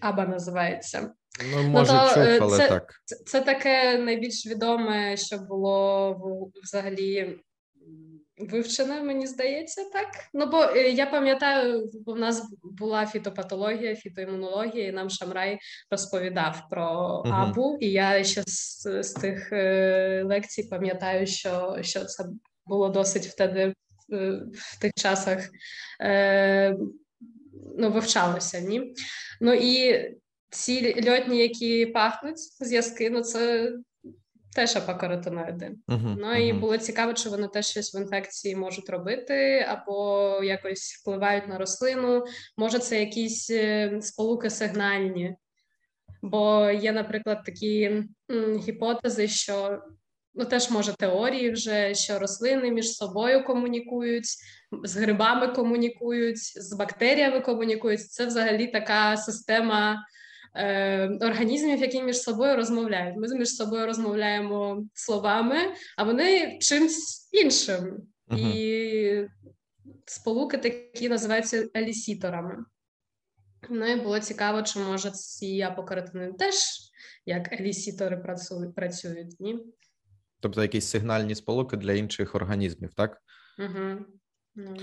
аба 0.00 0.26
називається. 0.26 1.10
Ну, 1.52 1.62
може, 1.62 1.92
ну, 1.92 1.98
то, 1.98 2.14
чув, 2.14 2.42
але 2.42 2.58
це, 2.58 2.68
так. 2.68 2.94
Це, 3.04 3.16
це 3.16 3.40
таке 3.40 3.98
найбільш 3.98 4.46
відоме, 4.46 5.16
що 5.16 5.38
було 5.38 6.50
взагалі 6.62 7.38
вивчена, 8.38 9.02
мені 9.02 9.26
здається, 9.26 9.84
так. 9.92 10.08
Ну 10.34 10.46
бо 10.46 10.62
е, 10.62 10.90
я 10.90 11.06
пам'ятаю, 11.06 11.90
в 12.06 12.18
нас 12.18 12.42
була 12.62 13.06
фітопатологія, 13.06 13.96
фітоімунологія, 13.96 14.88
і 14.88 14.92
нам 14.92 15.10
Шамрай 15.10 15.58
розповідав 15.90 16.62
про 16.70 16.84
uh-huh. 17.26 17.32
абу. 17.32 17.78
І 17.80 17.90
я 17.90 18.24
ще 18.24 18.42
з, 18.46 19.02
з 19.02 19.12
тих 19.12 19.52
е, 19.52 20.22
лекцій 20.24 20.62
пам'ятаю, 20.62 21.26
що 21.26 21.78
що 21.80 22.04
це 22.04 22.24
було 22.66 22.88
досить 22.88 23.26
втеди 23.26 23.60
е, 23.60 23.74
в 24.08 24.80
тих 24.80 24.92
часах 24.96 25.38
е, 26.00 26.76
ну, 27.78 27.90
вивчалося. 27.90 28.60
ні? 28.60 28.94
Ну 29.40 29.54
і 29.54 30.04
ці 30.50 31.10
льотні, 31.10 31.38
які 31.38 31.86
пахнуть 31.86 32.38
зв'язки, 32.38 33.10
ну 33.10 33.22
це 33.22 33.72
Теж 34.54 34.76
апокаротиноїди. 34.76 35.70
Uh-huh, 35.88 36.16
ну 36.18 36.34
і 36.34 36.52
uh-huh. 36.52 36.60
було 36.60 36.78
цікаво, 36.78 37.12
чи 37.12 37.28
вони 37.28 37.48
теж 37.48 37.66
щось 37.66 37.94
в 37.94 37.96
інфекції 38.00 38.56
можуть 38.56 38.90
робити, 38.90 39.66
або 39.68 40.40
якось 40.44 40.98
впливають 41.00 41.48
на 41.48 41.58
рослину. 41.58 42.24
Може, 42.56 42.78
це 42.78 43.00
якісь 43.00 43.50
е, 43.50 43.98
сполуки 44.02 44.50
сигнальні, 44.50 45.36
бо 46.22 46.70
є, 46.70 46.92
наприклад, 46.92 47.44
такі 47.44 47.82
м, 48.30 48.58
гіпотези, 48.58 49.28
що 49.28 49.82
ну 50.34 50.44
теж 50.44 50.70
може 50.70 50.92
теорії 50.92 51.50
вже, 51.50 51.94
що 51.94 52.18
рослини 52.18 52.70
між 52.70 52.96
собою 52.96 53.44
комунікують, 53.44 54.26
з 54.84 54.96
грибами 54.96 55.48
комунікують, 55.48 56.62
з 56.62 56.76
бактеріями 56.76 57.40
комунікують. 57.40 58.00
Це 58.00 58.26
взагалі 58.26 58.66
така 58.66 59.16
система 59.16 60.04
е, 60.56 61.08
організмів, 61.20 61.80
які 61.80 62.02
між 62.02 62.16
собою 62.16 62.56
розмовляють. 62.56 63.16
Ми 63.16 63.38
між 63.38 63.48
собою 63.48 63.86
розмовляємо 63.86 64.84
словами, 64.94 65.56
а 65.96 66.04
вони 66.04 66.58
чимсь 66.60 67.28
іншим. 67.32 67.96
uh 68.30 68.54
І 68.54 69.28
сполуки 70.06 70.58
такі 70.58 71.08
називаються 71.08 71.68
елісіторами. 71.76 72.64
Ну 73.70 73.86
і 73.86 73.96
було 73.96 74.20
цікаво, 74.20 74.62
чи 74.62 74.78
може 74.78 75.10
ці 75.10 75.62
апокаратини 75.62 76.32
теж 76.32 76.54
як 77.26 77.52
елісітори 77.52 78.16
працюють, 78.16 78.74
працюють, 78.74 79.40
ні? 79.40 79.58
Тобто 80.44 80.62
якісь 80.62 80.90
сигнальні 80.90 81.34
сполуки 81.34 81.76
для 81.76 81.92
інших 81.92 82.34
організмів, 82.34 82.94
так? 82.94 83.18
Угу. 83.58 83.98
Ну. 84.54 84.76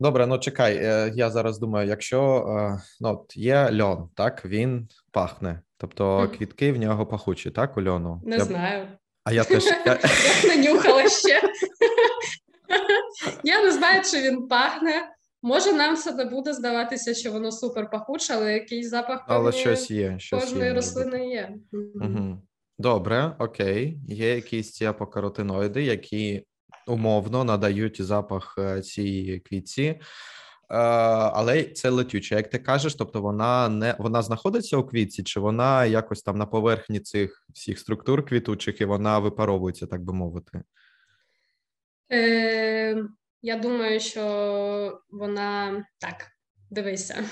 Добре, 0.00 0.26
ну 0.26 0.38
чекай, 0.38 0.76
е, 0.76 1.12
я 1.14 1.30
зараз 1.30 1.58
думаю, 1.58 1.88
якщо 1.88 2.46
е, 2.48 2.82
ну, 3.00 3.08
от 3.08 3.36
є 3.36 3.70
льон, 3.82 4.10
так 4.16 4.44
він 4.44 4.88
пахне, 5.10 5.62
тобто 5.76 6.30
квітки 6.36 6.72
в 6.72 6.78
нього 6.78 7.06
пахучі, 7.06 7.50
так, 7.50 7.76
у 7.76 7.82
льону? 7.82 8.22
Не 8.24 8.36
я... 8.36 8.44
знаю. 8.44 8.88
А 9.24 9.32
я 9.32 9.44
теж 9.44 9.64
я... 9.64 9.74
я 10.44 10.56
не 10.56 10.68
нюхала 10.68 11.08
ще. 11.08 11.42
Я 13.44 13.62
не 13.62 13.72
знаю, 13.72 14.02
чи 14.10 14.22
він 14.22 14.48
пахне. 14.48 15.08
Може, 15.42 15.72
нам 15.72 15.94
все 15.94 16.12
не 16.12 16.24
буде 16.24 16.52
здаватися, 16.52 17.14
що 17.14 17.32
воно 17.32 17.52
супер 17.52 17.90
пахуче, 17.90 18.34
але 18.34 18.52
якийсь 18.52 18.88
запах 18.88 19.24
але 19.26 19.52
щось 19.52 19.90
є, 19.90 20.18
щось 20.18 20.44
кожної 20.44 20.68
є, 20.68 20.74
рослини 20.74 21.28
є. 21.28 21.54
Угу. 21.94 22.42
Добре, 22.82 23.36
окей. 23.38 23.98
Є 24.08 24.34
якісь 24.34 24.72
ці 24.72 24.84
апокаротиноїди, 24.84 25.82
які 25.82 26.46
умовно 26.86 27.44
надають 27.44 28.02
запах 28.02 28.54
е, 28.58 28.82
цій 28.82 29.42
квітці. 29.44 29.82
Е, 29.82 30.00
але 30.68 31.64
це 31.64 31.90
летюче, 31.90 32.34
як 32.34 32.50
ти 32.50 32.58
кажеш, 32.58 32.94
тобто 32.94 33.20
вона 33.20 33.68
не 33.68 33.96
вона 33.98 34.22
знаходиться 34.22 34.76
у 34.76 34.84
квітці, 34.84 35.22
чи 35.22 35.40
вона 35.40 35.84
якось 35.84 36.22
там 36.22 36.38
на 36.38 36.46
поверхні 36.46 37.00
цих 37.00 37.46
всіх 37.54 37.78
структур 37.78 38.24
квітучих 38.24 38.80
і 38.80 38.84
вона 38.84 39.18
випаровується, 39.18 39.86
так 39.86 40.02
би 40.02 40.12
мовити? 40.12 40.62
Е, 42.12 43.04
Я 43.42 43.56
думаю, 43.56 44.00
що 44.00 45.02
вона 45.10 45.84
так, 45.98 46.26
дивися. 46.70 47.24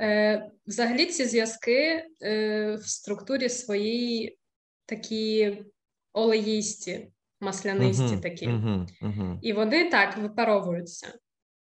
Е, 0.00 0.50
Взагалі 0.66 1.06
ці 1.06 1.24
зв'язки 1.24 2.04
е, 2.22 2.74
в 2.74 2.86
структурі 2.86 3.48
своїй 3.48 4.38
такі 4.86 5.58
олеїсті 6.12 7.12
маслянисті 7.40 8.02
uh-huh, 8.02 8.20
такі. 8.20 8.46
Uh-huh, 8.46 8.86
uh-huh. 9.02 9.38
І 9.42 9.52
вони 9.52 9.90
так 9.90 10.16
випаровуються. 10.16 11.14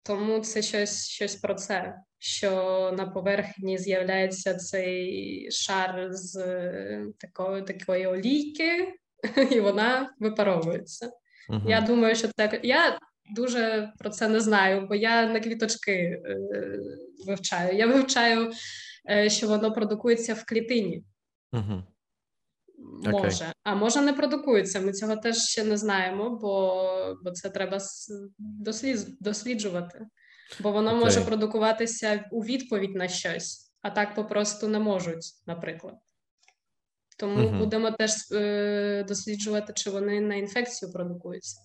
Тому 0.02 0.38
це 0.38 0.62
щось 0.62 1.08
щось 1.08 1.36
про 1.36 1.54
це, 1.54 1.98
що 2.18 2.50
на 2.96 3.06
поверхні 3.06 3.78
з'являється 3.78 4.54
цей 4.54 5.48
шар 5.50 6.08
з 6.10 6.36
е, 6.36 7.06
такої 7.18 7.62
такої 7.62 8.06
олійки, 8.06 8.94
і 9.50 9.60
вона 9.60 10.14
випаровується. 10.18 11.10
Я 11.66 11.80
думаю, 11.80 12.14
що 12.14 12.28
так. 12.36 12.60
Я 12.62 12.98
дуже 13.30 13.92
про 13.98 14.10
це 14.10 14.28
не 14.28 14.40
знаю, 14.40 14.86
бо 14.86 14.94
я 14.94 15.26
на 15.26 15.40
квіточки 15.40 15.92
е, 15.92 16.78
вивчаю. 17.26 17.76
Я 17.76 17.86
вивчаю, 17.86 18.52
е, 19.10 19.30
що 19.30 19.48
воно 19.48 19.72
продукується 19.72 20.34
в 20.34 20.44
клітині. 20.44 21.04
Може, 23.04 23.44
okay. 23.44 23.52
а 23.62 23.74
може 23.74 24.00
не 24.00 24.12
продукується. 24.12 24.80
Ми 24.80 24.92
цього 24.92 25.16
теж 25.16 25.36
ще 25.36 25.64
не 25.64 25.76
знаємо, 25.76 26.30
бо 26.30 27.16
бо 27.24 27.30
це 27.30 27.50
треба 27.50 27.78
дослід, 28.38 28.98
досліджувати. 29.20 30.06
Бо 30.60 30.72
воно 30.72 30.90
okay. 30.90 31.00
може 31.00 31.20
продукуватися 31.20 32.28
у 32.30 32.40
відповідь 32.40 32.94
на 32.94 33.08
щось, 33.08 33.72
а 33.82 33.90
так 33.90 34.14
попросту 34.14 34.68
не 34.68 34.78
можуть, 34.78 35.24
наприклад. 35.46 35.94
Тому 37.18 37.38
uh-huh. 37.38 37.58
будемо 37.58 37.90
теж 37.90 38.12
е, 38.32 39.04
досліджувати, 39.08 39.72
чи 39.72 39.90
вони 39.90 40.20
на 40.20 40.34
інфекцію 40.34 40.92
продукуються. 40.92 41.60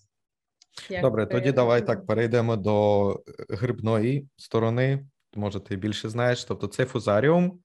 Як 0.90 1.02
Добре, 1.02 1.26
ти... 1.26 1.34
тоді 1.34 1.52
давай 1.52 1.86
так 1.86 2.06
перейдемо 2.06 2.56
до 2.56 3.24
грибної 3.50 4.28
сторони. 4.38 5.06
Може, 5.36 5.60
ти 5.60 5.76
більше 5.76 6.10
знаєш. 6.10 6.44
Тобто, 6.44 6.68
це 6.68 6.86
фузаріум. 6.86 7.60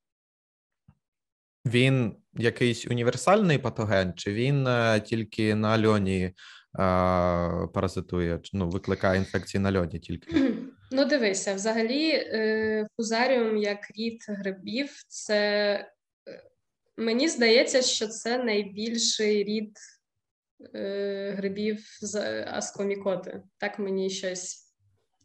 Він 1.66 2.16
якийсь 2.34 2.86
універсальний 2.86 3.58
патоген, 3.58 4.12
чи 4.16 4.32
він 4.32 4.66
е, 4.66 5.00
тільки 5.00 5.54
на 5.54 5.86
льоні 5.86 6.34
а, 6.78 7.66
паразитує, 7.74 8.40
ну, 8.52 8.68
викликає 8.68 9.18
інфекції 9.18 9.60
на 9.60 9.72
льоні 9.72 9.98
тільки? 9.98 10.52
Ну, 10.90 11.04
дивися, 11.04 11.54
взагалі, 11.54 12.10
е, 12.10 12.86
фузаріум 12.96 13.56
як 13.56 13.90
рід 13.90 14.24
грибів, 14.28 14.90
це 15.08 15.34
е, 16.28 16.42
мені 16.96 17.28
здається, 17.28 17.82
що 17.82 18.06
це 18.06 18.38
найбільший 18.38 19.44
рід 19.44 19.70
е, 19.70 19.93
грибів 21.36 21.78
з 22.00 22.44
аскомікоти. 22.44 23.42
Так 23.58 23.78
мені 23.78 24.10
щось. 24.10 24.60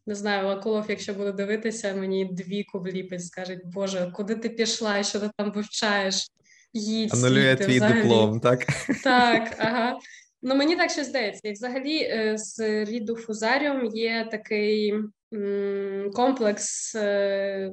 Не 0.06 0.16
знаю, 0.16 0.48
Лаколов, 0.48 0.86
якщо 0.90 1.14
буде 1.14 1.32
дивитися, 1.32 1.94
мені 1.94 2.26
двійку 2.26 2.80
вліпить, 2.80 3.26
скажуть, 3.26 3.60
Боже, 3.66 4.12
куди 4.16 4.36
ти 4.36 4.50
пішла, 4.50 5.04
що 5.04 5.20
ти 5.20 5.30
там 5.38 5.52
вивчаєш? 5.52 6.28
Їдь, 6.74 7.14
Анулює 7.14 7.56
твій 7.56 7.76
взагалі. 7.76 8.02
диплом, 8.02 8.40
так? 8.40 8.66
Так, 9.04 9.56
ага. 9.58 10.00
Ну 10.42 10.56
мені 10.56 10.76
так 10.76 10.92
ще 10.92 11.04
здається. 11.04 11.48
І 11.48 11.52
взагалі 11.52 11.98
е, 12.04 12.34
з 12.38 12.60
ріду 12.86 13.16
фузаріум 13.16 13.86
є 13.86 14.28
такий 14.32 14.94
м, 15.34 16.12
комплекс 16.14 16.96
е, 16.96 17.72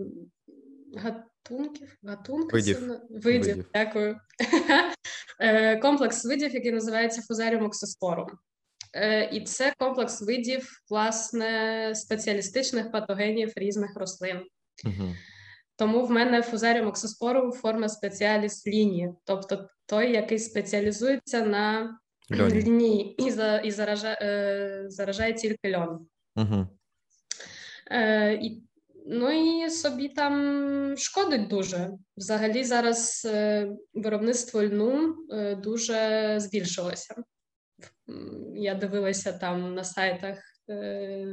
гатунків, 0.96 1.88
гатунків 2.02 2.52
Видів. 2.52 2.78
видів, 3.10 3.22
Видів. 3.22 3.64
дякую. 3.74 4.16
Е, 5.40 5.76
комплекс 5.76 6.24
видів, 6.24 6.54
який 6.54 6.72
називається 6.72 7.22
Fusarium 7.22 7.64
oxysporum. 7.64 8.26
Е, 8.94 9.30
І 9.32 9.40
це 9.40 9.74
комплекс 9.78 10.22
видів, 10.22 10.68
власне, 10.90 11.92
спеціалістичних 11.94 12.92
патогенів 12.92 13.52
різних 13.56 13.96
рослин. 13.96 14.42
Угу. 14.84 15.14
Тому 15.76 16.06
в 16.06 16.10
мене 16.10 16.42
Fusarium 16.42 16.88
oxysporum 16.88 17.52
forma 17.52 17.88
specialis 17.88 18.66
lini, 18.66 19.12
тобто 19.24 19.68
той, 19.86 20.12
який 20.12 20.38
спеціалізується 20.38 21.40
на 21.46 21.98
Льоні. 22.32 22.54
лінії 22.54 23.26
і, 23.26 23.30
за, 23.30 23.56
і 23.58 23.70
заражає, 23.70 24.18
е, 24.22 24.84
заражає 24.88 25.32
тільки 25.32 25.76
льон. 25.76 26.06
Угу. 26.36 26.66
Е, 27.90 28.34
і, 28.34 28.62
ну 29.06 29.30
і 29.30 29.70
собі 29.70 30.08
там 30.08 30.94
шкодить 30.96 31.48
дуже. 31.48 31.90
Взагалі 32.16 32.64
зараз 32.64 33.28
е, 33.30 33.68
виробництво 33.94 34.62
льну 34.64 35.16
е, 35.32 35.54
дуже 35.54 36.34
збільшилося. 36.40 37.14
Я 38.54 38.74
дивилася 38.74 39.32
там 39.32 39.74
на 39.74 39.84
сайтах, 39.84 40.38
е, 40.70 41.26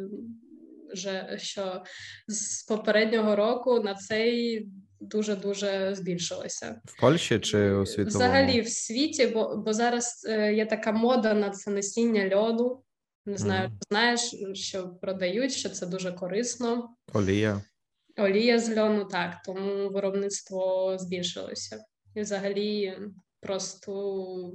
що 1.38 1.83
з 2.27 2.63
попереднього 2.63 3.36
року 3.36 3.79
на 3.79 3.95
цей 3.95 4.67
дуже-дуже 4.99 5.95
збільшилося. 5.95 6.81
В 6.86 7.01
Польщі 7.01 7.39
чи 7.39 7.73
у 7.73 7.86
світовому? 7.86 8.09
Взагалі 8.09 8.62
в 8.62 8.69
світі, 8.69 9.27
бо, 9.27 9.57
бо 9.57 9.73
зараз 9.73 10.27
є 10.53 10.65
така 10.65 10.91
мода 10.91 11.33
на 11.33 11.49
це 11.49 11.71
насіння 11.71 12.36
льоду. 12.36 12.82
Не 13.25 13.38
знаю, 13.38 13.69
Мгм. 13.69 13.77
знаєш, 13.89 14.36
що 14.53 14.89
продають, 14.89 15.53
що 15.53 15.69
це 15.69 15.86
дуже 15.86 16.12
корисно. 16.12 16.95
Олія. 17.13 17.62
Олія 18.17 18.59
з 18.59 18.77
льону, 18.77 19.05
так, 19.05 19.41
тому 19.45 19.89
виробництво 19.89 20.95
збільшилося. 20.99 21.86
І 22.15 22.21
взагалі 22.21 22.97
просто 23.39 24.53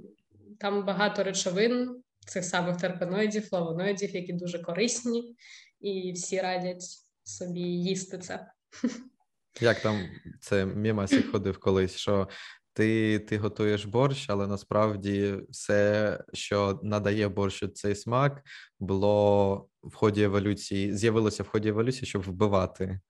там 0.61 0.87
багато 0.87 1.25
речовин, 1.25 2.03
цих 2.27 2.45
самих 2.45 2.77
терпеноїдів, 2.77 3.49
флавоноїдів, 3.49 4.15
які 4.15 4.33
дуже 4.33 4.59
корисні, 4.59 5.37
і 5.81 6.13
всі 6.13 6.41
радять 6.41 6.85
собі 7.25 7.61
їсти 7.61 8.19
це. 8.19 8.47
Як 9.61 9.81
там 9.81 10.09
це 10.41 10.67
мімасик 10.67 11.31
ходив 11.31 11.59
колись, 11.61 11.97
що 11.97 12.29
ти, 12.79 13.19
ти 13.19 13.39
готуєш 13.39 13.85
борщ, 13.85 14.31
але 14.31 14.47
насправді 14.47 15.35
все, 15.51 16.21
що 16.33 16.81
надає 16.83 17.29
борщу 17.29 17.69
цей 17.69 17.95
смак, 17.95 18.43
було 18.81 19.69
в 19.83 19.95
ході 19.95 20.23
еволюції, 20.23 20.97
з'явилося 20.97 21.43
в 21.43 21.49
ході 21.49 21.69
еволюції, 21.69 22.07
щоб 22.07 22.23
вбивати, 22.23 23.01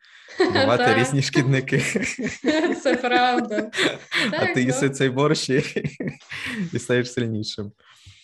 вбивати 0.41 0.95
різні 0.95 1.23
шкідники. 1.23 1.79
Це 2.83 2.97
правда. 2.97 3.71
А 4.33 4.47
ти 4.47 4.53
ну. 4.57 4.63
їси 4.63 4.91
цей 4.91 5.11
борщ 5.11 5.51
і, 6.73 6.79
стаєш 6.79 7.13
сильнішим. 7.13 7.73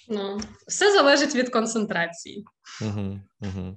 Ну, 0.08 0.40
все 0.66 0.92
залежить 0.92 1.34
від 1.34 1.48
концентрації. 1.48 2.44
Угу, 2.82 3.20
угу. 3.40 3.76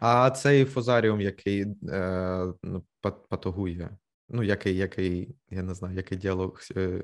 А 0.00 0.30
цей 0.30 0.64
фузаріум, 0.64 1.20
який 1.20 1.66
е, 1.88 2.46
ну, 2.62 2.84
патогує, 3.28 3.90
ну, 4.32 4.42
який, 4.42 4.76
який, 4.76 5.34
я 5.50 5.62
не 5.62 5.74
знаю, 5.74 5.96
який 5.96 6.18
діалог. 6.18 6.60
е, 6.76 7.02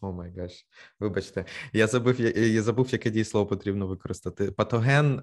Oh 0.00 0.12
my 0.12 0.32
gosh, 0.36 0.66
вибачте, 1.00 1.44
я 1.72 1.86
забув, 1.86 2.20
я, 2.20 2.30
я 2.30 2.62
забув, 2.62 2.88
яке 2.90 3.10
дієслово 3.10 3.46
потрібно 3.46 3.86
використати. 3.86 4.50
Патоген 4.50 5.22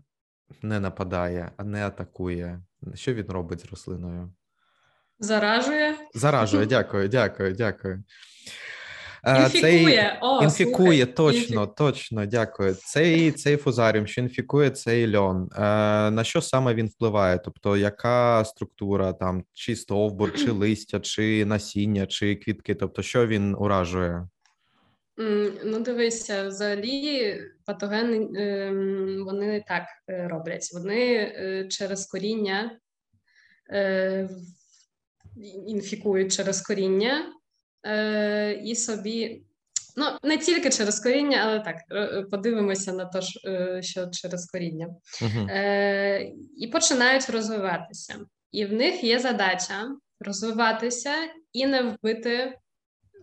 не 0.61 0.79
нападає, 0.79 1.51
а 1.57 1.63
не 1.63 1.87
атакує. 1.87 2.61
Що 2.93 3.13
він 3.13 3.25
робить 3.27 3.59
з 3.59 3.65
рослиною? 3.65 4.33
Заражує, 5.19 5.95
Заражує, 6.13 6.65
дякую, 6.75 7.07
дякую, 7.09 7.53
дякую. 7.53 8.03
Е, 9.25 9.43
інфікує. 9.43 10.19
О, 10.21 10.43
Інфікує, 10.43 11.05
слухай, 11.05 11.15
точно, 11.15 11.63
інфі- 11.63 11.75
точно, 11.75 12.25
дякую. 12.25 12.73
Цей, 12.73 13.31
цей 13.31 13.57
фузаріум, 13.57 14.07
що 14.07 14.21
інфікує 14.21 14.69
цей 14.69 15.15
льон. 15.15 15.49
Е, 15.55 15.59
на 16.11 16.23
що 16.23 16.41
саме 16.41 16.73
він 16.73 16.87
впливає? 16.87 17.37
Тобто, 17.37 17.77
яка 17.77 18.45
структура 18.45 19.13
там, 19.13 19.43
чи 19.53 19.75
стовбур, 19.75 20.33
чи 20.33 20.51
листя, 20.51 20.99
чи 20.99 21.45
насіння, 21.45 22.05
чи 22.05 22.35
квітки? 22.35 22.75
Тобто, 22.75 23.01
що 23.01 23.27
він 23.27 23.55
уражує? 23.55 24.27
Ну, 25.65 25.79
дивися, 25.79 26.47
взагалі 26.47 27.37
патогени 27.65 28.41
ем, 28.41 29.23
вони 29.25 29.63
так 29.67 29.83
е, 30.09 30.27
роблять. 30.27 30.69
Вони 30.73 31.13
е, 31.15 31.67
через 31.69 32.05
коріння 32.05 32.79
е, 33.71 34.29
інфікують 35.67 36.33
через 36.33 36.61
коріння 36.61 37.33
е, 37.85 38.61
і 38.63 38.75
собі. 38.75 39.43
Ну, 39.95 40.05
не 40.23 40.37
тільки 40.37 40.69
через 40.69 40.99
коріння, 40.99 41.41
але 41.43 41.59
так, 41.59 41.75
е, 41.91 42.21
подивимося 42.21 42.93
на 42.93 43.05
те, 43.05 43.21
що, 43.21 43.39
е, 43.49 43.81
через 44.11 44.45
коріння. 44.51 44.87
Угу. 45.21 45.47
Е, 45.49 46.31
і 46.57 46.67
починають 46.67 47.29
розвиватися. 47.29 48.15
І 48.51 48.65
в 48.65 48.73
них 48.73 49.03
є 49.03 49.19
задача 49.19 49.89
розвиватися 50.19 51.13
і 51.53 51.65
не 51.65 51.81
вбити 51.81 52.57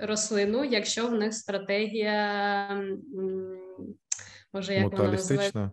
рослину, 0.00 0.64
якщо 0.64 1.06
в 1.06 1.12
них 1.12 1.34
стратегія, 1.34 2.84
може, 4.52 4.74
як 4.74 4.92
вона 4.92 5.10
називається? 5.10 5.70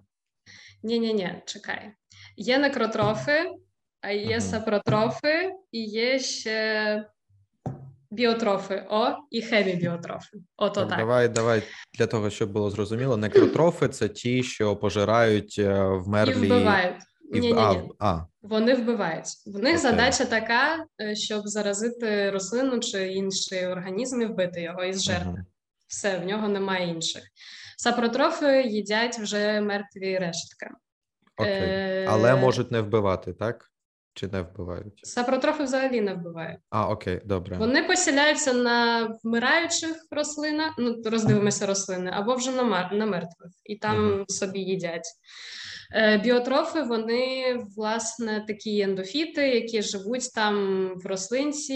Ні, 0.83 0.99
ні, 0.99 1.13
ні, 1.13 1.41
чекай. 1.45 1.91
Є 2.37 2.57
некротрофи, 2.57 3.51
а 4.01 4.11
є 4.11 4.41
сапротрофи, 4.41 5.53
і 5.71 5.83
є 5.83 6.19
ще 6.19 7.05
біотрофи. 8.11 8.85
О, 8.89 9.07
і 9.31 9.41
хемібіотрофи. 9.41 10.37
Ото 10.57 10.79
Так, 10.79 10.89
так. 10.89 10.97
давай, 10.99 11.29
давай 11.29 11.63
для 11.97 12.07
того, 12.07 12.29
щоб 12.29 12.51
було 12.51 12.69
зрозуміло. 12.69 13.17
Некротрофи 13.17 13.87
це 13.87 14.09
ті, 14.09 14.43
що 14.43 14.75
пожирають 14.75 15.55
е, 15.59 15.63
І 15.63 15.97
вмерлі. 16.03 16.33
вбивають. 16.47 16.95
і 17.33 17.39
в- 17.39 17.41
Ні, 17.41 17.53
ні, 17.53 17.59
а, 17.59 17.75
а, 17.99 18.25
Вони 18.41 18.73
вбивають. 18.73 19.25
В 19.45 19.53
них 19.57 19.67
Окей. 19.73 19.77
задача 19.77 20.25
така, 20.25 20.85
е, 21.01 21.15
щоб 21.15 21.47
заразити 21.47 22.29
рослину 22.31 22.79
чи 22.79 23.07
інший 23.07 23.67
організм 23.67 24.21
і 24.21 24.25
вбити 24.25 24.61
його 24.61 24.83
із 24.83 25.03
жертви. 25.03 25.31
мгм. 25.31 25.45
Все, 25.87 26.17
в 26.17 26.25
нього 26.25 26.47
немає 26.47 26.87
інших. 26.87 27.23
Сапротрофи 27.77 28.61
їдять 28.61 29.19
вже 29.19 29.61
мертві 29.61 30.17
рештки. 30.17 30.67
Окей. 31.37 31.53
Е, 31.53 32.05
Але 32.09 32.35
можуть 32.35 32.71
не 32.71 32.81
вбивати, 32.81 33.33
так? 33.33 33.65
Чи 34.17 34.27
не 34.27 34.41
вбивають? 34.41 34.99
Сапротрофи 35.03 35.63
взагалі 35.63 36.01
не 36.01 36.13
вбивають. 36.13 36.59
А, 36.69 36.89
окей, 36.89 37.21
добре. 37.25 37.57
Вони 37.57 37.83
поселяються 37.83 38.53
на 38.53 39.03
вмираючих 39.23 39.95
рослинах, 40.11 40.75
ну 40.77 41.01
роздивимося 41.05 41.65
рослини, 41.65 42.11
або 42.13 42.35
вже 42.35 42.51
на, 42.51 42.63
мер- 42.63 42.93
на 42.93 43.05
мертвих, 43.05 43.51
і 43.65 43.75
там 43.75 44.07
Мгм. 44.07 44.25
собі 44.27 44.59
їдять. 44.59 45.07
Е, 45.95 46.17
Біотрофи 46.17 46.81
вони 46.81 47.55
власне 47.75 48.45
такі 48.47 48.79
ендофіти, 48.81 49.47
які 49.49 49.81
живуть 49.81 50.33
там 50.35 50.87
в 50.95 51.05
рослинці 51.05 51.75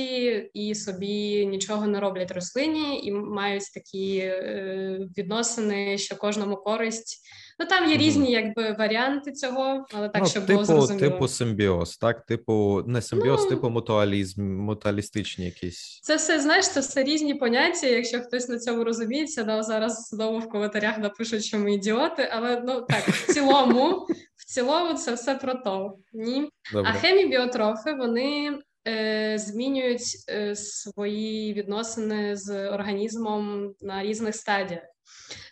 і 0.54 0.76
собі 0.76 1.46
нічого 1.46 1.88
не 1.88 2.00
роблять 2.00 2.32
рослині, 2.32 3.02
і 3.04 3.12
мають 3.12 3.74
такі 3.74 4.18
е, 4.18 5.00
відносини, 5.18 5.98
що 5.98 6.16
кожному 6.16 6.56
користь. 6.56 7.22
Ну 7.62 7.68
там 7.68 7.90
є 7.90 7.98
різні 7.98 8.32
якби 8.32 8.76
варіанти 8.80 9.32
цього, 9.32 9.86
але 9.94 10.10
так, 10.10 10.22
ну, 10.22 10.28
щоб 10.28 10.46
типу, 10.46 10.54
було 10.54 10.66
зрозуміло. 10.66 11.10
типу 11.10 11.28
симбіоз, 11.28 11.98
так? 11.98 12.26
Типу, 12.26 12.84
не 12.88 13.02
симбіоз, 13.02 13.44
Ну, 13.44 13.50
типу 13.50 13.70
мутуалізм, 13.70 14.44
мутуалістичні 14.44 15.46
якісь. 15.46 16.00
Це 16.04 16.16
все 16.16 16.40
знаєш, 16.40 16.70
це 16.70 16.80
все 16.80 17.04
різні 17.04 17.34
поняття. 17.34 17.88
Якщо 17.88 18.22
хтось 18.22 18.50
на 18.50 18.60
цьому 18.60 18.84
розуміється, 18.84 19.44
да, 19.44 19.64
зараз 19.64 20.10
знову 20.12 20.40
в 20.40 20.50
коментарях 20.50 20.98
напишуть, 20.98 21.44
що 21.44 21.60
ми 21.60 21.74
ідіоти, 21.74 22.30
але 22.32 22.64
ну 22.66 22.82
так, 22.82 23.08
в 23.08 23.34
цілому, 23.34 24.08
в 24.36 24.46
цілому 24.46 24.94
це 24.94 25.14
все 25.14 25.36
про 25.36 25.54
то. 25.54 25.98
Ні. 26.14 26.50
Добре. 26.74 26.92
А 26.92 27.00
хемібіотрофи 27.00 27.94
вони 27.94 28.60
е, 28.88 29.38
змінюють 29.38 30.26
е, 30.30 30.56
свої 30.56 31.54
відносини 31.54 32.36
з 32.36 32.70
організмом 32.70 33.74
на 33.82 34.04
різних 34.04 34.36
стадіях. 34.36 34.82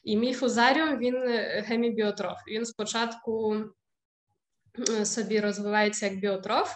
І 0.03 0.17
мій 0.17 0.33
фузаріум 0.33 0.97
він 0.97 1.15
гемібіотроф. 1.63 2.37
Він 2.47 2.65
спочатку 2.65 3.65
собі 5.03 5.39
розвивається 5.39 6.05
як 6.05 6.19
біотроф, 6.19 6.75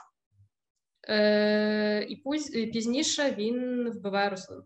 і 2.07 2.15
пізніше 2.73 3.35
він 3.37 3.89
вбиває 3.89 4.29
рослину. 4.29 4.63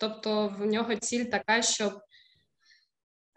Тобто 0.00 0.48
в 0.48 0.66
нього 0.66 0.96
ціль 0.96 1.24
така, 1.24 1.62
щоб 1.62 2.00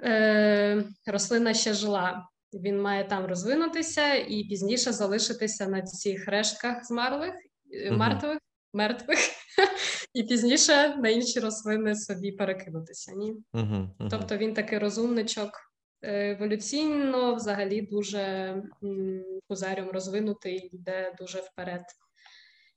е, 0.04 0.84
рослина 1.06 1.54
ще 1.54 1.74
жила. 1.74 2.28
Він 2.54 2.82
має 2.82 3.04
там 3.04 3.26
розвинутися 3.26 4.14
і 4.14 4.44
пізніше 4.44 4.92
залишитися 4.92 5.68
на 5.68 5.82
цих 5.82 6.28
рештках 6.28 6.86
змарлих, 6.86 7.34
мертвих, 7.92 8.40
мертвих, 8.74 9.20
і 10.14 10.24
пізніше 10.24 10.96
на 10.96 11.10
інші 11.10 11.40
рослини 11.40 11.96
собі 11.96 12.32
перекинутися. 12.32 13.12
Ні? 13.12 13.34
Uh-huh. 13.54 13.88
Uh-huh. 14.00 14.10
Тобто 14.10 14.38
він 14.38 14.54
такий 14.54 14.78
розумничок. 14.78 15.50
Е, 16.04 16.32
еволюційно 16.32 17.36
взагалі 17.36 17.82
дуже 17.82 18.56
кузаріум 19.48 19.90
розвинутий, 19.90 20.70
йде 20.74 21.16
дуже 21.20 21.40
вперед. 21.40 21.82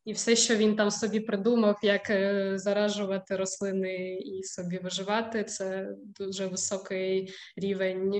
І 0.04 0.12
все, 0.12 0.36
що 0.36 0.56
він 0.56 0.76
там 0.76 0.90
собі 0.90 1.20
придумав, 1.20 1.78
як 1.82 2.10
е, 2.10 2.52
заражувати 2.58 3.36
рослини 3.36 4.14
і 4.14 4.42
собі 4.42 4.78
виживати, 4.78 5.44
це 5.44 5.88
дуже 6.04 6.46
високий 6.46 7.32
рівень 7.56 8.14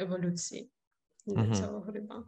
еволюції 0.00 0.70
для 1.26 1.42
угу. 1.42 1.54
цього 1.54 1.80
гриба. 1.80 2.24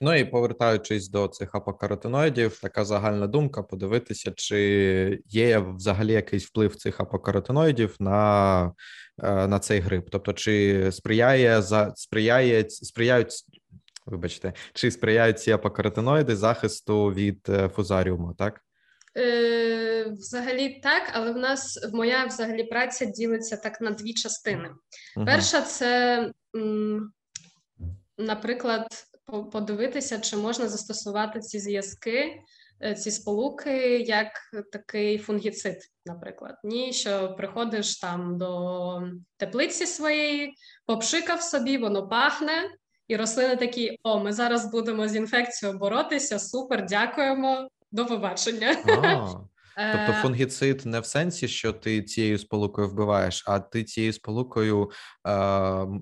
Ну 0.00 0.14
і 0.14 0.24
повертаючись 0.24 1.08
до 1.08 1.28
цих 1.28 1.54
апокаротиноїдів, 1.54 2.58
така 2.62 2.84
загальна 2.84 3.26
думка: 3.26 3.62
подивитися, 3.62 4.32
чи 4.36 5.20
є 5.26 5.58
взагалі 5.58 6.12
якийсь 6.12 6.46
вплив 6.46 6.76
цих 6.76 7.00
апокаротиноїдів 7.00 7.96
на 8.00 8.72
е, 9.22 9.46
на 9.46 9.58
цей 9.58 9.80
гриб, 9.80 10.10
тобто 10.10 10.32
чи 10.32 10.88
сприяє 10.92 11.62
за 11.62 11.92
сприяє 11.96 12.70
сприяють 12.70 13.44
Вибачте, 14.10 14.52
чи 14.72 14.90
сприяють 14.90 15.40
ці 15.40 15.52
апокароти 15.52 16.36
захисту 16.36 17.06
від 17.06 17.48
е, 17.48 17.68
фузаріуму, 17.68 18.34
так? 18.38 18.60
Е, 19.16 20.04
Взагалі 20.10 20.80
так, 20.82 21.10
але 21.12 21.32
в 21.32 21.36
нас 21.36 21.88
моя 21.92 22.24
взагалі 22.24 22.64
праця 22.64 23.04
ділиться 23.04 23.56
так 23.56 23.80
на 23.80 23.90
дві 23.90 24.14
частини. 24.14 24.70
Угу. 25.16 25.26
Перша 25.26 25.62
це, 25.62 26.32
м, 26.56 27.12
наприклад, 28.18 28.86
подивитися, 29.52 30.18
чи 30.18 30.36
можна 30.36 30.68
застосувати 30.68 31.40
ці 31.40 31.58
зв'язки, 31.58 32.42
е, 32.82 32.94
ці 32.94 33.10
сполуки 33.10 33.98
як 33.98 34.28
такий 34.72 35.18
фунгіцид, 35.18 35.78
наприклад. 36.06 36.54
Ні, 36.64 36.92
що 36.92 37.34
приходиш 37.36 37.98
там 37.98 38.38
до 38.38 39.02
теплиці 39.36 39.86
своєї, 39.86 40.54
попшикав 40.86 41.42
собі, 41.42 41.78
воно 41.78 42.08
пахне. 42.08 42.70
І 43.08 43.16
рослини 43.16 43.56
такі: 43.56 43.98
о, 44.02 44.20
ми 44.20 44.32
зараз 44.32 44.70
будемо 44.70 45.08
з 45.08 45.16
інфекцією 45.16 45.78
боротися. 45.78 46.38
Супер, 46.38 46.86
дякуємо, 46.86 47.68
до 47.92 48.06
побачення. 48.06 48.76
Тобто 49.78 50.12
е, 50.12 50.22
фунгіцид 50.22 50.86
не 50.86 51.00
в 51.00 51.06
сенсі, 51.06 51.48
що 51.48 51.72
ти 51.72 52.02
цією 52.02 52.38
сполукою 52.38 52.88
вбиваєш, 52.88 53.44
а 53.46 53.58
ти 53.58 53.84
цією 53.84 54.12
сполукою 54.12 54.90
е, 55.26 55.30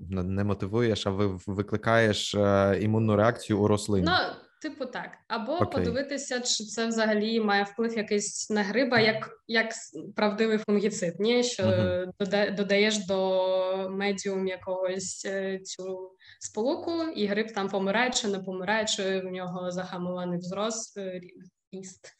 не 0.09 0.43
мотивуєш, 0.43 1.07
а 1.07 1.09
викликаєш 1.47 2.35
е, 2.35 2.79
імунну 2.81 3.15
реакцію 3.15 3.59
у 3.59 3.67
рослині. 3.67 4.05
Ну, 4.05 4.13
Типу, 4.61 4.85
так, 4.85 5.17
або 5.27 5.57
okay. 5.57 5.71
подивитися, 5.71 6.39
чи 6.39 6.63
це 6.63 6.87
взагалі 6.87 7.39
має 7.39 7.63
вплив 7.63 7.97
якийсь 7.97 8.49
на 8.49 8.63
гриба, 8.63 8.99
як 8.99 9.29
як 9.47 9.71
правдивий 10.15 10.57
фунгіцид, 10.57 11.19
ні? 11.19 11.43
що 11.43 11.63
uh-huh. 11.63 12.55
додаєш 12.55 13.05
до 13.05 13.89
медіум 13.89 14.47
якогось 14.47 15.25
е, 15.25 15.59
цю 15.59 16.11
сполуку, 16.39 17.03
і 17.03 17.27
гриб 17.27 17.53
там 17.53 17.69
помирає 17.69 18.09
чи 18.09 18.27
не 18.27 18.39
помирає, 18.39 18.85
чи 18.85 19.19
в 19.19 19.23
нього 19.23 19.71
загамований 19.71 20.39
взрост, 20.39 20.99
ріст, 21.71 22.13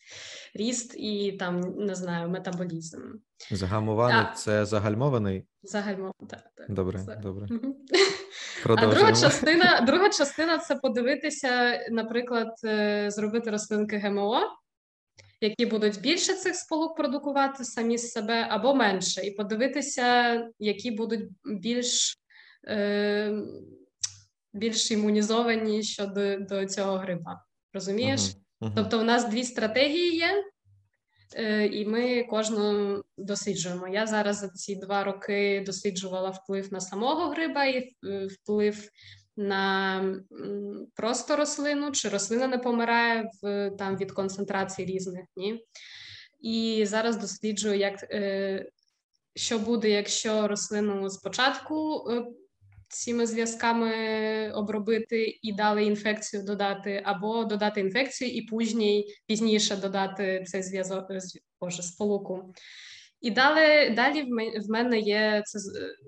ріст 0.53 0.95
і 0.97 1.31
там 1.31 1.59
не 1.77 1.95
знаю, 1.95 2.29
метаболізм. 2.29 3.01
Загамований 3.51 4.25
а, 4.31 4.33
це 4.35 4.65
загальмований? 4.65 5.45
Загальмований, 5.63 6.27
так. 6.29 6.43
так 6.55 6.71
добре, 6.73 7.03
це. 7.05 7.15
добре. 7.15 7.47
А 8.65 8.87
друга 8.87 9.13
частина 9.13 9.81
друга 9.87 10.09
частина 10.09 10.57
це 10.57 10.75
подивитися, 10.75 11.79
наприклад, 11.91 12.53
е, 12.65 13.11
зробити 13.11 13.49
рослинки 13.49 13.97
ГМО, 13.97 14.41
які 15.41 15.65
будуть 15.65 16.01
більше 16.01 16.33
цих 16.33 16.55
сполук 16.55 16.97
продукувати 16.97 17.63
самі 17.63 17.97
з 17.97 18.11
себе 18.11 18.47
або 18.49 18.75
менше, 18.75 19.21
і 19.21 19.31
подивитися, 19.31 20.41
які 20.59 20.91
будуть 20.91 21.29
більш 21.45 22.17
е, 22.67 23.41
більш 24.53 24.91
імунізовані 24.91 25.83
щодо 25.83 26.39
до 26.39 26.65
цього 26.65 26.97
гриба. 26.97 27.43
Розумієш? 27.73 28.21
Uh-huh, 28.21 28.35
uh-huh. 28.61 28.71
Тобто, 28.75 28.99
у 28.99 29.03
нас 29.03 29.29
дві 29.29 29.43
стратегії 29.43 30.15
є. 30.15 30.43
Е, 31.35 31.65
і 31.65 31.85
ми 31.85 32.23
кожну 32.23 33.03
досліджуємо. 33.17 33.87
Я 33.87 34.07
зараз 34.07 34.37
за 34.37 34.49
ці 34.49 34.75
два 34.75 35.03
роки 35.03 35.63
досліджувала 35.65 36.29
вплив 36.29 36.73
на 36.73 36.81
самого 36.81 37.29
гриба 37.29 37.65
і 37.65 37.77
е, 37.77 38.27
вплив 38.27 38.89
на 39.37 40.01
просто 40.95 41.35
рослину, 41.35 41.91
чи 41.91 42.09
рослина 42.09 42.47
не 42.47 42.57
помирає 42.57 43.31
в 43.41 43.71
там 43.71 43.97
від 43.97 44.11
концентрації 44.11 44.87
різних 44.87 45.25
ні. 45.35 45.65
І 46.39 46.85
зараз 46.87 47.17
досліджую, 47.17 47.77
як 47.77 48.03
е, 48.03 48.69
що 49.35 49.59
буде, 49.59 49.89
якщо 49.89 50.47
рослину 50.47 51.09
спочатку 51.09 52.03
цими 52.87 53.25
зв'язками 53.27 53.91
обробити 54.51 55.39
і 55.41 55.53
дали 55.53 55.83
інфекцію 55.83 56.43
додати, 56.43 57.01
або 57.05 57.43
додати 57.43 57.81
інфекцію 57.81 58.31
і 58.31 58.41
пузній 58.41 59.13
пізніше 59.25 59.75
додати 59.75 60.43
цей 60.47 60.63
зв'язок 60.63 61.07
боже, 61.61 61.83
сполуку. 61.83 62.53
І 63.21 63.31
далі 63.31 63.89
далі 63.89 64.23
в 64.59 64.69
мене 64.69 64.99
є 64.99 65.43
це 65.45 65.59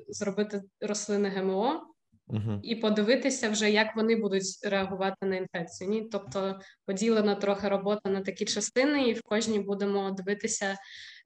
зробити 0.10 0.62
рослини 0.82 1.30
ГМО 1.30 1.82
uh-huh. 2.28 2.60
і 2.64 2.76
подивитися 2.76 3.50
вже, 3.50 3.72
як 3.72 3.96
вони 3.96 4.16
будуть 4.16 4.46
реагувати 4.64 5.26
на 5.26 5.36
інфекцію. 5.36 5.90
Ні? 5.90 6.02
Тобто 6.12 6.60
поділена 6.86 7.36
трохи 7.36 7.68
робота 7.68 8.10
на 8.10 8.22
такі 8.22 8.46
частини, 8.46 9.10
і 9.10 9.14
в 9.14 9.22
кожній 9.22 9.60
будемо 9.60 10.12
дивитися, 10.12 10.78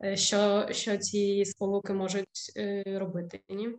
е, 0.03 0.17
що 0.17 0.67
що 0.71 0.97
ці 0.97 1.45
сполуки 1.45 1.93
можуть 1.93 2.53
е, 2.57 2.83
робити. 2.99 3.39
Ні? 3.49 3.69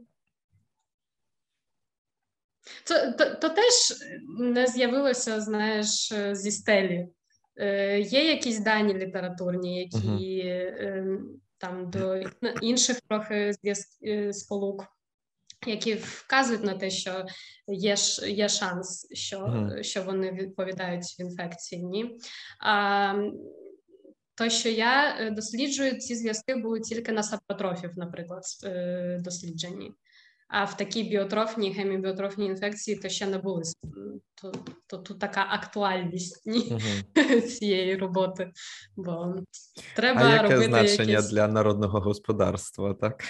То, 2.88 3.12
то, 3.12 3.34
то 3.34 3.48
теж 3.48 3.94
не 4.38 4.66
з'явилося, 4.66 5.40
знаєш, 5.40 6.12
зі 6.32 6.50
стелі. 6.50 7.08
Е, 7.56 8.00
Є 8.00 8.28
якісь 8.28 8.58
дані 8.58 8.94
літературні, 8.94 9.80
які 9.80 10.38
е, 10.38 11.18
там 11.58 11.90
до 11.90 12.16
інших 12.62 13.00
трохи 13.00 13.52
е, 14.06 14.32
сполук, 14.32 14.86
які 15.66 15.94
вказують 15.94 16.64
на 16.64 16.74
те, 16.74 16.90
що 16.90 17.26
є 17.68 17.94
є 18.26 18.48
шанс, 18.48 19.08
що 19.12 19.70
що 19.80 20.02
вони 20.02 20.32
відповідають 20.32 21.20
інфекції. 21.20 21.84
Ні. 21.84 22.18
А 22.60 23.14
то, 24.34 24.48
що 24.48 24.68
я 24.68 25.16
е, 25.18 25.30
досліджую, 25.30 25.98
ці 25.98 26.16
зв'язки 26.16 26.54
були 26.54 26.80
тільки 26.80 27.12
на 27.12 27.22
сапротрофів, 27.22 27.90
наприклад, 27.96 28.42
е, 28.64 29.18
досліджені. 29.20 29.92
А 30.48 30.64
в 30.64 30.76
такій 30.76 31.02
біотрофній 31.02 31.72
гемібіотрофній 31.72 32.46
інфекції 32.46 32.96
то 32.96 33.08
ще 33.08 33.26
не 33.26 33.38
були 33.38 33.62
то, 34.34 34.52
то 34.86 34.98
тут 34.98 35.18
така 35.18 35.46
актуальність 35.50 36.42
ні, 36.46 36.78
uh 37.14 37.40
цієї 37.58 37.96
роботи. 37.96 38.52
Бо 38.96 39.34
треба 39.96 40.20
а 40.20 40.32
яке 40.32 40.42
робити 40.42 40.64
значення 40.64 41.12
якісь... 41.12 41.30
для 41.30 41.48
народного 41.48 42.00
господарства, 42.00 42.94
так? 42.94 43.24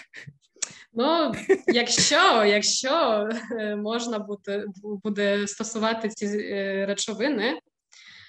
Ну, 0.93 1.33
якщо 1.67 2.45
якщо 2.45 3.29
е, 3.61 3.77
можна 3.77 4.19
буде, 4.19 4.65
буде 4.83 5.47
стосувати 5.47 6.09
ці 6.09 6.27
е, 6.27 6.87
речовини 6.87 7.59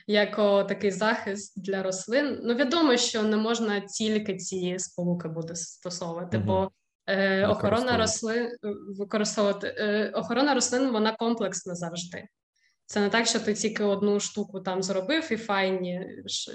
як 0.08 0.36
такий 0.68 0.92
захист 0.92 1.62
для 1.64 1.84
рослин, 1.84 2.40
ну 2.44 2.56
відомо, 2.56 2.98
що 2.98 3.24
не 3.24 3.38
можна 3.38 3.80
тільки 3.80 4.36
ці 4.36 4.80
сполуки 4.80 5.28
буде 5.28 5.56
стосовувати, 5.56 6.38
uh 6.38 6.44
бо 6.46 6.72
Е, 7.08 7.48
Охорона 7.48 7.98
рослин 7.98 8.50
використовувати 8.98 9.76
е, 9.78 10.12
охорона 10.14 10.54
рослин 10.54 10.92
вона 10.92 11.12
комплексна 11.12 11.76
завжди. 11.76 12.28
Це 12.88 13.00
не 13.00 13.10
так, 13.10 13.28
що 13.28 13.40
ти 13.40 13.54
тільки 13.54 13.84
одну 13.84 14.20
штуку 14.20 14.60
там 14.60 14.84
зробив 14.84 15.32
і 15.32 15.38
файні, 15.38 16.08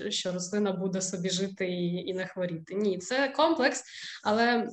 що 0.08 0.32
рослина 0.32 0.72
буде 0.72 1.00
собі 1.00 1.30
жити 1.30 1.66
і 1.66 1.94
і 1.94 2.14
не 2.14 2.26
хворіти. 2.26 2.74
Ні, 2.74 2.98
це 2.98 3.28
комплекс, 3.28 3.82
але 4.24 4.54
м, 4.54 4.68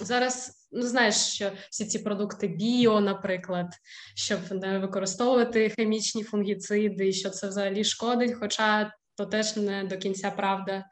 зараз 0.00 0.50
ну 0.72 0.82
знаєш, 0.82 1.14
що 1.14 1.52
всі 1.70 1.84
ці 1.84 1.98
продукти 1.98 2.48
біо, 2.48 3.00
наприклад, 3.00 3.66
щоб 4.14 4.38
не 4.50 4.78
використовувати 4.78 5.68
хімічні 5.68 6.24
фунгіциди, 6.24 7.12
що 7.12 7.30
це 7.30 7.48
взагалі 7.48 7.84
шкодить, 7.84 8.36
хоча 8.40 8.92
то 9.16 9.26
теж 9.26 9.56
не 9.56 9.84
до 9.84 9.96
кінця 9.96 10.30
правда. 10.30 10.84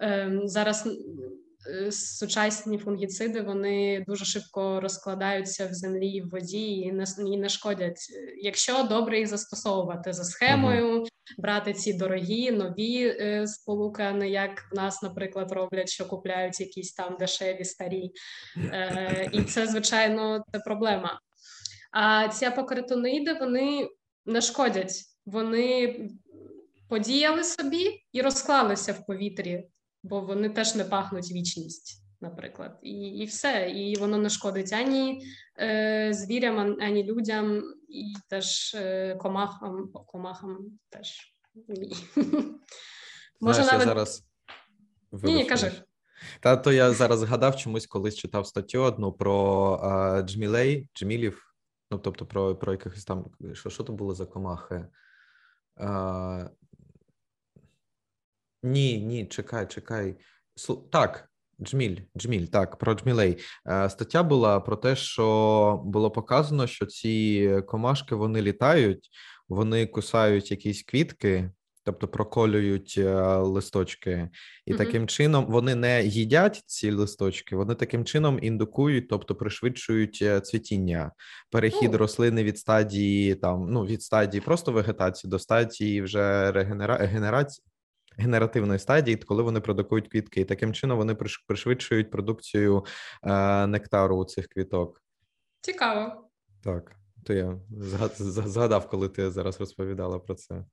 Ем, 0.00 0.48
зараз 0.48 0.86
Е, 0.86 0.90
сучасні 1.90 2.78
фунгіциди 2.78 3.40
вони 3.40 4.04
дуже 4.08 4.24
швидко 4.24 4.80
розкладаються 4.80 5.66
в 5.66 5.72
землі 5.72 6.08
і 6.08 6.22
в 6.22 6.30
воді 6.30 6.76
і 6.76 6.92
не, 6.92 7.04
і 7.18 7.36
не 7.36 7.48
шкодять. 7.48 8.06
Якщо 8.42 8.82
добре 8.82 9.18
їх 9.18 9.28
застосовувати 9.28 10.12
за 10.12 10.24
схемою, 10.24 11.00
uh-huh. 11.00 11.06
брати 11.38 11.72
ці 11.72 11.92
дорогі, 11.92 12.50
нові 12.50 13.16
е, 13.20 13.46
сполуки, 13.46 14.02
а 14.02 14.12
не 14.12 14.28
як 14.28 14.60
в 14.72 14.76
нас, 14.76 15.02
наприклад, 15.02 15.52
роблять, 15.52 15.88
що 15.88 16.06
купляють 16.06 16.60
якісь 16.60 16.92
там 16.92 17.16
дешеві 17.20 17.64
старі. 17.64 18.10
Е, 18.56 19.30
І 19.32 19.42
це, 19.42 19.66
звичайно, 19.66 20.44
це 20.52 20.58
проблема. 20.58 21.20
А 21.92 22.28
ці 22.28 22.44
апокаритоноїди 22.44 23.32
вони 23.32 23.88
не 24.26 24.40
шкодять, 24.40 25.02
вони 25.26 25.98
подіяли 26.88 27.44
собі 27.44 28.00
і 28.12 28.22
розклалися 28.22 28.92
в 28.92 29.06
повітрі 29.06 29.64
бо 30.02 30.20
вони 30.20 30.48
теж 30.48 30.74
не 30.74 30.84
пахнуть 30.84 31.32
вічність, 31.32 32.02
наприклад, 32.20 32.78
і 32.82 32.92
і 32.92 33.24
все. 33.24 33.70
І 33.70 33.96
воно 33.96 34.18
не 34.18 34.30
шкодить 34.30 34.72
ані 34.72 35.26
е, 35.60 36.10
звірям, 36.14 36.58
ані 36.80 37.04
людям, 37.04 37.62
і 37.88 38.14
теж 38.28 38.74
е, 38.74 39.16
комахам, 39.16 39.88
комахам 40.06 40.58
теж 40.90 41.34
ні. 41.68 41.96
Може, 43.40 43.64
навіть... 43.64 43.86
зараз 43.86 44.24
Ні, 45.12 45.34
ні, 45.34 45.44
кажи. 45.44 45.72
Та 46.40 46.56
то 46.56 46.72
я 46.72 46.92
зараз 46.92 47.18
згадав 47.18 47.56
чомусь, 47.56 47.86
колись 47.86 48.16
читав 48.16 48.46
статтю 48.46 48.82
одну 48.82 49.12
про 49.12 49.72
а, 49.82 50.22
джмілей, 50.22 50.88
джмілів, 50.94 51.54
ну 51.90 51.98
тобто 51.98 52.26
про 52.26 52.56
про 52.56 52.72
якихось 52.72 53.04
там 53.04 53.26
що 53.52 53.70
що 53.70 53.84
то 53.84 53.92
було 53.92 54.14
за 54.14 54.26
комахи? 54.26 54.86
А, 55.76 56.48
ні, 58.62 59.00
ні, 59.00 59.26
чекай, 59.26 59.66
чекай. 59.66 60.14
Так, 60.90 61.28
Джміль, 61.62 61.96
Джміль, 62.16 62.46
так, 62.46 62.76
про 62.76 62.94
Джмілей. 62.94 63.38
Е, 63.66 63.90
стаття 63.90 64.22
була 64.22 64.60
про 64.60 64.76
те, 64.76 64.96
що 64.96 65.82
було 65.84 66.10
показано, 66.10 66.66
що 66.66 66.86
ці 66.86 67.62
комашки 67.66 68.14
вони 68.14 68.42
літають, 68.42 69.08
вони 69.48 69.86
кусають 69.86 70.50
якісь 70.50 70.82
квітки, 70.82 71.50
тобто 71.84 72.08
проколюють 72.08 72.94
е, 72.98 73.36
листочки, 73.36 74.28
і 74.66 74.72
mm-hmm. 74.72 74.76
таким 74.78 75.06
чином 75.06 75.46
вони 75.48 75.74
не 75.74 76.04
їдять 76.04 76.62
ці 76.66 76.90
листочки, 76.90 77.56
вони 77.56 77.74
таким 77.74 78.04
чином 78.04 78.38
індукують, 78.42 79.08
тобто 79.08 79.34
пришвидшують 79.34 80.18
е, 80.22 80.40
цвітіння, 80.40 81.12
перехід 81.50 81.94
oh. 81.94 81.96
рослини 81.96 82.44
від 82.44 82.58
стадії 82.58 83.34
там, 83.34 83.66
ну 83.70 83.84
від 83.84 84.02
стадії 84.02 84.40
просто 84.40 84.72
вегетації 84.72 85.30
до 85.30 85.38
стадії 85.38 86.02
вже 86.02 86.52
регенера... 86.52 86.96
генерації 86.96 87.64
генеративної 88.16 88.78
стадії, 88.78 89.16
коли 89.16 89.42
вони 89.42 89.60
продукують 89.60 90.08
квітки, 90.08 90.40
і 90.40 90.44
таким 90.44 90.72
чином 90.72 90.98
вони 90.98 91.14
пришвидшують 91.46 92.10
продукцію 92.10 92.84
е, 93.22 93.66
нектару 93.66 94.16
у 94.16 94.24
цих 94.24 94.46
квіток. 94.46 95.02
Цікаво. 95.60 96.28
Так, 96.64 96.96
то 97.24 97.32
я 97.32 97.58
згадав, 98.18 98.88
коли 98.88 99.08
ти 99.08 99.30
зараз 99.30 99.60
розповідала 99.60 100.18
про 100.18 100.34
це. 100.34 100.64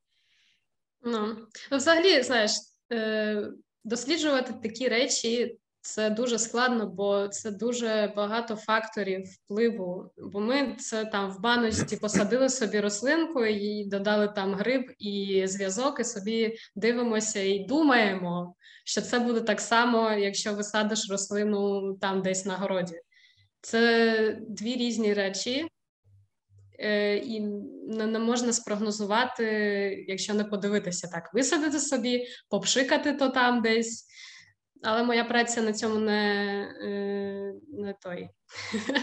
Ну, 1.02 1.36
ну 1.70 1.76
взагалі, 1.76 2.22
знаєш, 2.22 2.52
е, 2.92 3.50
досліджувати 3.84 4.52
такі 4.62 4.88
речі 4.88 5.58
це 5.82 6.10
дуже 6.10 6.38
складно, 6.38 6.86
бо 6.86 7.28
це 7.28 7.50
дуже 7.50 8.12
багато 8.16 8.56
факторів 8.56 9.24
впливу. 9.24 10.10
Бо 10.16 10.40
ми 10.40 10.76
це 10.78 11.04
там 11.04 11.30
в 11.30 11.40
баночці 11.40 11.96
посадили 11.96 12.48
собі 12.48 12.80
рослинку 12.80 13.44
і 13.44 13.84
додали 13.84 14.28
там 14.28 14.54
гриб 14.54 14.92
і 14.98 15.42
зв'язок, 15.46 16.00
і 16.00 16.04
собі 16.04 16.56
дивимося 16.76 17.40
і 17.40 17.58
думаємо, 17.58 18.54
що 18.84 19.00
це 19.00 19.18
буде 19.18 19.40
так 19.40 19.60
само, 19.60 20.10
якщо 20.10 20.54
висадиш 20.54 21.10
рослину 21.10 21.94
там 22.00 22.22
десь 22.22 22.46
на 22.46 22.56
городі. 22.56 22.94
Це 23.60 24.38
дві 24.48 24.74
різні 24.74 25.14
речі. 25.14 25.68
Е, 26.82 27.16
і 27.16 27.40
не 27.88 28.18
можна 28.18 28.52
спрогнозувати, 28.52 29.44
якщо 30.08 30.34
не 30.34 30.44
подивитися 30.44 31.08
так, 31.08 31.34
висадити 31.34 31.80
собі, 31.80 32.26
попшикати 32.50 33.12
то 33.12 33.28
там 33.28 33.62
десь, 33.62 34.06
але 34.82 35.02
моя 35.02 35.24
праця 35.24 35.62
на 35.62 35.72
цьому 35.72 35.98
не 35.98 36.62
е, 36.82 37.54
не 37.72 37.94
той. 38.02 38.28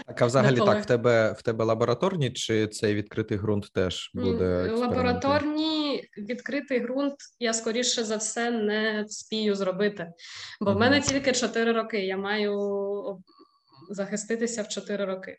Так, 0.06 0.22
а 0.22 0.26
взагалі 0.26 0.56
так, 0.56 0.82
в 0.82 0.86
тебе 0.86 1.32
в 1.38 1.42
тебе 1.42 1.64
лабораторні 1.64 2.30
чи 2.30 2.66
цей 2.66 2.94
відкритий 2.94 3.38
ґрунт 3.38 3.72
теж 3.72 4.10
буде? 4.14 4.70
Лабораторні 4.70 6.04
відкритий 6.18 6.80
ґрунт 6.80 7.14
я 7.38 7.52
скоріше 7.52 8.04
за 8.04 8.16
все 8.16 8.50
не 8.50 9.04
вспію 9.08 9.54
зробити, 9.54 10.12
бо 10.60 10.70
угу. 10.70 10.76
в 10.76 10.80
мене 10.80 11.00
тільки 11.00 11.32
4 11.32 11.72
роки. 11.72 12.06
Я 12.06 12.16
маю 12.16 13.22
захиститися 13.90 14.62
в 14.62 14.68
4 14.68 15.04
роки. 15.04 15.38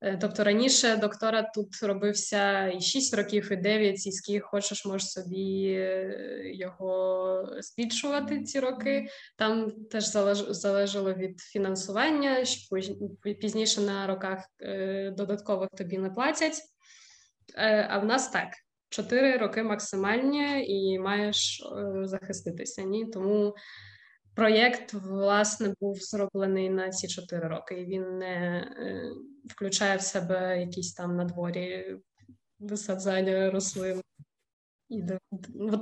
Е, 0.00 0.18
тобто 0.20 0.44
раніше 0.44 0.96
доктора 0.96 1.42
тут 1.42 1.82
робився 1.82 2.66
і 2.68 2.80
6 2.80 3.14
років, 3.14 3.52
і 3.52 3.56
9, 3.56 4.06
і 4.06 4.12
скільки 4.12 4.40
хочеш, 4.40 4.86
можеш 4.86 5.10
собі 5.10 5.72
е, 5.72 6.42
його 6.54 7.48
збільшувати 7.60 8.42
ці 8.42 8.60
роки. 8.60 9.08
Там 9.36 9.70
теж 9.70 10.04
залежало 10.50 11.14
від 11.14 11.40
фінансування, 11.40 12.44
що 12.44 12.76
пізніше 13.22 13.80
на 13.80 14.06
роках 14.06 14.44
е, 14.60 15.10
додатково 15.16 15.68
тобі 15.76 15.98
не 15.98 16.10
платять. 16.10 16.62
А 17.88 17.98
в 17.98 18.04
нас 18.04 18.28
так. 18.28 18.48
Чотири 18.90 19.36
роки 19.36 19.62
максимальні, 19.62 20.66
і 20.68 20.98
маєш 20.98 21.62
захиститися. 22.02 22.82
Ні, 22.82 23.06
тому 23.06 23.54
проєкт 24.38 24.92
власне 24.92 25.74
був 25.80 25.96
зроблений 25.96 26.70
на 26.70 26.90
ці 26.90 27.08
чотири 27.08 27.48
роки, 27.48 27.80
і 27.80 27.84
він 27.84 28.18
не 28.18 28.64
включає 29.44 29.96
в 29.96 30.02
себе 30.02 30.60
якісь 30.60 30.92
там 30.92 31.16
на 31.16 31.24
дворі 31.24 31.96
висаджання 32.58 33.50
рослин. 33.50 34.02
І 34.88 35.02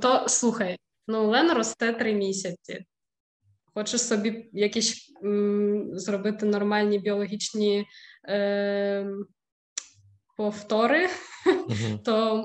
то 0.01 0.25
слухай, 0.27 0.77
ну 1.07 1.29
Лена 1.29 1.53
росте 1.53 1.93
три 1.93 2.13
місяці. 2.13 2.85
Хочеш 3.73 4.01
собі 4.01 4.49
якісь 4.53 5.13
м, 5.23 5.99
зробити 5.99 6.45
нормальні 6.45 6.99
біологічні 6.99 7.85
е, 8.29 9.07
повтори, 10.37 11.07
uh-huh. 11.07 11.99
то 12.05 12.43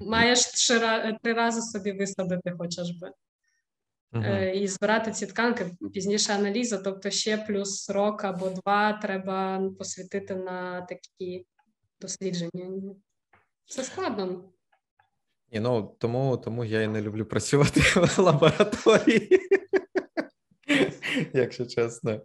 маєш 0.00 0.68
три, 1.22 1.32
рази 1.32 1.62
собі 1.62 1.92
висадити, 1.92 2.54
хочеш 2.58 2.90
би. 2.90 3.12
Uh-huh. 4.14 4.50
І 4.52 4.68
збирати 4.68 5.10
ці 5.10 5.26
тканки 5.26 5.66
пізніше 5.92 6.32
аналізу, 6.32 6.78
тобто 6.84 7.10
ще 7.10 7.36
плюс 7.36 7.90
рок 7.90 8.24
або 8.24 8.50
два 8.50 8.92
треба 8.92 9.70
посвятити 9.78 10.34
на 10.34 10.82
такі 10.82 11.46
дослідження. 12.00 12.94
Це 13.66 13.84
складно. 13.84 14.44
Ні, 15.52 15.60
ну 15.60 15.96
тому 15.98 16.36
тому 16.36 16.64
я 16.64 16.82
і 16.82 16.88
не 16.88 17.02
люблю 17.02 17.24
працювати 17.24 17.80
в 17.96 18.18
лабораторії. 18.18 19.40
Якщо 21.32 21.66
чесно, 21.66 22.20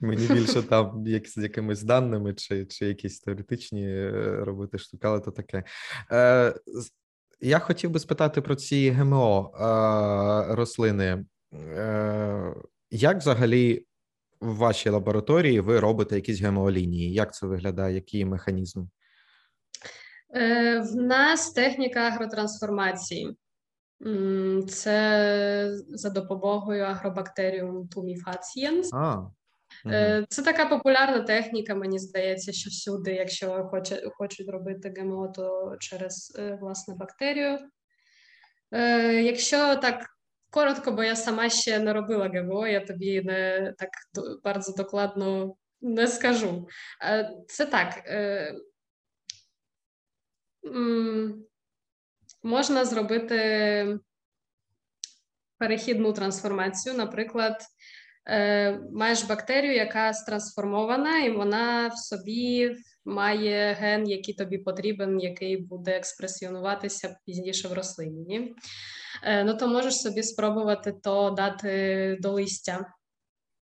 мені 0.00 0.26
більше 0.26 0.62
там 0.62 1.06
як, 1.06 1.28
з 1.28 1.36
якимись 1.36 1.82
даними 1.82 2.34
чи 2.34 2.66
чи 2.66 2.86
якісь 2.86 3.20
теоретичні 3.20 3.84
е, 3.88 4.36
робити 4.44 4.78
штуки, 4.78 5.06
але 5.06 5.20
то 5.20 5.30
таке. 5.30 5.64
Е, 6.12 6.54
я 7.40 7.58
хотів 7.58 7.90
би 7.90 7.98
спитати 7.98 8.40
про 8.40 8.54
ці 8.54 8.90
ГМО 8.90 9.52
е, 9.54 10.54
рослини. 10.54 11.24
Е, 11.54 12.54
Як 12.90 13.18
взагалі 13.18 13.84
в 14.40 14.56
вашій 14.56 14.90
лабораторії 14.90 15.60
ви 15.60 15.80
робите 15.80 16.14
якісь 16.14 16.42
ГМО-лінії? 16.42 17.12
Як 17.12 17.34
це 17.34 17.46
виглядає? 17.46 17.94
Який 17.94 18.24
механізм? 18.24 18.84
Е, 20.34 20.80
В 20.80 20.94
нас 20.94 21.50
техніка 21.50 22.00
агротрансформації. 22.00 23.36
Це 24.68 25.70
за 25.88 26.10
допомогою 26.10 26.84
агробактеріум 26.84 27.88
tumifaciens. 27.96 28.88
А, 28.92 29.30
Угу. 29.84 29.94
Це 30.28 30.42
така 30.42 30.66
популярна 30.66 31.20
техніка, 31.20 31.74
мені 31.74 31.98
здається, 31.98 32.52
що 32.52 32.70
всюди, 32.70 33.12
якщо 33.12 33.64
хоче, 33.64 34.10
хочуть 34.14 34.48
робити 34.48 34.94
ГМО, 34.96 35.28
то 35.28 35.76
через 35.80 36.36
е, 36.38 36.58
власне 36.60 36.94
бактерію. 36.94 37.58
Е, 38.72 39.22
якщо 39.22 39.76
так 39.76 40.06
коротко, 40.50 40.92
бо 40.92 41.02
я 41.02 41.16
сама 41.16 41.48
ще 41.48 41.78
не 41.78 41.92
робила 41.92 42.28
ГМО, 42.28 42.66
я 42.66 42.80
тобі 42.80 43.22
не 43.22 43.74
так 43.78 43.90
bardzo 44.44 44.76
докладно 44.76 45.54
не 45.80 46.06
скажу. 46.06 46.68
Це 47.48 47.66
так. 47.66 48.02
Можна 52.42 52.84
зробити 52.84 53.98
перехідну 55.58 56.12
трансформацію, 56.12 56.94
наприклад. 56.94 57.62
Е, 58.28 58.80
маєш 58.92 59.22
бактерію, 59.22 59.74
яка 59.74 60.12
трансформована, 60.12 61.18
і 61.18 61.30
вона 61.30 61.88
в 61.88 61.98
собі 61.98 62.76
має 63.04 63.72
ген, 63.72 64.08
який 64.08 64.34
тобі 64.34 64.58
потрібен, 64.58 65.20
який 65.20 65.56
буде 65.56 65.90
експресіонуватися 65.90 67.16
пізніше 67.26 67.68
в 67.68 67.72
рослині. 67.72 68.24
Ні? 68.28 68.54
Е, 69.22 69.44
ну 69.44 69.56
то 69.56 69.68
можеш 69.68 70.00
собі 70.00 70.22
спробувати 70.22 70.92
то 70.92 71.30
дати 71.30 72.18
до 72.20 72.32
листя. 72.32 72.92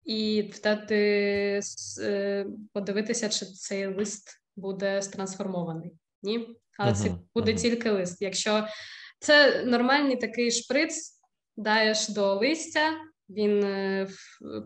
І 0.05 0.53
дати, 0.63 1.61
е, 2.03 2.47
подивитися, 2.73 3.29
чи 3.29 3.47
цей 3.47 3.87
лист 3.87 4.43
буде 4.57 5.01
трансформований. 5.01 5.93
Ні? 6.23 6.57
Але 6.79 6.91
uh-huh, 6.91 6.95
це 6.95 7.11
буде 7.35 7.53
uh-huh. 7.53 7.61
тільки 7.61 7.91
лист. 7.91 8.23
Якщо 8.23 8.67
це 9.19 9.65
нормальний 9.65 10.17
такий 10.17 10.51
шприц, 10.51 11.21
даєш 11.57 12.09
до 12.09 12.35
листя, 12.35 12.93
він 13.29 13.65
е, 13.65 14.09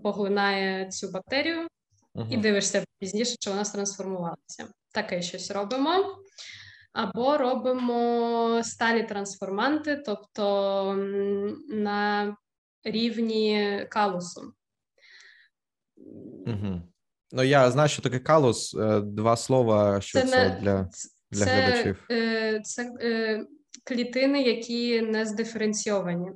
поглинає 0.02 0.88
цю 0.90 1.10
бактерію 1.10 1.68
uh-huh. 2.14 2.30
і 2.30 2.36
дивишся 2.36 2.84
пізніше, 2.98 3.36
чи 3.40 3.50
вона 3.50 3.64
трансформувалася. 3.64 4.68
Таке 4.92 5.22
щось 5.22 5.50
робимо. 5.50 6.16
Або 6.92 7.38
робимо 7.38 8.60
сталі 8.64 9.02
трансформанти, 9.02 9.96
тобто 10.06 10.94
на 11.68 12.36
рівні 12.84 13.86
калусу. 13.90 14.52
Угу. 16.46 16.82
Ну, 17.32 17.42
я 17.42 17.70
знаю, 17.70 17.88
що 17.88 18.02
таке 18.02 18.18
калус. 18.18 18.74
Е, 18.74 19.00
два 19.00 19.36
слова, 19.36 20.00
що 20.00 20.20
це, 20.20 20.26
це 20.26 20.48
не... 20.48 20.60
для 20.60 20.90
для 21.30 21.44
це, 21.44 21.50
глядачів. 21.50 22.06
Е, 22.10 22.60
це 22.64 22.92
клітини, 23.84 24.42
які 24.42 25.00
не 25.00 25.26
здиференційовані, 25.26 26.30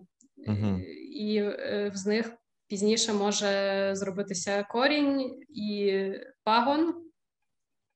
угу. 0.47 0.81
і 1.15 1.51
з 1.95 2.07
них 2.07 2.33
пізніше 2.69 3.13
може 3.13 3.91
зробитися 3.95 4.63
корінь 4.63 5.41
і 5.49 6.03
пагон, 6.45 6.95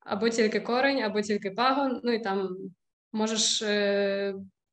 або 0.00 0.28
тільки 0.28 0.60
корень, 0.60 1.02
або 1.02 1.22
тільки 1.22 1.50
пагон. 1.50 2.00
Ну 2.04 2.12
і 2.12 2.18
там 2.18 2.56
можеш 3.12 3.62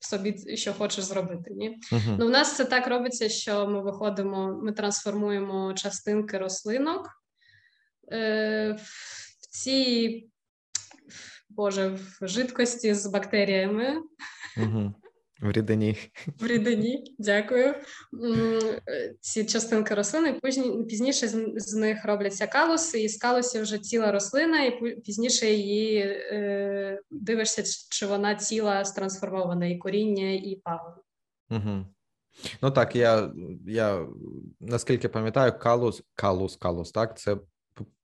собі 0.06 0.58
що 0.58 0.74
хочеш 0.74 1.04
зробити. 1.04 1.52
Ні? 1.54 1.80
Uh-huh. 1.92 2.16
Ну, 2.20 2.26
У 2.26 2.30
нас 2.30 2.56
це 2.56 2.66
так 2.66 2.88
робиться, 2.88 3.30
що 3.30 3.68
ми 3.68 3.82
виходимо, 3.82 4.60
ми 4.64 4.72
трансформуємо 4.72 5.74
частинки 5.74 6.38
рослинок 6.38 7.10
е, 8.12 8.78
в 8.80 9.48
цій 9.50 10.30
Боже, 11.50 11.88
в 12.22 12.28
жидкості 12.28 12.94
з 12.94 13.08
бактеріями. 13.08 14.02
Uh-huh. 14.58 14.94
В 15.42 15.52
рідині. 15.52 15.98
В 16.40 16.48
рідині, 16.48 17.16
дякую. 17.18 17.76
Ці 19.20 19.46
частинки 19.46 19.96
рослини 19.96 20.40
пізніше 20.88 21.28
з 21.56 21.74
них 21.74 22.06
робляться 22.06 22.48
калуси, 22.48 23.02
і 23.02 23.10
з 23.10 23.18
калусів 23.18 23.62
вже 23.62 23.78
ціла 23.78 24.12
рослина, 24.12 24.64
і 24.64 24.96
пізніше 24.96 25.52
її 25.52 25.98
е, 25.98 27.02
дивишся, 27.12 27.64
чи 27.90 28.06
вона 28.06 28.36
ціла 28.36 28.84
трансформована, 28.84 29.68
і 29.68 29.78
коріння, 29.78 30.32
і 30.32 30.62
пагон. 30.64 30.94
Угу. 31.50 31.86
Ну 32.62 32.72
так, 32.72 32.96
я 32.96 33.34
я 33.68 34.08
наскільки 34.60 35.10
пам'ятаю, 35.10 35.60
калус, 35.60 36.04
калус, 36.16 36.56
калус, 36.56 36.92
так, 36.92 37.20
це 37.20 37.38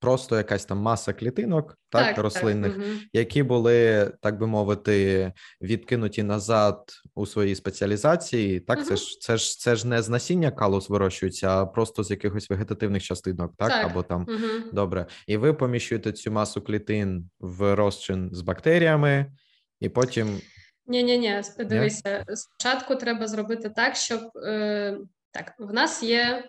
просто 0.00 0.36
якась 0.36 0.64
там 0.64 0.78
маса 0.78 1.12
клітинок, 1.12 1.78
так, 1.88 2.06
так 2.06 2.18
рослинних, 2.18 2.76
так. 2.76 2.84
які 3.12 3.42
були, 3.42 4.10
так 4.20 4.38
би 4.38 4.46
мовити, 4.46 5.32
відкинуті 5.60 6.22
назад 6.22 6.84
у 7.14 7.26
своїй 7.26 7.54
спеціалізації. 7.54 8.60
Так, 8.60 8.78
угу. 8.78 8.86
це 8.86 8.96
ж 8.96 9.20
це 9.20 9.36
ж 9.36 9.58
це 9.58 9.76
ж 9.76 9.86
не 9.86 10.02
з 10.02 10.08
насіння 10.08 10.50
калус 10.50 10.88
вирощується, 10.88 11.48
а 11.48 11.66
просто 11.66 12.04
з 12.04 12.10
якихось 12.10 12.50
вегетативних 12.50 13.02
частинок, 13.02 13.52
так, 13.56 13.68
так. 13.68 13.90
або 13.90 14.02
там 14.02 14.26
угу. 14.28 14.70
добре. 14.72 15.06
І 15.26 15.36
ви 15.36 15.52
поміщуєте 15.52 16.12
цю 16.12 16.30
масу 16.30 16.60
клітин 16.60 17.30
в 17.40 17.74
розчин 17.74 18.30
з 18.32 18.40
бактеріями, 18.40 19.32
і 19.80 19.88
потім. 19.88 20.40
Ні, 20.86 21.02
ні, 21.02 21.18
ні, 21.18 21.42
дивися, 21.58 22.24
спочатку 22.34 22.94
треба 22.96 23.26
зробити 23.26 23.70
так, 23.70 23.96
щоб 23.96 24.20
е, 24.36 24.98
так, 25.30 25.54
в 25.58 25.72
нас 25.72 26.02
є 26.02 26.48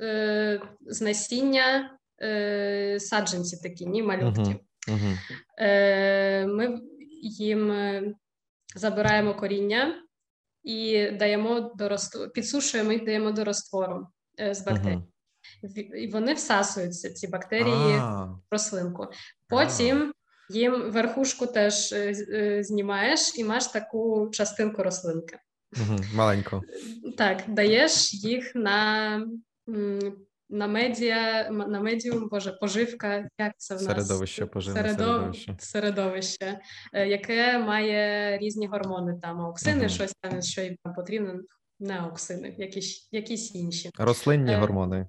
е, 0.00 0.60
з 0.86 1.00
насіння 1.00 1.98
е, 2.22 2.98
саджанці 3.00 3.56
такі, 3.56 3.86
ні, 3.86 4.02
малютки. 4.02 4.42
Uh-huh. 4.42 4.58
Uh-huh. 4.88 5.18
Е, 5.58 6.46
Ми 6.46 6.80
їм 7.22 7.70
е, 7.70 8.14
забираємо 8.76 9.34
коріння 9.34 10.02
і 10.62 11.10
даємо 11.10 11.72
до 11.74 11.88
розтвору, 11.88 12.30
підсушуємо 12.30 12.92
їх, 12.92 13.04
даємо 13.04 13.32
до 13.32 13.44
розтвору 13.44 14.06
е, 14.40 14.54
з 14.54 14.64
бактерій. 14.64 14.98
І 15.96 16.06
вони 16.06 16.34
всасуються, 16.34 17.12
ці 17.12 17.28
бактерії 17.28 17.96
в 17.96 18.38
рослинку. 18.50 19.06
Потім 19.48 20.12
їм 20.50 20.90
верхушку 20.90 21.46
теж 21.46 21.92
е, 21.92 22.62
знімаєш 22.62 23.38
і 23.38 23.44
маєш 23.44 23.66
таку 23.66 24.30
частинку 24.32 24.82
рослинки. 24.82 25.38
Маленько. 26.14 26.62
Так, 27.16 27.42
даєш 27.48 28.14
їх 28.14 28.54
на 28.54 29.26
на 30.50 30.66
медіа, 30.66 31.50
на 31.50 31.80
медіум, 31.80 32.28
боже, 32.28 32.52
поживка, 32.52 33.28
як 33.38 33.52
це 33.56 33.74
в 33.74 33.82
нас? 33.82 33.86
Середовище, 33.86 34.46
поживне 34.46 34.80
Середов... 34.80 35.06
середовище. 35.06 35.56
середовище, 35.58 36.60
е, 36.92 37.08
яке 37.08 37.58
має 37.58 38.38
різні 38.38 38.66
гормони, 38.66 39.18
там 39.22 39.40
оксини, 39.40 39.84
uh 39.84 39.88
щось 39.88 40.14
там, 40.20 40.42
що 40.42 40.62
їм 40.62 40.76
потрібно, 40.96 41.40
не 41.80 42.00
оксини, 42.00 42.54
якісь 42.58 43.08
якісь 43.12 43.54
інші. 43.54 43.90
Рослинні 43.98 44.52
е, 44.52 44.56
гормони. 44.56 45.08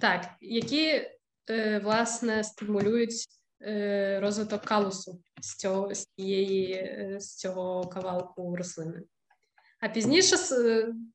Так, 0.00 0.26
які, 0.40 1.08
е, 1.50 1.78
власне, 1.78 2.44
стимулюють 2.44 3.24
е, 3.62 4.20
розвиток 4.20 4.62
калусу 4.62 5.20
з 5.40 5.56
цього, 5.56 5.94
з, 5.94 6.06
цієї, 6.06 6.72
е, 6.72 7.16
з 7.20 7.36
цього 7.36 7.84
кавалку 7.84 8.56
рослини. 8.56 9.02
А 9.80 9.88
пізніше, 9.88 10.36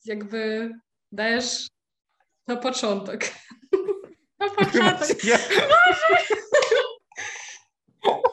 якби 0.03 0.72
даєш 1.11 1.68
на 2.48 2.56
початок. 2.56 3.22
На 4.39 4.50
початок. 4.50 5.18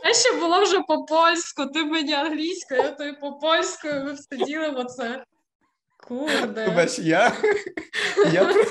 А 0.04 0.14
ще 0.14 0.32
було 0.32 0.62
вже 0.62 0.80
по 0.80 1.04
польську, 1.04 1.66
ти 1.66 1.84
мені 1.84 2.12
англійською, 2.12 2.82
я 2.82 2.90
тобі 2.90 3.12
по 3.12 3.32
польською, 3.32 4.04
ми 4.04 4.12
все 4.12 4.36
ділимо 4.36 4.84
це. 4.84 5.24
Kurde. 6.08 6.68
Бач, 6.68 6.98
я 6.98 7.36
я, 8.32 8.54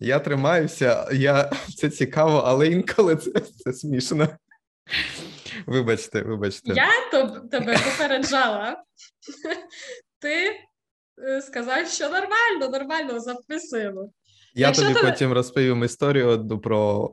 я 0.00 0.18
тримаюся, 0.18 1.08
я 1.12 1.50
це 1.76 1.90
цікаво, 1.90 2.42
але 2.46 2.68
інколи 2.68 3.16
це 3.16 3.30
це 3.40 3.72
смішно. 3.72 4.28
Вибачте, 5.66 6.22
вибачте. 6.22 6.72
Я 6.74 7.10
тебе 7.50 7.78
попереджала. 7.78 8.84
Ти 10.18 10.60
сказав, 11.42 11.86
що 11.86 12.04
нормально, 12.04 12.78
нормально 12.78 13.20
записуємо. 13.20 14.10
Я 14.54 14.66
Якщо 14.66 14.82
тобі 14.82 14.94
ти... 14.94 15.00
потім 15.00 15.32
розповім 15.32 15.84
історію 15.84 16.28
одну 16.28 16.58
про 16.58 17.12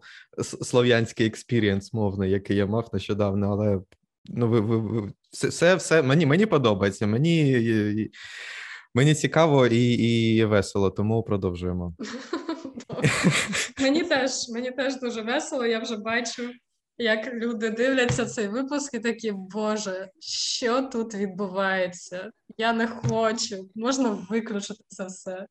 слов'янський 0.61 1.27
experience 1.27 1.93
мовний, 1.93 2.31
який 2.31 2.57
я 2.57 2.65
мав 2.65 2.89
нещодавно, 2.93 3.51
але 3.51 3.79
ну 4.25 4.47
ви, 4.47 4.59
ви, 4.59 4.77
ви 4.77 5.11
все, 5.31 5.47
все, 5.47 5.75
все 5.75 6.01
мені 6.01 6.25
мені 6.25 6.45
подобається. 6.45 7.07
Мені 7.07 8.09
мені 8.93 9.15
цікаво 9.15 9.67
і 9.67 9.93
і 9.93 10.45
весело, 10.45 10.89
тому 10.89 11.23
продовжуємо. 11.23 11.95
Мені 13.81 14.03
теж 14.03 14.31
мені 14.49 14.71
теж 14.71 14.99
дуже 14.99 15.21
весело. 15.21 15.65
Я 15.65 15.79
вже 15.79 15.97
бачу, 15.97 16.51
як 16.97 17.33
люди 17.33 17.69
дивляться 17.69 18.25
цей 18.25 18.47
випуск 18.47 18.93
і 18.93 18.99
такі, 18.99 19.31
Боже, 19.31 20.09
що 20.19 20.81
тут 20.81 21.15
відбувається? 21.15 22.31
Я 22.57 22.73
не 22.73 22.87
хочу, 22.87 23.69
можна 23.75 24.09
виключити 24.29 24.83
це 24.87 25.05
все. 25.05 25.47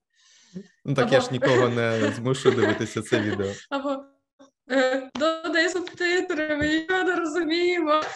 Ну 0.85 0.95
так 0.95 1.05
Або... 1.05 1.15
я 1.15 1.21
ж 1.21 1.29
нікого 1.33 1.69
не 1.69 2.13
змушу 2.17 2.51
дивитися 2.51 3.03
це 3.03 3.21
відео. 3.21 3.53
Або 3.71 4.05
е, 4.71 5.11
додай 5.15 5.69
субтитри, 5.69 6.57
ми 6.57 6.69
нічого 6.69 7.05
не 7.05 7.17
розуміємо. 7.17 8.03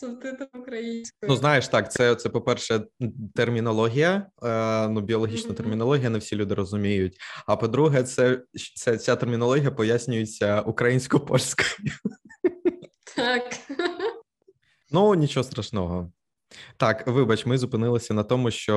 Субтитри 0.00 0.48
українською. 0.54 1.30
Ну, 1.30 1.36
знаєш, 1.36 1.68
так, 1.68 1.92
це, 1.92 2.14
це 2.14 2.28
по-перше, 2.28 2.84
термінологія, 3.34 4.26
е, 4.42 4.88
ну, 4.88 5.00
біологічна 5.00 5.50
mm-hmm. 5.50 5.56
термінологія, 5.56 6.10
не 6.10 6.18
всі 6.18 6.36
люди 6.36 6.54
розуміють. 6.54 7.16
А 7.46 7.56
по-друге, 7.56 8.02
це, 8.02 8.42
це 8.74 8.98
ця 8.98 9.16
термінологія 9.16 9.70
пояснюється 9.70 10.60
українсько-польською. 10.60 11.92
Так. 13.16 13.44
Ну, 14.92 15.14
нічого 15.14 15.44
страшного. 15.44 16.12
Так, 16.76 17.06
вибач, 17.06 17.46
ми 17.46 17.58
зупинилися 17.58 18.14
на 18.14 18.22
тому, 18.22 18.50
що 18.50 18.76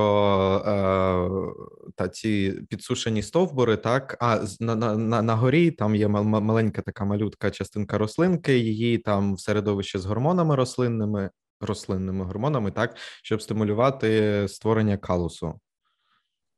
е, 0.65 1.91
та 1.95 2.09
ці 2.09 2.61
підсушені 2.69 3.23
стовбури, 3.23 3.77
так, 3.77 4.17
а 4.19 4.39
на 4.59 4.75
на, 4.75 5.21
на 5.21 5.35
горі 5.35 5.71
там 5.71 5.95
є 5.95 6.07
маленька 6.07 6.81
така 6.81 7.05
малютка 7.05 7.51
частинка 7.51 7.97
рослинки, 7.97 8.57
її 8.57 8.97
там 8.97 9.35
в 9.35 9.39
середовище 9.39 9.99
з 9.99 10.05
гормонами 10.05 10.55
рослинними, 10.55 11.29
рослинними 11.61 12.25
гормонами, 12.25 12.71
так, 12.71 12.97
щоб 13.23 13.41
стимулювати 13.41 14.45
створення 14.47 14.97
калусу. 14.97 15.59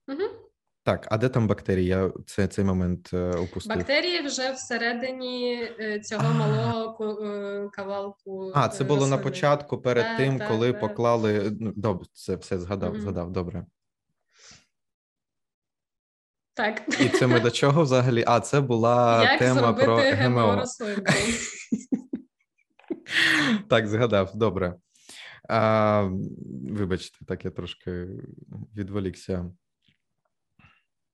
Угу. 0.08 0.45
Так, 0.86 1.08
а 1.12 1.18
де 1.18 1.30
там 1.30 1.48
бактерії? 1.48 1.88
Я 1.88 2.12
це, 2.26 2.48
цей 2.48 2.66
момент 2.66 3.10
е, 3.14 3.38
упустив. 3.38 3.76
Бактерії 3.76 4.22
вже 4.22 4.52
всередині 4.52 5.64
е, 5.80 6.00
цього 6.00 6.34
малого 6.34 7.24
е, 7.24 7.70
кавалку. 7.74 8.52
А, 8.56 8.70
це 8.70 8.84
було 8.84 9.08
на 9.08 9.18
початку, 9.18 9.78
перед 9.78 10.06
Так, 10.06 10.18
тим, 10.18 10.40
так, 10.40 10.48
коли 10.48 10.72
так. 10.72 10.82
поклали. 10.82 11.58
Ну, 11.60 11.74
добре, 11.76 12.08
це 12.14 12.36
все 12.36 12.60
згадав, 12.60 12.92
Мгм. 12.92 13.02
згадав, 13.02 13.32
добре. 13.32 13.66
Так. 16.54 16.82
І 17.02 17.10
це 17.10 17.28
ми 17.28 17.40
до 17.40 17.52
чого 17.62 17.84
взагалі? 17.84 18.24
А, 18.28 18.40
це 18.40 18.62
була 18.62 19.24
Як 19.24 19.40
тема 19.40 19.74
про 19.74 19.96
ГМО 19.98 20.42
ГМО. 20.42 20.64
Так, 23.70 23.88
згадав, 23.88 24.32
добре. 24.36 24.76
А, 25.50 26.10
вибачте, 26.70 27.26
так 27.26 27.46
я 27.46 27.52
трошки 27.52 28.08
відволікся. 28.76 29.52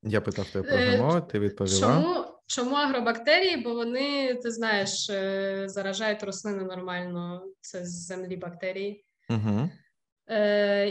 Я 0.03 0.21
питав 0.21 0.49
тебе 0.49 0.69
про 0.69 0.77
Е, 0.77 0.97
ГМО, 0.97 1.21
ти 1.21 1.39
відповіла. 1.39 1.79
Чому, 1.79 2.25
чому 2.47 2.75
агробактерії? 2.75 3.57
Бо 3.57 3.73
вони, 3.73 4.35
ти 4.35 4.51
знаєш, 4.51 5.09
е, 5.09 5.63
заражають 5.69 6.23
рослини 6.23 6.63
нормально. 6.63 7.43
Це 7.61 7.85
з 7.85 8.05
землі 8.05 8.37
бактерії. 8.37 9.05
Угу. 9.29 9.69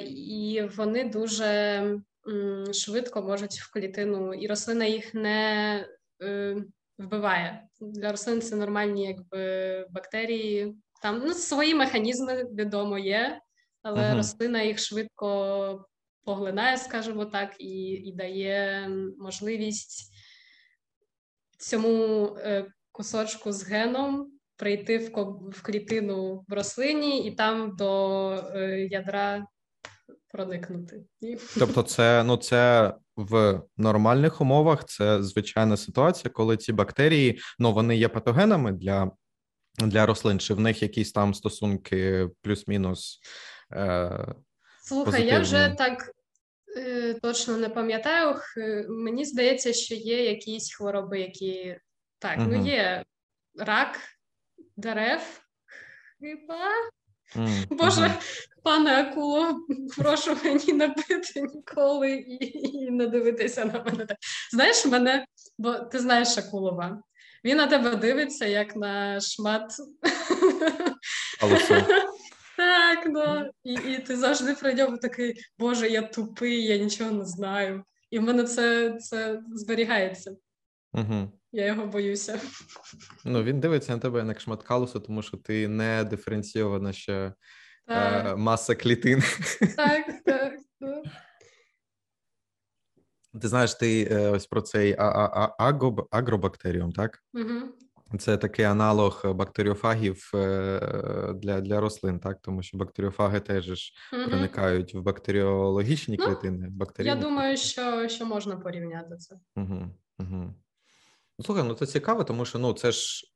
І 0.06 0.62
вони 0.76 1.04
дуже 1.04 1.82
швидко 2.72 3.22
можуть 3.22 3.52
в 3.52 3.72
клітину, 3.72 4.34
і 4.34 4.46
рослина 4.46 4.84
їх 4.84 5.14
не 5.14 5.86
вбиває. 6.98 7.68
Для 7.80 8.10
рослин 8.10 8.40
це 8.40 8.56
нормальні 8.56 9.04
якби, 9.06 9.86
бактерії. 9.90 10.74
Там 11.02 11.22
ну, 11.26 11.34
свої 11.34 11.74
механізми 11.74 12.44
відомо 12.44 12.98
є, 12.98 13.40
але 13.82 14.08
Мгм. 14.08 14.16
рослина 14.16 14.62
їх 14.62 14.78
швидко 14.78 15.84
поглинає, 16.24 16.76
скажімо 16.78 17.24
так, 17.24 17.56
і, 17.58 17.90
і 17.90 18.12
дає 18.12 18.88
можливість 19.18 20.12
цьому 21.58 22.24
е, 22.40 22.66
кусочку 22.92 23.52
з 23.52 23.64
геном 23.64 24.32
прийти 24.56 24.98
в, 24.98 25.12
ко- 25.12 25.50
в 25.52 25.62
клітину 25.62 26.44
в 26.48 26.52
рослині 26.52 27.26
і 27.26 27.30
там 27.30 27.76
до 27.76 28.30
е, 28.54 28.88
ядра 28.90 29.46
проникнути. 30.32 31.04
Тобто, 31.58 31.82
це 31.82 32.24
ну 32.24 32.36
це 32.36 32.94
в 33.16 33.62
нормальних 33.76 34.40
умовах. 34.40 34.84
Це 34.84 35.22
звичайна 35.22 35.76
ситуація, 35.76 36.30
коли 36.30 36.56
ці 36.56 36.72
бактерії 36.72 37.40
ну 37.58 37.72
вони 37.72 37.96
є 37.96 38.08
патогенами 38.08 38.72
для, 38.72 39.10
для 39.78 40.06
рослин, 40.06 40.40
чи 40.40 40.54
в 40.54 40.60
них 40.60 40.82
якісь 40.82 41.12
там 41.12 41.34
стосунки 41.34 42.28
плюс-мінус. 42.42 43.20
Е, 43.72 44.34
Слухай, 44.90 45.26
я 45.26 45.38
вже 45.40 45.74
так 45.78 46.10
е, 46.76 47.14
точно 47.22 47.56
не 47.56 47.68
пам'ятаю. 47.68 48.34
Х- 48.34 48.84
Мені 48.88 49.24
здається, 49.24 49.72
що 49.72 49.94
є 49.94 50.24
якісь 50.30 50.74
хвороби, 50.74 51.20
які 51.20 51.76
так, 52.18 52.38
Мгм. 52.38 52.50
ну 52.52 52.66
є 52.66 53.04
рак 53.58 53.98
дерев. 54.76 55.20
Хіба? 56.20 56.68
м, 57.36 57.64
Боже, 57.70 58.14
пане 58.64 59.00
Акуло, 59.00 59.60
прошу 59.98 60.36
мені 60.44 60.72
не 60.72 60.88
пити 60.88 61.42
ніколи 61.54 62.10
і, 62.12 62.58
і 62.68 62.90
не 62.90 63.06
дивитися 63.06 63.64
на 63.64 63.82
мене. 63.84 64.06
Знаєш 64.52 64.86
мене, 64.86 65.26
бо 65.58 65.74
ти 65.74 65.98
знаєш 65.98 66.38
Акулова. 66.38 67.02
Він 67.44 67.56
на 67.56 67.66
тебе 67.66 67.96
дивиться 67.96 68.46
як 68.46 68.76
на 68.76 69.20
шмат. 69.20 69.72
Фалосу. 71.40 71.74
Так, 72.60 73.12
да. 73.12 73.50
І, 73.64 73.72
і 73.74 73.98
ти 73.98 74.16
завжди 74.16 74.54
при 74.54 74.74
ньому 74.74 74.98
такий, 74.98 75.34
Боже, 75.58 75.88
я 75.88 76.02
тупий, 76.02 76.64
я 76.64 76.78
нічого 76.78 77.10
не 77.10 77.24
знаю. 77.24 77.84
І 78.10 78.18
в 78.18 78.22
мене 78.22 78.44
це, 78.44 78.96
це 78.98 79.42
зберігається. 79.54 80.36
Угу. 80.92 81.32
Я 81.52 81.66
його 81.66 81.86
боюся. 81.86 82.40
Ну 83.24 83.42
він 83.42 83.60
дивиться 83.60 83.92
на 83.92 83.98
тебе 83.98 84.24
як 84.26 84.40
шмат 84.40 84.62
калусу, 84.62 85.00
тому 85.00 85.22
що 85.22 85.36
ти 85.36 85.68
не 85.68 86.04
диференційована 86.04 86.92
ще 86.92 87.32
е, 87.88 88.34
маса 88.36 88.74
клітин. 88.74 89.22
так, 89.76 90.06
так. 90.24 90.52
так. 90.80 91.04
Ти 93.40 93.48
знаєш, 93.48 93.74
ти 93.74 94.08
е, 94.10 94.30
ось 94.30 94.46
про 94.46 94.60
цей 94.62 94.96
а- 94.98 95.04
а- 95.04 95.54
а- 95.58 95.72
агоб- 95.72 96.06
агробактеріум, 96.10 96.92
так? 96.92 97.18
Мгм. 97.32 97.72
Це 98.18 98.36
такий 98.36 98.64
аналог 98.64 99.22
бактеріофагів 99.24 100.30
е, 100.34 101.32
для, 101.34 101.60
для 101.60 101.80
рослин, 101.80 102.20
так? 102.20 102.38
Тому 102.42 102.62
що 102.62 102.78
бактеріофаги 102.78 103.40
теж 103.40 103.64
ж 103.64 103.92
Мгм. 104.12 104.28
проникають 104.28 104.94
в 104.94 105.00
бактеріологічні 105.00 106.16
Ну, 106.20 106.26
клітини. 106.26 106.72
Я 106.98 107.14
думаю, 107.14 107.56
що, 107.56 108.08
що 108.08 108.26
можна 108.26 108.56
порівняти 108.56 109.16
це. 109.16 109.36
Угу, 109.56 109.86
угу. 110.18 110.54
Слухай, 111.40 111.64
ну 111.64 111.74
це 111.74 111.86
цікаво, 111.86 112.24
тому 112.24 112.44
що 112.44 112.58
ну 112.58 112.72
це 112.72 112.92
ж. 112.92 113.26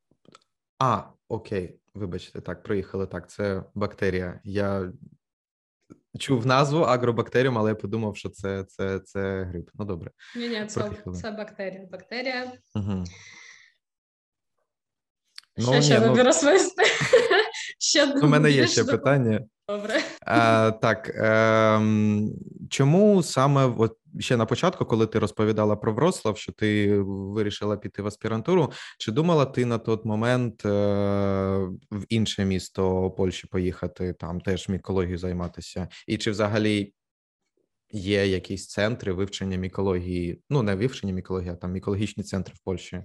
А, 0.79 1.03
окей, 1.29 1.79
вибачте, 1.95 2.41
так, 2.41 2.63
приїхали. 2.63 3.07
Так, 3.07 3.31
це 3.31 3.65
бактерія. 3.75 4.41
Я 4.45 4.93
чув 6.19 6.47
назву 6.47 6.81
агробактеріум, 6.81 7.59
але 7.59 7.71
я 7.71 7.75
подумав, 7.75 8.17
що 8.17 8.29
це, 8.29 8.65
це, 8.65 8.99
це 8.99 9.43
гриб. 9.43 9.71
Ну 9.75 9.85
добре. 9.85 10.11
Ні, 10.37 10.49
ні, 10.49 10.67
це, 10.67 10.81
Проїхали. 10.81 11.17
це 11.17 11.31
бактерія. 11.31 11.89
Бактерія. 11.93 12.53
Угу. 12.75 13.05
Ну, 15.57 15.83
ще 15.83 16.01
ну, 16.01 16.23
розповісти. 16.23 16.83
ще 17.79 18.13
у 18.13 18.27
мене 18.27 18.51
є 18.51 18.67
ще 18.67 18.85
до- 18.85 18.93
питання. 18.93 19.41
Добре. 19.69 19.95
Е, 20.27 20.73
так, 20.73 21.09
е, 21.09 21.81
чому 22.71 23.23
саме 23.23 23.65
от 23.79 23.97
ще 24.19 24.37
на 24.37 24.47
початку, 24.47 24.85
коли 24.85 25.07
ти 25.07 25.19
розповідала 25.19 25.77
про 25.77 25.95
Вроцлав, 25.95 26.39
що 26.39 26.53
ти 26.53 26.99
вирішила 27.07 27.77
піти 27.77 28.03
в 28.03 28.07
аспірантуру, 28.07 28.73
чи 28.99 29.13
думала 29.13 29.45
ти 29.45 29.65
на 29.65 29.79
той 29.79 29.99
момент 30.05 30.67
е, 30.67 30.71
в 31.91 32.05
інше 32.09 32.45
місто 32.45 33.11
Польщі 33.11 33.47
поїхати, 33.47 34.13
там 34.13 34.41
теж 34.41 34.69
мікологією 34.69 35.19
займатися? 35.19 35.89
І 36.07 36.17
чи 36.17 36.31
взагалі 36.31 36.93
є 37.93 38.27
якісь 38.27 38.69
центри 38.69 39.13
вивчення 39.13 39.57
мікології? 39.57 40.41
Ну, 40.51 40.63
не 40.63 40.75
вивчення 40.75 41.13
мікології, 41.13 41.51
а 41.51 41.57
там 41.57 41.73
мікологічні 41.73 42.25
центри 42.25 42.55
в 42.57 42.65
Польщі? 42.65 43.05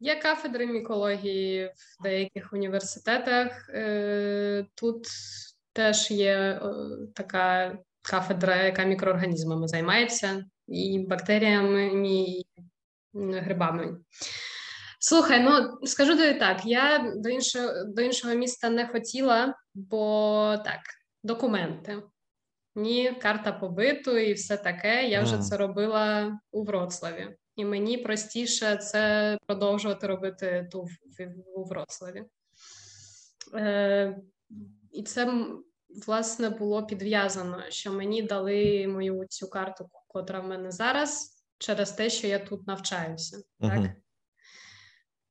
Є 0.00 0.16
кафедри 0.16 0.66
мікології 0.66 1.66
в 1.66 2.02
деяких 2.02 2.52
університетах. 2.52 3.70
Е, 3.70 4.66
Тут 4.74 5.06
теж 5.72 6.10
є 6.10 6.60
така 7.14 7.78
кафедра, 8.02 8.56
яка 8.56 8.84
мікроорганізмами 8.84 9.68
займається, 9.68 10.44
і 10.68 10.98
бактеріями, 10.98 12.08
і 12.08 12.46
грибами. 13.14 13.98
Слухай, 15.00 15.40
ну 15.40 15.78
скажу 15.86 16.16
тобі 16.16 16.34
так: 16.34 16.60
я 16.64 17.12
до 17.16 17.28
іншого, 17.28 17.84
до 17.84 18.02
іншого 18.02 18.34
міста 18.34 18.70
не 18.70 18.88
хотіла, 18.88 19.54
бо 19.74 20.56
так, 20.64 20.80
документи. 21.22 22.02
Ні, 22.74 23.12
карта 23.22 23.52
побиту 23.52 24.18
і 24.18 24.32
все 24.32 24.56
таке. 24.56 25.08
Я 25.08 25.22
вже 25.22 25.38
це 25.38 25.56
робила 25.56 26.38
у 26.50 26.64
Вроцлаві. 26.64 27.36
І 27.56 27.64
мені 27.64 27.98
простіше 27.98 28.76
це 28.76 29.38
продовжувати 29.46 30.06
робити 30.06 30.68
ту 30.72 30.82
в, 30.82 30.88
в- 31.18 31.58
у 31.58 31.64
Вроцлаві. 31.64 32.24
Е, 33.54 34.18
і 34.92 35.02
це, 35.02 35.46
власне, 36.06 36.50
було 36.50 36.86
підв'язано, 36.86 37.62
що 37.68 37.92
мені 37.92 38.22
дали 38.22 38.86
мою 38.88 39.26
цю 39.28 39.48
карту, 39.50 39.90
котра 40.08 40.40
в 40.40 40.46
мене 40.48 40.70
зараз, 40.70 41.42
через 41.58 41.92
те, 41.92 42.10
що 42.10 42.26
я 42.26 42.38
тут 42.38 42.66
навчаюся. 42.66 43.36
Так? 43.60 43.72
Мгм. 43.72 43.92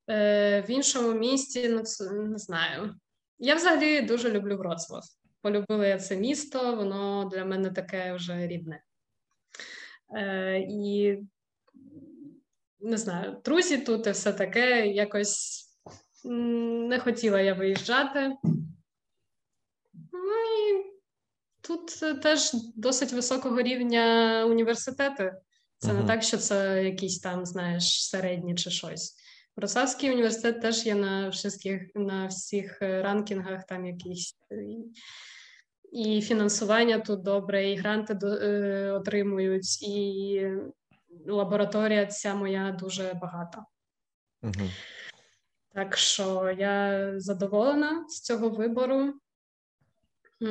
Е, 0.10 0.62
в 0.62 0.70
іншому 0.70 1.20
місті, 1.20 1.70
ну 1.70 1.82
це 1.82 2.12
не 2.12 2.38
знаю. 2.38 2.96
Я 3.40 3.56
взагалі 3.56 4.02
дуже 4.02 4.32
люблю 4.32 4.58
Вроцлав. 4.58 5.04
Полюбила 5.42 5.88
я 5.88 5.98
це 6.00 6.16
місто, 6.18 6.76
воно 6.76 7.30
для 7.34 7.46
мене 7.46 7.72
таке 7.72 8.14
вже 8.14 8.48
рідне. 8.48 8.84
Е, 10.16 10.60
і 10.70 11.18
не 12.86 12.98
знаю, 12.98 13.42
друзі 13.46 13.78
тут 13.78 14.08
і 14.08 14.12
все 14.12 14.34
таке. 14.34 14.88
Якось 14.88 15.66
не 16.24 17.00
хотіла 17.00 17.42
я 17.42 17.54
виїжджати. 17.54 18.36
Ну 20.14 20.34
і 20.70 20.84
тут 21.62 22.00
е, 22.04 22.14
теж 22.14 22.52
досить 22.76 23.14
високого 23.14 23.62
рівня 23.62 24.46
університети. 24.50 25.34
Це 25.78 25.94
Мгм. 25.94 26.02
не 26.02 26.08
так, 26.08 26.24
що 26.24 26.38
це 26.38 26.84
якісь 26.84 27.20
там, 27.20 27.46
знаєш, 27.46 28.10
середні 28.10 28.56
чи 28.56 28.70
щось. 28.70 29.16
Вроцлавський 29.58 30.12
університет 30.12 30.62
теж 30.62 30.86
є 30.86 30.96
на 30.96 31.30
всіх, 31.30 31.82
на 31.96 32.28
всіх 32.28 32.82
е, 32.82 33.02
ранкінгах, 33.02 33.66
там 33.66 33.86
якісь. 33.86 34.36
е, 34.52 34.66
І 35.92 36.22
фінансування 36.22 37.00
тут 37.00 37.22
добре, 37.22 37.72
і 37.72 37.76
гранти 37.76 38.14
до, 38.14 38.28
е, 38.28 38.92
отримують, 38.92 39.84
і 39.84 40.42
лабораторія 41.28 42.06
ця 42.06 42.36
моя 42.36 42.72
дуже 42.72 43.14
багата. 43.14 43.66
Так 45.74 45.98
що 45.98 46.56
я 46.58 47.12
задоволена 47.20 48.06
з 48.10 48.22
цього 48.22 48.50
вибору. 48.50 49.14
У 50.42 50.46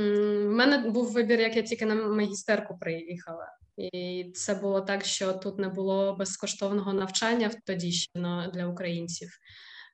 мене 0.51 0.79
був 0.79 1.13
вибір, 1.13 1.41
як 1.41 1.57
я 1.57 1.63
тільки 1.63 1.87
на 1.87 1.95
магістерку 1.95 2.79
приїхала. 2.79 3.49
І 3.77 4.31
це 4.35 4.55
було 4.55 4.81
так, 4.81 5.05
що 5.05 5.33
тут 5.33 5.59
не 5.59 5.69
було 5.69 6.17
безкоштовного 6.17 6.93
навчання 6.93 7.51
тоді 7.67 7.93
ще 7.93 8.11
для 8.55 8.67
українців 8.67 9.29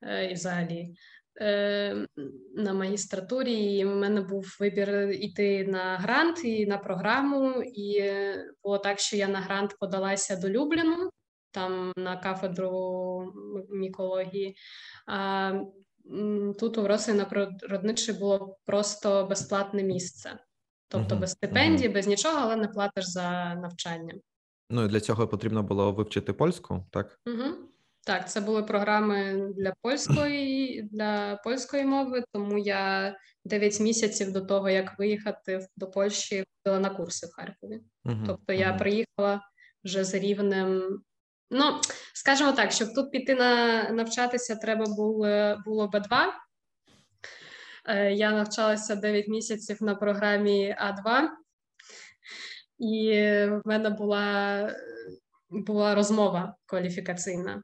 е, 0.03 0.25
і 0.25 0.33
взагалі. 0.33 0.93
Е, 1.41 2.07
на 2.55 2.73
магістратурі 2.73 3.53
і 3.53 3.85
в 3.85 3.95
мене 3.95 4.21
був 4.21 4.57
вибір 4.59 5.09
іти 5.09 5.67
на 5.67 5.97
грант 5.97 6.45
і 6.45 6.65
на 6.65 6.77
програму, 6.77 7.61
і 7.61 8.13
було 8.63 8.77
так, 8.77 8.99
що 8.99 9.17
я 9.17 9.27
на 9.27 9.39
грант 9.39 9.75
подалася 9.79 10.35
до 10.35 10.49
Любліну, 10.49 11.09
там 11.51 11.91
на 11.97 12.17
кафедру 12.17 13.33
мікології. 13.69 14.55
А 15.07 15.53
тут 16.59 16.77
у 16.77 16.87
Роси 16.87 17.13
на 17.13 17.25
природничі 17.25 18.13
було 18.13 18.57
просто 18.65 19.25
безплатне 19.25 19.83
місце. 19.83 20.39
Тобто 20.87 21.15
без 21.15 21.31
стипендії, 21.31 21.89
без 21.89 22.07
нічого, 22.07 22.37
але 22.41 22.55
не 22.55 22.67
платиш 22.67 23.05
за 23.05 23.55
навчання. 23.55 24.13
Ну 24.69 24.85
і 24.85 24.87
для 24.87 24.99
цього 24.99 25.27
потрібно 25.27 25.63
було 25.63 25.91
вивчити 25.91 26.33
польську, 26.33 26.85
так? 26.91 27.19
Угу. 27.27 27.70
Так, 28.05 28.29
це 28.29 28.41
були 28.41 28.63
програми 28.63 29.47
для 29.57 29.73
польської 29.81 30.81
для 30.81 31.35
польської 31.35 31.85
мови, 31.85 32.23
тому 32.33 32.57
я 32.57 33.15
9 33.45 33.79
місяців 33.79 34.31
до 34.31 34.41
того, 34.41 34.69
як 34.69 34.99
виїхати 34.99 35.67
до 35.77 35.87
Польщі, 35.87 36.43
була 36.65 36.79
на 36.79 36.89
курси 36.89 37.27
в 37.27 37.31
Харкові. 37.35 37.81
Угу. 38.05 38.23
Тобто 38.27 38.53
я 38.53 38.73
приїхала 38.73 39.41
вже 39.83 40.03
з 40.03 40.13
рівнем. 40.13 40.99
Ну, 41.51 41.81
скажімо 42.13 42.51
так, 42.51 42.71
щоб 42.71 42.93
тут 42.93 43.11
піти 43.11 43.35
на 43.35 43.83
навчатися, 43.89 44.55
треба 44.55 44.85
було 44.85 45.57
було 45.65 45.87
Б2. 45.87 46.27
Е, 47.85 48.13
я 48.13 48.31
навчалася 48.31 48.95
9 48.95 49.27
місяців 49.27 49.83
на 49.83 49.95
програмі 49.95 50.75
А2, 50.81 51.27
і 52.79 53.11
в 53.45 53.61
мене 53.65 53.89
була 53.89 54.75
була 55.49 55.95
розмова 55.95 56.55
кваліфікаційна 56.65 57.63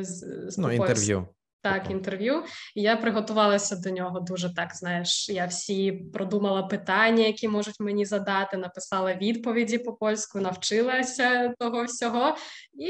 з, 0.00 0.44
з 0.48 0.58
ну, 0.58 0.72
інтерв'ю. 0.72 1.26
Так, 1.62 1.90
інтерв'ю. 1.90 2.42
І 2.74 2.82
я 2.82 2.96
приготувалася 2.96 3.76
до 3.76 3.90
нього 3.90 4.20
дуже 4.20 4.54
так. 4.54 4.74
Знаєш, 4.74 5.28
я 5.28 5.46
всі 5.46 5.92
продумала 5.92 6.62
питання, 6.62 7.26
які 7.26 7.48
можуть 7.48 7.80
мені 7.80 8.04
задати, 8.04 8.56
написала 8.56 9.14
відповіді 9.14 9.78
по 9.78 9.92
польську, 9.92 10.40
навчилася 10.40 11.54
того 11.58 11.84
всього. 11.84 12.36
І 12.74 12.88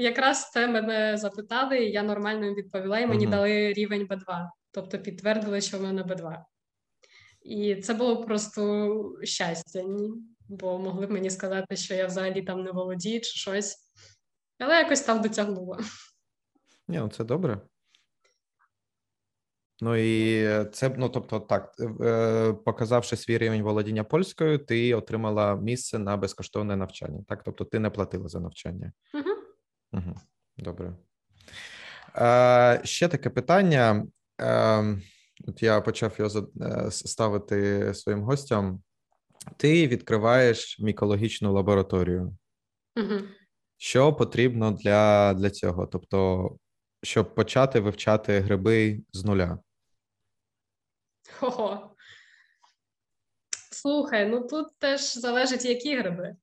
якраз 0.00 0.50
це 0.50 0.66
мене 0.66 1.16
запитали, 1.16 1.78
і 1.78 1.92
я 1.92 2.02
нормально 2.02 2.54
відповіла, 2.54 2.98
і 2.98 3.06
мені 3.06 3.26
uh 3.26 3.30
дали 3.30 3.72
рівень 3.72 4.06
Б2 4.06 4.48
тобто 4.72 4.98
підтвердили, 4.98 5.60
що 5.60 5.78
в 5.78 5.82
мене 5.82 6.02
Б2. 6.02 6.36
І 7.42 7.76
це 7.76 7.94
було 7.94 8.24
просто 8.24 9.14
щастя, 9.22 9.84
бо 10.48 10.78
могли 10.78 11.06
б 11.06 11.10
мені 11.10 11.30
сказати, 11.30 11.76
що 11.76 11.94
я 11.94 12.06
взагалі 12.06 12.42
там 12.42 12.62
не 12.62 12.70
володію 12.70 13.20
чи 13.20 13.30
щось. 13.30 13.91
Але 14.62 14.78
якось 14.78 15.00
там 15.00 15.22
дотягнула. 15.22 15.78
Ні, 16.88 16.98
ну 16.98 17.08
це 17.08 17.24
добре. 17.24 17.60
Ну 19.80 19.96
і 19.96 20.44
це 20.72 20.94
ну, 20.96 21.08
тобто, 21.08 21.40
так, 21.40 21.74
е, 22.00 22.52
показавши 22.52 23.16
свій 23.16 23.38
рівень 23.38 23.62
володіння 23.62 24.04
польською, 24.04 24.58
ти 24.58 24.94
отримала 24.94 25.56
місце 25.56 25.98
на 25.98 26.16
безкоштовне 26.16 26.76
навчання. 26.76 27.24
Так, 27.28 27.42
тобто 27.42 27.64
ти 27.64 27.78
не 27.78 27.90
платила 27.90 28.28
за 28.28 28.40
навчання. 28.40 28.92
Угу. 29.14 29.30
Угу. 29.92 30.14
Добре. 30.56 30.92
Е, 32.16 32.80
Ще 32.84 33.08
таке 33.08 33.30
питання. 33.30 34.06
Ем, 34.38 35.02
от 35.48 35.62
я 35.62 35.80
почав 35.80 36.14
його 36.18 36.48
е, 36.60 36.90
ставити 36.90 37.94
своїм 37.94 38.22
гостям. 38.22 38.82
Ти 39.56 39.88
відкриваєш 39.88 40.80
мікологічну 40.80 41.52
лабораторію. 41.52 42.36
Угу. 42.96 43.20
Що 43.82 44.12
потрібно 44.12 44.70
для 44.70 45.34
для 45.34 45.50
цього? 45.50 45.86
Тобто, 45.86 46.50
щоб 47.02 47.34
почати 47.34 47.80
вивчати 47.80 48.40
гриби 48.40 49.00
з 49.12 49.24
нуля? 49.24 49.58
Ого. 51.40 51.96
Слухай, 53.70 54.26
ну 54.26 54.46
тут 54.46 54.66
теж 54.78 55.14
залежить, 55.14 55.64
які 55.64 55.96
гриби. 55.96 56.36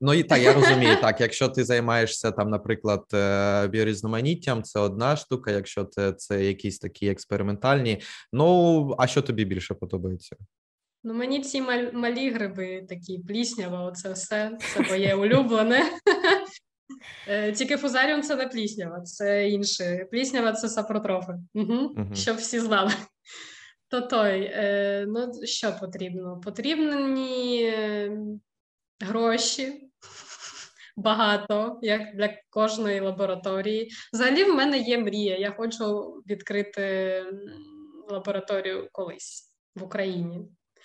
Ну 0.00 0.14
і 0.14 0.22
так, 0.22 0.42
я 0.42 0.52
розумію, 0.52 1.00
так. 1.00 1.20
Якщо 1.20 1.48
ти 1.48 1.64
займаєшся 1.64 2.30
там, 2.30 2.50
наприклад, 2.50 3.04
е, 3.14 3.68
біорізноманіттям, 3.68 4.62
це 4.62 4.80
одна 4.80 5.16
штука. 5.16 5.50
Якщо 5.50 5.84
це 5.84 6.12
це 6.12 6.44
якісь 6.44 6.78
такі 6.78 7.08
експериментальні. 7.08 8.02
Ну 8.32 8.94
а 8.98 9.06
що 9.06 9.22
тобі 9.22 9.44
більше 9.44 9.74
подобається? 9.74 10.36
Ну, 11.04 11.14
мені 11.14 11.40
ці 11.40 11.62
мал- 11.62 11.92
малі 11.92 12.30
гриби 12.30 12.86
такі 12.88 13.18
пліснява, 13.18 13.82
оце 13.82 14.12
все 14.12 14.58
це 14.74 14.80
моє 14.80 15.14
улюблене. 15.14 15.84
Е, 17.28 17.52
тільки 17.52 17.76
фузаріум 17.76 18.22
це 18.22 18.36
не 18.36 18.46
пліснява, 18.46 19.00
це 19.00 19.48
інше. 19.48 20.06
Пліснява 20.10 20.52
це 20.52 20.68
сапротрофи. 20.68 21.32
Угу. 21.54 21.74
Угу. 21.74 22.14
Щоб 22.14 22.36
всі 22.36 22.60
знали. 22.60 22.92
То 23.88 24.00
той, 24.00 24.42
е, 24.42 25.04
ну 25.08 25.32
що 25.44 25.76
потрібно? 25.80 26.40
Потрібні 26.44 27.72
гроші, 29.00 29.90
багато, 30.96 31.78
як 31.82 32.16
для 32.16 32.34
кожної 32.50 33.00
лабораторії. 33.00 33.90
Взагалі, 34.12 34.44
в 34.44 34.54
мене 34.54 34.78
є 34.78 34.98
мрія. 34.98 35.36
Я 35.36 35.50
хочу 35.50 36.00
відкрити 36.26 37.24
лабораторію 38.08 38.88
колись 38.92 39.54
в 39.76 39.82
Україні. 39.82 40.40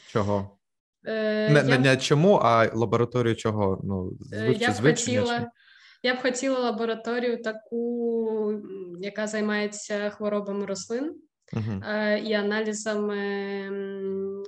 Чого? 0.08 0.58
Е, 1.06 1.50
не, 1.50 1.70
я... 1.70 1.78
не 1.78 1.98
чому, 1.98 2.40
а 2.44 2.70
лабораторію 2.74 3.36
чого? 3.36 3.82
Ну, 3.84 4.12
е, 4.34 4.54
я 4.60 4.72
б 4.72 4.82
хотіла. 4.82 5.52
Я 6.04 6.16
б 6.16 6.22
хотіла 6.22 6.60
лабораторію 6.60 7.42
таку, 7.42 8.62
яка 9.00 9.28
займається 9.28 10.10
хворобами 10.10 10.66
рослин 10.66 11.16
uh-huh. 11.54 12.18
і 12.18 12.34
аналізами 12.34 13.18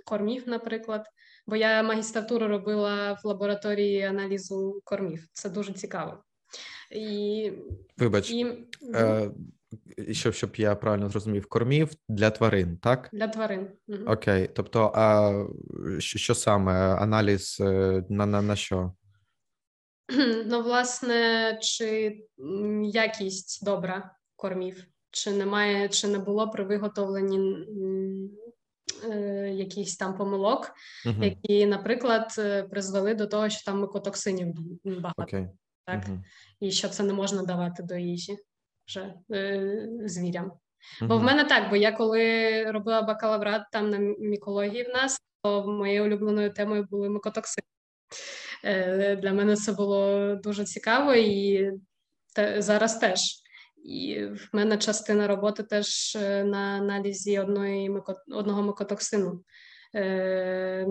кормів, 0.06 0.44
наприклад. 0.48 1.06
Бо 1.48 1.56
я 1.56 1.84
магістратуру 1.84 2.48
робила 2.48 3.14
в 3.14 3.28
лабораторії 3.28 4.02
аналізу 4.02 4.82
кормів. 4.84 5.28
Це 5.34 5.50
дуже 5.50 5.74
цікаво. 5.74 6.24
І, 6.92 7.52
Вибач, 7.98 8.32
і... 8.32 8.46
Е, 8.96 9.32
щоб 10.12 10.34
щоб 10.34 10.56
я 10.56 10.76
правильно 10.76 11.10
зрозумів, 11.10 11.46
кормів 11.46 11.92
для 12.10 12.30
тварин, 12.30 12.78
так? 12.78 13.10
Для 13.14 13.28
тварин. 13.28 13.68
Угу. 13.88 14.00
Окей. 14.08 14.50
Тобто, 14.54 14.92
а 14.96 15.34
що, 16.00 16.20
що 16.20 16.36
саме? 16.36 16.74
Аналіз 16.74 17.58
е, 17.62 18.04
на, 18.10 18.26
на, 18.26 18.42
на 18.42 18.56
що? 18.56 18.94
Ну, 20.46 20.62
власне, 20.62 21.58
чи 21.62 22.18
якість 22.84 23.66
добра 23.66 24.16
кормів, 24.36 24.86
чи 25.12 25.32
немає, 25.32 25.90
чи 25.90 26.08
не 26.08 26.20
було 26.20 26.50
при 26.50 26.64
виготовленні 26.64 27.68
е, 29.04 29.54
якихось 29.54 29.98
там 29.98 30.18
помилок, 30.18 30.72
uh-huh. 31.06 31.24
які, 31.24 31.66
наприклад, 31.66 32.36
е, 32.40 32.64
призвели 32.64 33.14
до 33.16 33.28
того, 33.28 33.50
що 33.50 33.66
там 33.66 33.80
микотоксинів 33.80 34.56
багато, 34.84 35.24
okay. 35.38 35.50
так 35.86 36.06
uh-huh. 36.06 36.20
і 36.60 36.72
що 36.72 36.90
це 36.90 37.04
не 37.04 37.14
можна 37.14 37.44
давати 37.44 37.84
до 37.84 37.96
їжі 37.96 38.38
вже 38.88 39.14
е, 39.32 39.90
звірям. 40.06 40.52
Бо 41.02 41.18
в 41.18 41.24
мене 41.24 41.44
так, 41.44 41.70
бо 41.70 41.76
я 41.76 41.92
коли 41.92 42.64
робила 42.72 43.02
бакалаврат 43.02 43.62
там 43.72 43.90
на 43.90 43.98
мікології 44.20 44.84
в 44.84 44.90
нас, 44.90 45.22
то 45.44 45.68
моєю 45.68 46.04
улюбленою 46.04 46.54
темою 46.54 46.84
були 46.84 47.10
микотоксини. 47.10 47.66
Е, 48.64 49.16
Для 49.16 49.34
мене 49.34 49.56
це 49.56 49.72
було 49.72 50.36
дуже 50.36 50.66
цікаво 50.66 51.14
і 51.14 51.72
те, 52.36 52.62
зараз 52.62 52.98
теж. 52.98 53.20
І 53.84 54.26
в 54.26 54.50
мене 54.54 54.78
частина 54.78 55.28
роботи 55.28 55.64
теж 55.64 56.16
е, 56.16 56.44
на 56.44 56.58
аналізі 56.58 57.40
одної 57.40 57.92
одного 58.32 58.64
микотоксину 58.64 59.44
е, 59.96 60.88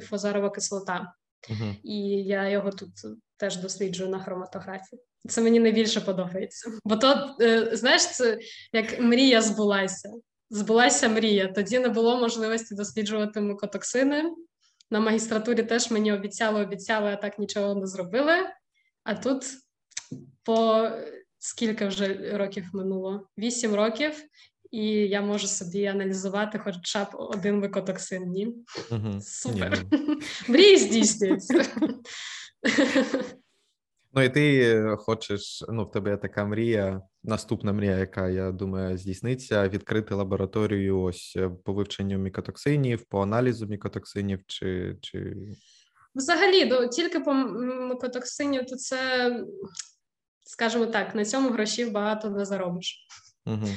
фузарова 0.00 0.50
кислота. 0.50 1.12
Uh-huh. 1.50 1.76
І 1.82 1.98
я 2.24 2.48
його 2.48 2.70
тут 2.70 2.90
теж 3.36 3.56
досліджую 3.56 4.10
на 4.10 4.18
хроматографії. 4.18 5.02
Це 5.28 5.40
мені 5.40 5.60
найбільше 5.60 6.00
подобається. 6.00 6.70
Бо 6.84 6.96
то, 6.96 7.36
е, 7.40 7.76
знаєш, 7.76 8.06
це 8.06 8.38
як 8.72 9.00
мрія 9.00 9.42
збулася. 9.42 10.10
Збулася 10.50 11.08
мрія. 11.08 11.46
Тоді 11.46 11.78
не 11.78 11.88
було 11.88 12.20
можливості 12.20 12.74
досліджувати 12.74 13.40
микотоксини. 13.40 14.32
На 14.90 15.00
магістратурі 15.00 15.62
теж 15.62 15.90
мені 15.90 16.12
обіцяли, 16.12 16.62
обіцяли, 16.62 17.10
а 17.10 17.16
так 17.16 17.38
нічого 17.38 17.74
не 17.74 17.86
зробили. 17.86 18.34
А 19.04 19.14
тут 19.14 19.44
по 20.42 20.90
скільки 21.38 21.86
вже 21.86 22.36
років 22.36 22.64
минуло? 22.72 23.28
Вісім 23.38 23.74
років, 23.74 24.24
і 24.70 24.86
я 24.88 25.22
можу 25.22 25.46
собі 25.46 25.86
аналізувати 25.86 26.58
хоча 26.58 27.04
б 27.04 27.08
один 27.12 27.60
викотоксин. 27.60 28.22
Ні? 28.22 28.54
Угу. 28.90 29.20
Супер. 29.20 29.84
Мрії 30.48 30.76
здійснюються. 30.76 31.64
Ну 34.14 34.22
і 34.22 34.28
ти 34.28 34.96
хочеш, 34.98 35.64
ну 35.68 35.84
в 35.84 35.90
тебе 35.90 36.16
така 36.16 36.44
мрія, 36.44 37.02
наступна 37.22 37.72
мрія, 37.72 37.96
яка 37.96 38.28
я 38.28 38.52
думаю 38.52 38.98
здійсниться, 38.98 39.68
відкрити 39.68 40.14
лабораторію 40.14 41.02
ось 41.02 41.36
по 41.64 41.72
вивченню 41.72 42.18
мікотоксинів, 42.18 43.04
по 43.04 43.22
аналізу 43.22 43.66
мікотоксинів, 43.66 44.40
чи. 44.46 44.96
чи... 45.00 45.36
Взагалі, 46.14 46.64
до, 46.64 46.86
тільки 46.86 47.20
по 47.20 47.34
мікотоксинів, 47.34 48.66
то 48.66 48.76
це, 48.76 49.30
скажімо 50.42 50.86
так, 50.86 51.14
на 51.14 51.24
цьому 51.24 51.50
грошів 51.50 51.92
багато 51.92 52.30
не 52.30 52.44
заробиш. 52.44 53.06
Угу. 53.48 53.68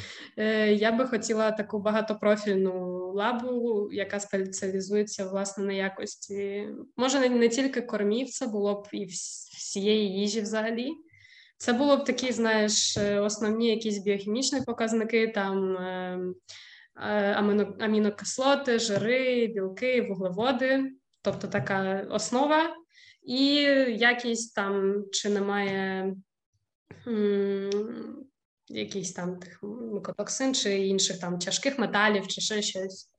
Я 0.70 0.92
би 0.92 1.08
хотіла 1.08 1.52
таку 1.52 1.80
багатопрофільну 1.80 2.98
лабу, 3.14 3.90
яка 3.92 4.20
спеціалізується 4.20 5.26
власне 5.26 5.64
на 5.64 5.74
якості. 5.74 6.68
Може, 6.98 7.20
не, 7.20 7.30
не 7.30 7.50
тільки 7.50 7.82
кормів, 7.82 8.30
це 8.30 8.48
було 8.48 8.82
б 8.82 8.88
і 8.92 9.06
всієї 9.06 10.20
їжі 10.20 10.42
взагалі. 10.42 10.92
Це 11.58 11.74
було 11.74 11.98
б 11.98 12.04
такі, 12.04 12.32
знаєш, 12.32 12.98
е, 12.98 13.20
основні 13.20 13.70
якісь 13.70 13.98
біохімічні 13.98 14.62
показники, 14.62 15.28
там 15.28 15.78
е, 15.78 16.18
амінокислоти, 17.80 18.80
жири, 18.80 19.48
білки, 19.48 20.02
вуглеводи, 20.02 20.92
тобто 21.22 21.48
така 21.48 22.08
основа, 22.10 22.76
і 23.24 23.54
якість 23.98 24.56
там, 24.56 25.04
чи 25.12 25.30
немає 25.30 26.14
якийсь 28.74 29.14
там 29.14 29.40
тих 29.40 29.60
микотоксин 29.64 30.56
чи 30.56 30.88
інших 30.88 31.20
там 31.20 31.40
тяжких 31.40 31.80
металів, 31.80 32.28
чи 32.28 32.42
ще 32.42 32.62
щось. 32.62 33.10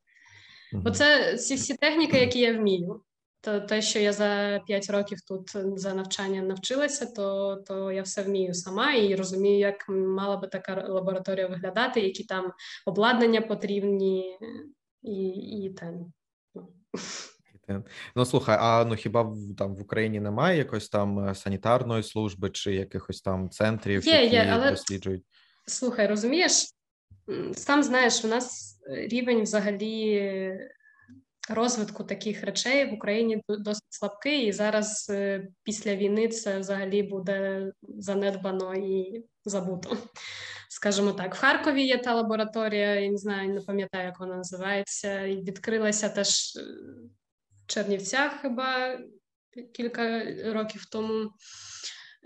Бо 0.72 0.90
це 0.90 1.36
ці 1.36 1.54
всі 1.54 1.74
техніки, 1.74 2.18
які 2.18 2.38
я 2.38 2.58
вмію. 2.58 3.02
То 3.40 3.60
те, 3.60 3.82
що 3.82 3.98
я 3.98 4.12
за 4.12 4.60
5 4.66 4.90
років 4.90 5.18
тут 5.28 5.50
за 5.80 5.94
навчання 5.94 6.42
навчилася, 6.42 7.06
то 7.06 7.56
то 7.66 7.92
я 7.92 8.02
все 8.02 8.22
вмію 8.22 8.54
сама 8.54 8.92
і 8.94 9.14
розумію, 9.14 9.58
як 9.58 9.88
мала 9.88 10.36
би 10.36 10.48
така 10.48 10.88
лабораторія 10.88 11.46
виглядати, 11.46 12.00
які 12.00 12.24
там 12.24 12.52
обладнання 12.86 13.40
потрібні, 13.40 14.38
і 15.02 15.28
і 15.64 15.70
там. 15.70 16.12
Ну 18.16 18.24
слухай, 18.24 18.56
а 18.60 18.84
ну 18.84 18.94
хіба 18.94 19.22
в 19.22 19.36
там 19.58 19.74
в 19.74 19.82
Україні 19.82 20.20
немає 20.20 20.58
якоїсь 20.58 20.88
там 20.88 21.28
е, 21.28 21.34
санітарної 21.34 22.02
служби 22.02 22.50
чи 22.50 22.74
якихось 22.74 23.20
там 23.20 23.50
центрів, 23.50 24.06
є, 24.06 24.22
які 24.22 24.34
є, 24.34 24.48
але... 24.52 24.70
досліджують? 24.70 25.24
Слухай, 25.66 26.06
розумієш, 26.06 26.68
сам 27.54 27.82
знаєш, 27.82 28.24
у 28.24 28.28
нас 28.28 28.78
рівень 28.88 29.42
взагалі 29.42 30.20
розвитку 31.48 32.04
таких 32.04 32.44
речей 32.44 32.90
в 32.90 32.94
Україні 32.94 33.42
досить 33.48 33.82
слабкий, 33.88 34.46
і 34.46 34.52
зараз 34.52 35.06
е, 35.10 35.48
після 35.62 35.96
війни 35.96 36.28
це 36.28 36.58
взагалі 36.58 37.02
буде 37.02 37.66
занедбано 37.82 38.74
і 38.74 39.24
забуто. 39.44 39.96
Скажімо 40.68 41.12
так, 41.12 41.34
в 41.34 41.38
Харкові 41.38 41.86
є 41.86 41.98
та 41.98 42.14
лабораторія, 42.14 42.94
я 42.94 43.10
не 43.10 43.18
знаю, 43.18 43.54
не 43.54 43.60
пам'ятаю, 43.60 44.06
як 44.06 44.20
вона 44.20 44.36
називається, 44.36 45.22
і 45.22 45.36
відкрилася 45.36 46.08
теж 46.08 46.56
е, 46.56 46.60
в 47.62 47.66
Чернівцях 47.66 48.32
хіба 48.42 48.98
кілька 49.74 50.24
років 50.52 50.86
тому. 50.92 51.30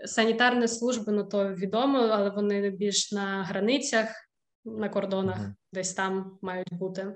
Санітарні 0.05 0.67
служби, 0.67 1.11
ну 1.11 1.23
то 1.23 1.53
відомо, 1.53 1.97
але 1.97 2.29
вони 2.29 2.69
більш 2.69 3.11
на 3.11 3.43
границях, 3.43 4.09
на 4.65 4.89
кордонах, 4.89 5.39
mm-hmm. 5.39 5.53
десь 5.73 5.93
там 5.93 6.37
мають 6.41 6.73
бути. 6.73 7.15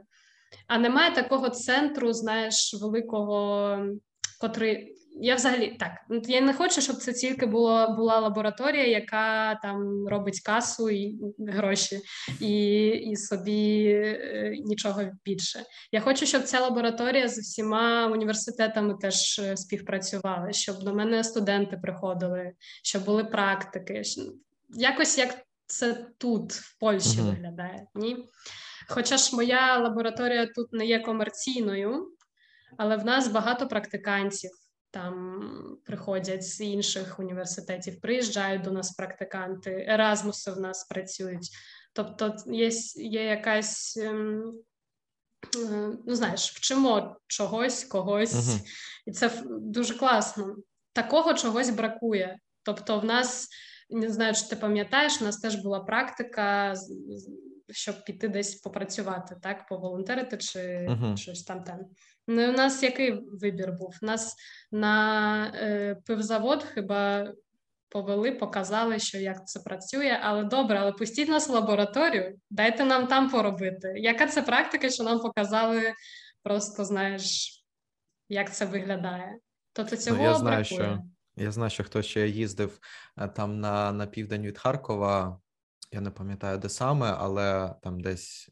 А 0.68 0.78
немає 0.78 1.16
такого 1.16 1.50
центру, 1.50 2.14
знаєш, 2.14 2.78
великого, 2.82 3.80
котрий. 4.42 4.98
Я 5.24 5.36
взагалі 5.36 5.78
так. 5.80 5.92
Я 6.28 6.42
не 6.42 6.54
хочу, 6.54 6.82
щоб 6.82 6.96
це 6.96 7.14
тільки 7.14 7.46
було 7.46 7.96
була 7.98 8.20
лабораторія, 8.20 8.88
яка 8.88 9.56
там 9.56 10.08
робить 10.08 10.42
касу 10.42 10.90
і 10.90 11.20
гроші, 11.40 12.00
і 12.40 12.86
і 12.88 13.16
собі 13.16 13.86
е, 13.88 14.56
нічого 14.66 15.04
більше. 15.26 15.64
Я 15.92 16.02
хочу, 16.02 16.26
щоб 16.26 16.44
ця 16.44 16.60
лабораторія 16.60 17.28
з 17.28 17.40
всіма 17.40 18.08
університетами 18.08 18.96
теж 19.02 19.40
е, 19.40 19.58
співпрацювала, 19.58 20.52
щоб 20.52 20.84
до 20.84 20.94
мене 20.94 21.24
студенти 21.24 21.78
приходили, 21.78 22.52
щоб 22.84 23.06
були 23.06 23.24
практики. 23.24 24.02
Якось 24.70 25.18
як 25.18 25.38
це 25.66 26.06
тут, 26.18 26.54
в 26.54 26.80
Польщі, 26.80 27.20
uh-huh. 27.20 27.30
виглядає. 27.30 27.88
Ні? 27.96 28.18
Хоча 28.88 29.18
ж 29.18 29.36
моя 29.36 29.78
лабораторія 29.78 30.46
тут 30.46 30.74
не 30.74 30.86
є 30.86 31.00
комерційною, 31.00 32.08
але 32.78 32.96
в 32.96 33.06
нас 33.06 33.28
багато 33.28 33.68
практикантів 33.68 34.52
там 34.92 35.78
приходять 35.86 36.44
з 36.44 36.62
інших 36.62 37.20
університетів, 37.20 38.02
приїжджають 38.02 38.62
до 38.62 38.72
нас 38.72 38.92
практиканти, 38.92 39.86
Еразмуси 39.90 40.52
в 40.52 40.60
нас 40.60 40.84
працюють. 40.84 41.50
Тобто 41.94 42.36
є 42.46 42.70
є 42.96 43.24
якась, 43.24 43.98
ем, 43.98 44.54
е, 45.56 45.92
ну 46.06 46.16
знаєш, 46.16 46.52
вчимо 46.52 47.18
чогось, 47.28 47.84
когось, 47.84 48.36
uh-huh. 48.36 48.60
і 49.06 49.12
це 49.12 49.44
дуже 49.48 49.98
класно. 49.98 50.56
Такого 50.94 51.34
чогось 51.34 51.70
бракує. 51.70 52.40
Тобто, 52.64 53.00
в 53.00 53.06
нас 53.06 53.48
не 53.90 54.10
знаю, 54.10 54.34
чи 54.34 54.48
ти 54.48 54.56
пам'ятаєш, 54.56 55.22
у 55.22 55.26
нас 55.26 55.38
теж 55.38 55.56
була 55.56 55.80
практика 55.80 56.76
щоб 57.72 58.04
піти 58.04 58.28
десь 58.28 58.56
попрацювати, 58.56 59.36
так, 59.42 59.68
поволонтерити 59.68 60.38
чи 60.38 60.60
uh-huh. 60.60 61.18
щось 61.18 61.44
там 61.44 61.64
там. 61.64 61.80
Ну, 62.28 62.50
у 62.50 62.52
нас 62.52 62.84
який 62.84 63.12
вибір 63.12 63.72
був? 63.72 63.96
У 64.02 64.06
нас 64.06 64.36
на 64.72 65.46
е, 65.56 65.96
пивзавод 66.06 66.66
хіба 66.74 67.34
повели, 67.90 68.32
показали, 68.32 69.00
що 69.00 69.18
як 69.18 69.48
це 69.48 69.60
працює, 69.60 70.20
але 70.22 70.44
добре, 70.44 70.78
але 70.80 70.92
пустіть 70.92 71.30
нас 71.30 71.50
в 71.50 71.52
лабораторію, 71.52 72.40
дайте 72.50 72.86
нам 72.86 73.08
там 73.08 73.30
поробити. 73.30 73.94
Яка 73.96 74.28
це 74.28 74.42
практика, 74.42 74.90
що 74.90 75.04
нам 75.04 75.20
показали, 75.20 75.94
просто 76.44 76.86
знаєш, 76.86 77.56
як 78.30 78.54
це 78.54 78.66
виглядає? 78.66 79.38
Тобто 79.74 79.98
цього 79.98 80.18
ну, 80.18 80.24
я 80.24 80.34
знаю, 80.34 80.58
бракує. 80.58 80.90
що 80.90 81.02
я 81.36 81.52
знаю, 81.52 81.70
що 81.70 81.84
хтось 81.84 82.06
ще 82.06 82.28
їздив 82.28 82.80
е, 83.18 83.28
там 83.28 83.60
на 83.60 83.92
на 83.92 84.06
південь 84.06 84.42
від 84.42 84.58
Харкова 84.58 85.40
я 85.92 86.02
не 86.02 86.12
пам'ятаю, 86.12 86.58
де 86.58 86.70
саме, 86.70 87.16
але 87.20 87.76
там 87.84 88.02
десь 88.02 88.50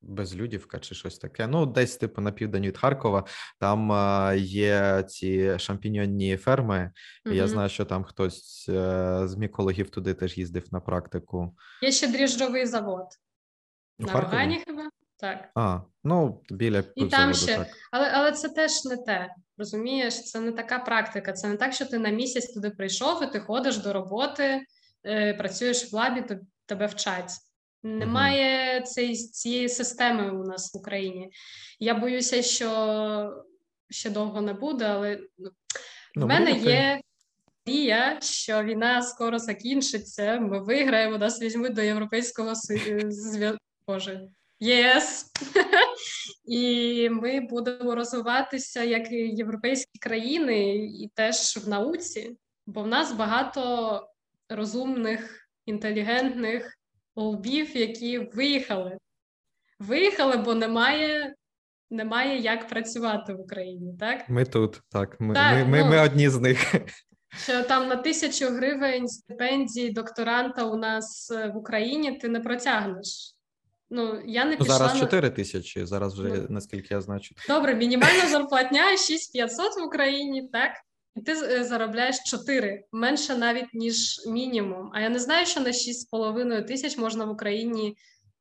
Безлюдівка 0.00 0.78
чи 0.78 0.94
щось 0.94 1.18
таке. 1.18 1.46
Ну, 1.46 1.66
десь, 1.66 1.96
типу, 1.96 2.20
на 2.20 2.32
південь 2.32 2.66
від 2.66 2.78
Харкова, 2.78 3.24
там 3.60 3.92
а, 3.92 4.34
є 4.34 5.02
ці 5.02 5.58
шампіньонні 5.58 6.36
ферми. 6.36 6.92
і 7.26 7.36
Я 7.36 7.48
знаю, 7.48 7.68
що 7.68 7.84
там 7.84 8.04
хтось 8.04 8.66
е, 8.68 9.20
з 9.24 9.36
мікологів 9.36 9.90
туди 9.90 10.14
теж 10.14 10.38
їздив 10.38 10.64
на 10.72 10.80
практику. 10.80 11.56
Є 11.82 11.92
ще 11.92 12.08
дріжджовий 12.08 12.66
завод. 12.66 13.06
У 13.98 14.02
на 14.02 14.20
Рогані 14.20 14.62
хіба? 14.66 14.90
Так. 15.16 15.50
А, 15.54 15.80
ну, 16.04 16.42
біля 16.50 16.84
І 16.94 17.06
там 17.06 17.34
ще, 17.34 17.56
так. 17.56 17.68
Але 17.90 18.10
але 18.14 18.32
це 18.32 18.48
теж 18.48 18.84
не 18.84 18.96
те. 18.96 19.34
Розумієш, 19.56 20.24
це 20.24 20.40
не 20.40 20.52
така 20.52 20.78
практика. 20.78 21.32
Це 21.32 21.48
не 21.48 21.56
так, 21.56 21.72
що 21.72 21.86
ти 21.86 21.98
на 21.98 22.10
місяць 22.10 22.52
туди 22.52 22.70
прийшов, 22.70 23.22
і 23.22 23.26
ти 23.26 23.40
ходиш 23.40 23.78
до 23.78 23.92
роботи. 23.92 24.62
Е, 25.06 25.34
працюєш 25.34 25.92
в 25.92 25.94
лабі, 25.94 26.22
то 26.22 26.36
тебе 26.66 26.86
вчать. 26.86 27.32
Немає 27.82 28.80
цієї, 28.80 29.16
цієї 29.16 29.68
системи 29.68 30.30
у 30.30 30.44
нас 30.44 30.74
в 30.74 30.76
Україні. 30.76 31.30
Я 31.80 31.94
боюся, 31.94 32.42
що 32.42 33.44
ще 33.90 34.10
довго 34.10 34.40
не 34.40 34.52
буде, 34.52 34.84
але 34.84 35.20
ну, 35.38 35.50
в 36.16 36.28
мене 36.28 36.52
є 36.52 37.00
мрія, 37.66 38.20
що 38.20 38.62
війна 38.62 39.02
скоро 39.02 39.38
закінчиться. 39.38 40.40
Ми 40.40 40.60
виграємо, 40.60 41.18
нас 41.18 41.42
візьмуть 41.42 41.74
до 41.74 41.82
Європейського 41.82 42.54
Союзу. 42.54 43.58
Боже, 43.86 44.28
ЄС. 44.60 45.32
І 46.44 47.08
ми 47.10 47.40
будемо 47.40 47.94
розвиватися 47.94 48.82
як 48.82 49.12
європейські 49.12 49.98
країни, 49.98 50.74
і 50.76 51.10
теж 51.14 51.56
в 51.56 51.68
науці, 51.68 52.36
бо 52.66 52.82
в 52.82 52.86
нас 52.86 53.12
багато 53.12 54.02
розумних, 54.48 55.48
інтелігентних 55.66 56.78
лбів, 57.16 57.76
які 57.76 58.18
виїхали. 58.18 58.98
Виїхали, 59.78 60.36
бо 60.36 60.54
немає 60.54 61.34
немає 61.90 62.40
як 62.40 62.68
працювати 62.68 63.34
в 63.34 63.40
Україні. 63.40 63.96
так? 64.00 64.28
Ми 64.28 64.44
тут, 64.44 64.80
так. 64.88 65.20
Ми 65.20 65.34
так, 65.34 65.52
ми, 65.52 65.64
ми, 65.64 65.84
ну, 65.84 65.90
ми 65.90 65.98
одні 65.98 66.28
з 66.28 66.40
них. 66.40 66.74
Що 67.42 67.62
там 67.62 67.88
на 67.88 67.96
тисячу 67.96 68.46
гривень 68.46 69.08
стипендії 69.08 69.90
докторанта 69.90 70.64
у 70.64 70.76
нас 70.76 71.30
е, 71.30 71.48
в 71.48 71.56
Україні 71.56 72.12
ти 72.12 72.28
не 72.28 72.40
протягнеш. 72.40 73.34
Ну, 73.90 74.22
я 74.26 74.44
не 74.44 74.50
ну, 74.50 74.56
пішла 74.56 74.78
Зараз 74.78 74.98
4 74.98 75.30
тисячі, 75.30 75.86
зараз 75.86 76.18
вже 76.18 76.28
ну, 76.28 76.46
наскільки 76.48 76.94
я 76.94 77.00
значу. 77.00 77.34
Добре, 77.48 77.74
мінімальна 77.74 78.28
зарплатня 78.28 78.96
6500 78.96 79.76
в 79.76 79.84
Україні, 79.84 80.48
так? 80.52 80.70
І 81.18 81.22
ти 81.22 81.32
е, 81.32 81.64
заробляєш 81.64 82.16
4, 82.26 82.84
менше 82.92 83.36
навіть 83.36 83.74
ніж 83.74 84.20
мінімум. 84.26 84.90
А 84.94 85.00
я 85.00 85.08
не 85.08 85.18
знаю, 85.18 85.46
що 85.46 85.60
на 85.60 85.70
6,5 85.70 86.66
тисяч 86.66 86.98
можна 86.98 87.24
в 87.24 87.30
Україні 87.30 87.96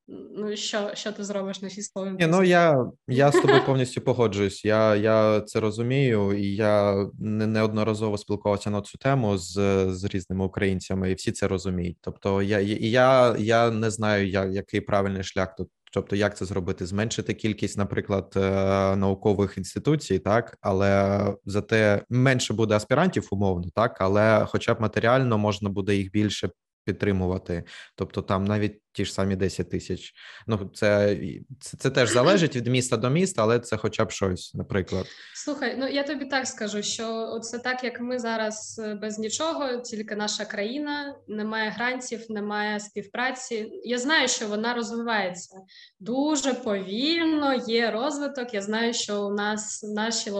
Ну 0.09 0.55
що 0.55 0.91
що 0.93 1.11
ти 1.11 1.23
зробиш 1.23 1.61
на 1.61 1.67
військовому? 1.67 2.17
Ні, 2.19 2.27
Ну 2.27 2.43
я 2.43 2.85
я 3.07 3.31
з 3.31 3.41
тобою 3.41 3.65
повністю 3.65 4.01
погоджуюсь. 4.01 4.65
Я 4.65 4.95
я 4.95 5.41
це 5.41 5.59
розумію, 5.59 6.33
і 6.33 6.55
я 6.55 7.05
не 7.19 7.47
неодноразово 7.47 8.17
спілкувався 8.17 8.69
на 8.69 8.81
цю 8.81 8.97
тему 8.97 9.37
з 9.37 9.85
з 9.89 10.03
різними 10.03 10.45
українцями, 10.45 11.11
і 11.11 11.13
всі 11.13 11.31
це 11.31 11.47
розуміють. 11.47 11.97
Тобто, 12.01 12.41
я 12.41 12.59
я, 12.59 13.35
я 13.39 13.71
не 13.71 13.91
знаю, 13.91 14.29
я, 14.29 14.45
який 14.45 14.81
правильний 14.81 15.23
шлях 15.23 15.55
тут. 15.55 15.69
Тобто, 15.91 16.15
як 16.15 16.37
це 16.37 16.45
зробити? 16.45 16.85
Зменшити 16.85 17.33
кількість, 17.33 17.77
наприклад, 17.77 18.33
е, 18.35 18.95
наукових 18.95 19.57
інституцій, 19.57 20.19
так 20.19 20.57
але 20.61 21.23
зате 21.45 22.03
менше 22.09 22.53
буде 22.53 22.75
аспірантів, 22.75 23.27
умовно, 23.31 23.69
так 23.75 24.01
але, 24.01 24.45
хоча 24.49 24.73
б 24.73 24.81
матеріально 24.81 25.37
можна 25.37 25.69
буде 25.69 25.95
їх 25.95 26.11
більше 26.11 26.49
підтримувати. 26.87 27.63
Тобто, 27.95 28.21
там 28.21 28.45
навіть 28.45 28.81
ті 28.97 29.05
ж 29.05 29.13
самі 29.13 29.35
10 29.35 29.69
тисяч. 29.69 30.13
Ну 30.47 30.71
це, 30.73 31.19
це 31.59 31.77
це 31.77 31.89
теж 31.89 32.09
залежить 32.09 32.55
від 32.55 32.67
міста 32.67 32.97
до 32.97 33.09
міста, 33.09 33.41
але 33.41 33.59
це 33.59 33.77
хоча 33.77 34.05
б 34.05 34.11
щось, 34.11 34.53
наприклад. 34.53 35.05
Слухай, 35.35 35.75
ну 35.79 35.87
я 35.87 36.03
тобі 36.03 36.25
так 36.25 36.47
скажу, 36.47 36.83
що 36.83 37.39
це 37.39 37.59
так, 37.59 37.83
як 37.83 38.01
ми 38.01 38.19
зараз 38.19 38.81
е, 38.83 38.95
без 38.95 39.19
нічого, 39.19 39.77
тільки 39.77 40.15
наша 40.15 40.45
країна, 40.45 41.15
немає 41.27 41.69
грантів, 41.69 42.25
немає 42.29 42.79
співпраці. 42.79 43.69
Я 43.83 43.97
знаю, 43.97 44.27
що 44.27 44.47
вона 44.47 44.73
розвивається 44.73 45.57
дуже 45.99 46.53
повільно. 46.53 47.53
Є 47.67 47.91
розвиток. 47.91 48.53
Я 48.53 48.61
знаю, 48.61 48.93
що 48.93 49.27
у 49.27 49.33
нас 49.33 49.83
в 49.83 49.93
нашій 49.93 50.31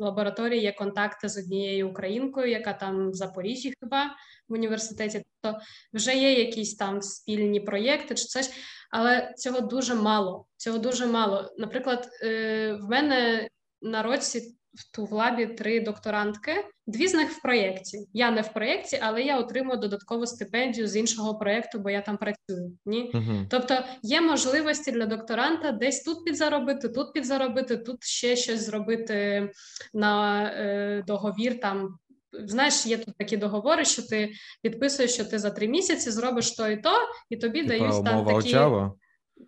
лабораторії 0.00 0.62
є 0.62 0.72
контакти 0.72 1.28
з 1.28 1.38
однією 1.38 1.88
українкою, 1.88 2.50
яка 2.50 2.72
там 2.72 3.10
в 3.10 3.14
Запоріжжі 3.14 3.74
хіба 3.80 4.10
в 4.48 4.52
університеті. 4.52 5.22
Тобто 5.42 5.60
вже 5.94 6.14
є 6.14 6.38
якісь 6.38 6.74
там 6.74 7.02
спільні 7.02 7.60
проєкти, 7.60 8.14
чи 8.14 8.24
це 8.24 8.42
але 8.90 9.32
цього 9.36 9.60
дуже 9.60 9.94
мало. 9.94 10.46
Цього 10.56 10.78
дуже 10.78 11.06
мало. 11.06 11.54
Наприклад, 11.58 12.08
е, 12.22 12.72
в 12.72 12.88
мене 12.88 13.48
на 13.82 14.02
році 14.02 14.56
в 14.98 15.12
лабі 15.12 15.46
три 15.46 15.80
докторантки, 15.80 16.52
дві 16.86 17.08
з 17.08 17.14
них 17.14 17.30
в 17.30 17.42
проєкті. 17.42 18.06
Я 18.12 18.30
не 18.30 18.40
в 18.40 18.52
проєкті, 18.52 18.98
але 19.02 19.22
я 19.22 19.38
отримую 19.38 19.78
додаткову 19.78 20.26
стипендію 20.26 20.88
з 20.88 20.96
іншого 20.96 21.38
проєкту, 21.38 21.78
бо 21.78 21.90
я 21.90 22.00
там 22.00 22.16
працюю. 22.16 22.78
Ні, 22.86 23.10
uh 23.14 23.46
тобто 23.50 23.84
є 24.02 24.20
можливості 24.20 24.92
для 24.92 25.06
докторанта 25.06 25.72
десь 25.72 26.02
тут 26.02 26.24
підзаробити, 26.24 26.88
тут 26.88 27.12
підзаробити, 27.12 27.76
тут 27.76 28.04
ще 28.04 28.36
щось 28.36 28.66
зробити 28.66 29.50
на 29.94 30.42
е, 30.44 31.04
договір 31.06 31.60
там 31.60 31.98
знаєш, 32.44 32.86
є 32.86 32.98
тут 32.98 33.16
такі 33.18 33.36
договори, 33.36 33.84
що 33.84 34.02
ти 34.02 34.32
підписуєш, 34.62 35.14
що 35.14 35.24
ти 35.24 35.38
за 35.38 35.50
три 35.50 35.68
місяці 35.68 36.10
зробиш 36.10 36.50
то 36.50 36.68
і 36.68 36.76
то, 36.76 36.92
і 37.30 37.36
тобі 37.36 37.62
Типа 37.62 37.78
дають 37.78 38.04
там 38.04 38.26
такі... 38.26 38.56
Java? 38.56 38.92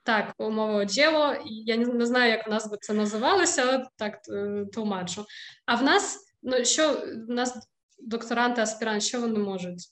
Так, 0.02 0.34
умова 0.38 0.84
Джево. 0.84 1.34
Я 1.44 1.76
не 1.76 2.06
знаю, 2.06 2.30
як 2.30 2.46
у 2.46 2.50
нас 2.50 2.70
би 2.70 2.76
це 2.80 2.92
називалося, 2.92 3.62
але 3.62 3.84
так 3.96 4.18
е, 4.28 4.66
тлумачу. 4.72 5.24
А 5.66 5.74
в 5.74 5.82
нас, 5.82 6.18
ну 6.42 6.64
що 6.64 6.92
в 7.28 7.30
нас 7.30 7.68
докторанти, 7.98 8.60
аспіранти, 8.60 9.00
що 9.00 9.20
вони 9.20 9.38
можуть? 9.38 9.88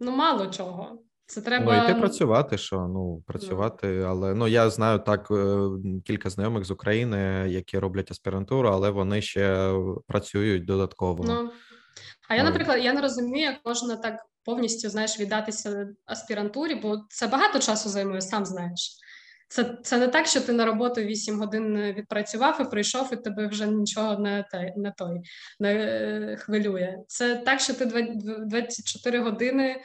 Ну, 0.00 0.10
мало 0.10 0.46
чого. 0.46 1.02
Це 1.26 1.40
треба 1.40 1.76
Ну, 1.76 1.84
йти 1.84 2.00
працювати, 2.00 2.58
що 2.58 2.76
ну 2.76 3.22
працювати, 3.26 4.04
але 4.06 4.34
ну 4.34 4.48
я 4.48 4.70
знаю 4.70 4.98
так 4.98 5.28
е, 5.30 5.68
кілька 6.04 6.30
знайомих 6.30 6.64
з 6.64 6.70
України, 6.70 7.46
які 7.48 7.78
роблять 7.78 8.10
аспірантуру, 8.10 8.68
але 8.68 8.90
вони 8.90 9.22
ще 9.22 9.74
працюють 10.06 10.64
додатково. 10.64 11.24
Ну 11.24 11.50
а 12.28 12.34
я, 12.34 12.44
наприклад, 12.44 12.84
я 12.84 12.92
не 12.92 13.00
розумію, 13.00 13.44
як 13.44 13.56
можна 13.64 13.96
так 13.96 14.26
повністю 14.44 14.88
знаєш, 14.88 15.20
віддатися 15.20 15.88
аспірантурі, 16.06 16.74
бо 16.74 16.98
це 17.10 17.26
багато 17.26 17.58
часу 17.58 17.88
займає, 17.88 18.20
сам 18.20 18.46
знаєш. 18.46 18.98
Це 19.48 19.76
це 19.82 19.98
не 19.98 20.08
так, 20.08 20.26
що 20.26 20.40
ти 20.40 20.52
на 20.52 20.64
роботу 20.64 21.00
8 21.00 21.38
годин 21.38 21.92
відпрацював 21.92 22.58
і 22.60 22.70
прийшов, 22.70 23.08
і 23.12 23.16
тебе 23.16 23.46
вже 23.46 23.66
нічого 23.66 24.18
не 24.18 24.44
не 24.76 24.92
той 24.98 25.20
не 25.60 25.74
е, 25.74 26.36
хвилює. 26.36 26.98
Це 27.06 27.36
так, 27.36 27.60
що 27.60 27.74
ти 27.74 27.84
24 27.84 29.20
години, 29.20 29.80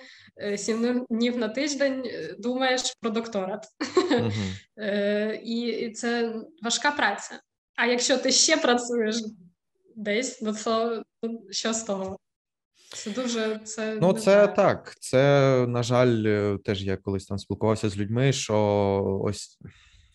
7 0.58 0.86
е, 0.86 1.06
днів 1.10 1.38
на 1.38 1.50
тиждень 1.50 2.04
е, 2.06 2.36
думаєш 2.40 2.82
про 3.02 3.10
докторат. 3.10 3.66
Uh-huh. 4.10 5.32
і 5.44 5.92
це 5.92 6.34
важка 6.62 6.92
праця. 6.92 7.40
А 7.76 7.86
якщо 7.86 8.18
ти 8.18 8.32
ще 8.32 8.58
працюєш 8.58 9.16
десь, 9.96 10.42
ну 10.42 10.56
то 10.64 11.04
що 11.50 11.74
з 11.74 11.84
того? 11.84 12.18
Це 12.94 13.12
дуже 13.12 13.60
це 13.64 13.98
ну 14.02 14.14
це 14.14 14.48
так. 14.48 14.96
Це 15.00 15.66
на 15.68 15.84
жаль, 15.84 16.56
теж 16.58 16.84
я 16.84 16.98
колись 16.98 17.26
там 17.26 17.38
спілкувався 17.38 17.90
з 17.90 17.98
людьми, 17.98 18.34
що 18.34 19.22
ось 19.24 19.60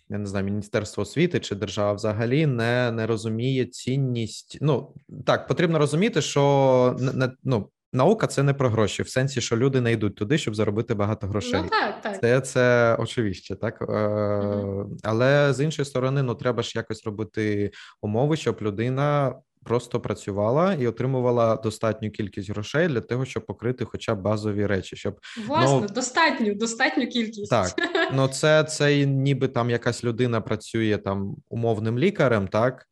я 0.08 0.18
не 0.18 0.26
знаю, 0.26 0.44
міністерство 0.44 1.02
освіти 1.02 1.40
чи 1.40 1.54
держава 1.54 1.92
взагалі 1.92 2.46
не 2.46 2.92
не 2.92 3.06
розуміє 3.06 3.66
цінність. 3.66 4.58
Ну 4.60 4.94
так 5.26 5.46
потрібно 5.46 5.78
розуміти, 5.78 6.22
що 6.22 6.96
не 6.98 7.30
ну. 7.44 7.70
Наука 7.92 8.26
це 8.26 8.42
не 8.42 8.54
про 8.54 8.70
гроші, 8.70 9.02
в 9.02 9.08
сенсі, 9.08 9.40
що 9.40 9.56
люди 9.56 9.80
не 9.80 9.92
йдуть 9.92 10.14
туди, 10.14 10.38
щоб 10.38 10.54
заробити 10.54 10.94
багато 10.94 11.26
грошей. 11.26 11.60
Ну, 11.62 11.68
так, 11.68 12.02
так. 12.02 12.20
Це 12.20 12.40
це 12.40 12.96
очевидно, 12.98 13.56
так? 13.56 13.82
Е, 13.82 14.96
Але 15.02 15.52
з 15.52 15.60
іншої 15.60 15.86
сторони, 15.86 16.22
ну 16.22 16.34
треба 16.34 16.62
ж 16.62 16.72
якось 16.76 17.04
робити 17.04 17.70
умови, 18.02 18.36
щоб 18.36 18.58
людина 18.62 19.34
просто 19.68 20.00
працювала 20.00 20.74
і 20.74 20.86
отримувала 20.86 21.56
достатню 21.56 22.10
кількість 22.10 22.50
грошей 22.50 22.88
для 22.88 23.00
того, 23.00 23.24
щоб 23.24 23.46
покрити 23.46 23.84
хоча 23.84 24.14
б 24.14 24.22
базові 24.22 24.66
речі. 24.66 24.96
Щоб 24.96 25.20
власне 25.46 25.80
ну, 25.80 25.86
достатню, 25.94 26.54
достатню 26.54 27.06
кількість. 27.06 27.50
Так, 27.50 27.74
ну 28.12 28.28
це 28.28 28.64
це 28.64 29.06
ніби 29.06 29.48
там 29.48 29.70
якась 29.70 30.04
людина 30.04 30.40
працює 30.40 30.98
там 31.04 31.36
умовним 31.48 31.98
лікарем, 31.98 32.48
так. 32.48 32.84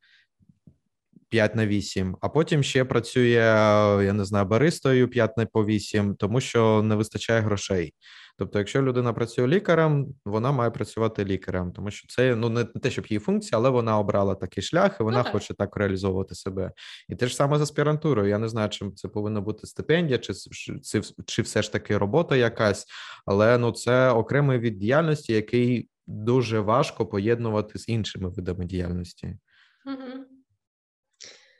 5 1.29 1.55
на 1.55 1.67
8, 1.67 2.17
а 2.21 2.29
потім 2.29 2.63
ще 2.63 2.85
працює, 2.85 3.33
я 4.05 4.13
не 4.13 4.25
знаю, 4.25 4.45
баристою 4.45 5.07
5 5.07 5.37
на 5.37 5.45
по 5.45 5.65
8, 5.65 6.15
тому 6.15 6.41
що 6.41 6.81
не 6.83 6.95
вистачає 6.95 7.41
грошей. 7.41 7.93
Тобто, 8.37 8.59
якщо 8.59 8.81
людина 8.81 9.13
працює 9.13 9.47
лікарем, 9.47 10.07
вона 10.25 10.51
має 10.51 10.71
працювати 10.71 11.25
лікарем, 11.25 11.71
тому 11.71 11.91
що 11.91 12.07
це 12.07 12.35
ну 12.35 12.49
не 12.49 12.63
те, 12.63 12.91
щоб 12.91 13.05
її 13.07 13.19
функція, 13.19 13.59
але 13.59 13.69
вона 13.69 13.99
обрала 13.99 14.35
такий 14.35 14.63
шлях, 14.63 14.97
і 14.99 15.03
вона 15.03 15.19
ага. 15.19 15.31
хоче 15.31 15.53
так 15.53 15.77
реалізовувати 15.77 16.35
себе. 16.35 16.71
І 17.09 17.15
те 17.15 17.27
ж 17.27 17.35
саме 17.35 17.57
з 17.57 17.61
аспірантурою. 17.61 18.29
Я 18.29 18.37
не 18.37 18.49
знаю, 18.49 18.69
чи 18.69 18.91
це 18.95 19.07
повинна 19.07 19.41
бути 19.41 19.67
стипендія, 19.67 20.17
чи 20.17 20.33
чи, 20.33 21.01
чи 21.25 21.41
все 21.41 21.61
ж 21.61 21.71
таки 21.71 21.97
робота 21.97 22.35
якась, 22.35 22.85
але 23.25 23.57
ну 23.57 23.71
це 23.71 24.09
окремий 24.09 24.59
від 24.59 24.77
діяльності, 24.77 25.33
який 25.33 25.89
дуже 26.07 26.59
важко 26.59 27.05
поєднувати 27.05 27.79
з 27.79 27.89
іншими 27.89 28.29
видами 28.29 28.65
діяльності. 28.65 29.37
Угу. 29.85 30.25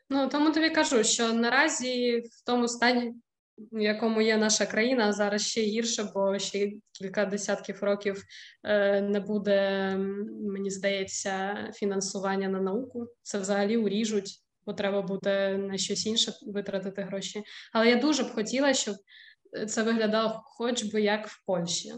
Ну 0.10 0.28
тому 0.28 0.52
тобі 0.52 0.70
кажу, 0.70 1.04
що 1.04 1.34
наразі 1.34 2.20
в 2.20 2.46
тому 2.46 2.68
стані, 2.68 3.14
в 3.58 3.80
якому 3.80 4.22
є 4.22 4.38
наша 4.38 4.66
країна, 4.66 5.14
зараз 5.14 5.48
ще 5.48 5.62
гірше, 5.62 6.10
бо 6.14 6.40
ще 6.40 6.72
кілька 6.92 7.26
десятків 7.26 7.84
років 7.84 8.24
е, 8.64 9.02
не 9.02 9.20
буде, 9.20 9.92
мені 10.54 10.70
здається, 10.70 11.56
фінансування 11.76 12.50
на 12.50 12.62
науку. 12.62 13.08
Це 13.22 13.40
взагалі 13.40 13.78
уріжуть, 13.78 14.42
бо 14.66 14.74
треба 14.74 15.02
буде 15.02 15.58
на 15.58 15.78
щось 15.78 16.06
інше 16.06 16.34
витратити 16.42 17.02
гроші. 17.02 17.44
Але 17.74 17.90
я 17.90 17.96
дуже 17.96 18.24
б 18.24 18.32
хотіла, 18.32 18.74
щоб 18.74 18.96
це 19.68 19.84
виглядало 19.84 20.42
хоч 20.46 20.84
би 20.84 21.02
як 21.02 21.28
в 21.28 21.46
Польщі. 21.46 21.94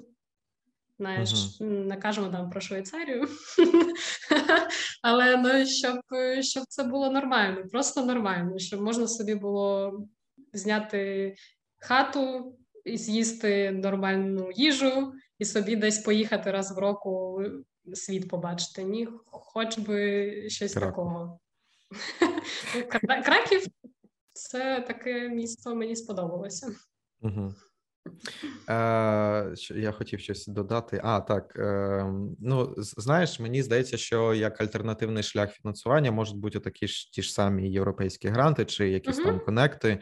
Знаєш, 1.00 1.30
uh-huh. 1.30 1.66
не 1.66 1.98
кажемо 1.98 2.28
там 2.28 2.50
про 2.50 2.62
Швейцарію, 2.62 3.28
але 5.02 5.38
ну 5.38 5.66
щоб 5.66 5.96
щоб 6.42 6.64
це 6.70 6.84
було 6.84 7.12
нормально, 7.12 7.64
просто 7.72 8.06
нормально, 8.06 8.60
щоб 8.60 8.82
можна 8.82 9.08
собі 9.08 9.36
було 9.36 9.94
зняти 10.54 11.36
хату 11.78 12.56
і 12.86 12.98
з'їсти 12.98 13.72
нормальну 13.72 14.52
їжу, 14.52 15.14
і 15.40 15.46
собі 15.46 15.76
десь 15.76 16.00
поїхати 16.00 16.52
раз 16.52 16.72
в 16.72 16.78
року 16.78 17.44
світ 17.94 18.30
побачити. 18.30 18.84
Ні, 18.84 19.08
хоч 19.26 19.78
би 19.78 20.34
щось 20.50 20.74
Краков. 20.74 21.06
такого. 21.06 21.40
Краків 23.26 23.66
це 24.34 24.82
таке 24.88 25.30
місто 25.30 25.76
мені 25.76 25.96
сподобалося. 25.96 26.76
Угу. 27.22 27.56
Е, 28.70 29.54
Я 29.76 29.92
хотів 29.92 30.20
щось 30.20 30.48
додати. 30.48 31.02
А, 31.04 31.20
так. 31.20 31.56
Е, 31.56 32.06
Ну, 32.40 32.74
знаєш, 32.78 33.40
мені 33.40 33.64
здається, 33.64 33.98
що 33.98 34.34
як 34.34 34.62
альтернативний 34.62 35.24
шлях 35.24 35.52
фінансування 35.52 36.12
можуть 36.12 36.38
бути 36.38 36.60
такі 36.60 36.88
ж 36.88 37.12
ті 37.12 37.22
ж 37.22 37.34
самі 37.34 37.72
європейські 37.72 38.28
гранти 38.28 38.66
чи 38.66 38.90
якісь 38.90 39.20
uh-huh. 39.20 39.24
там 39.24 39.40
конекти, 39.40 40.00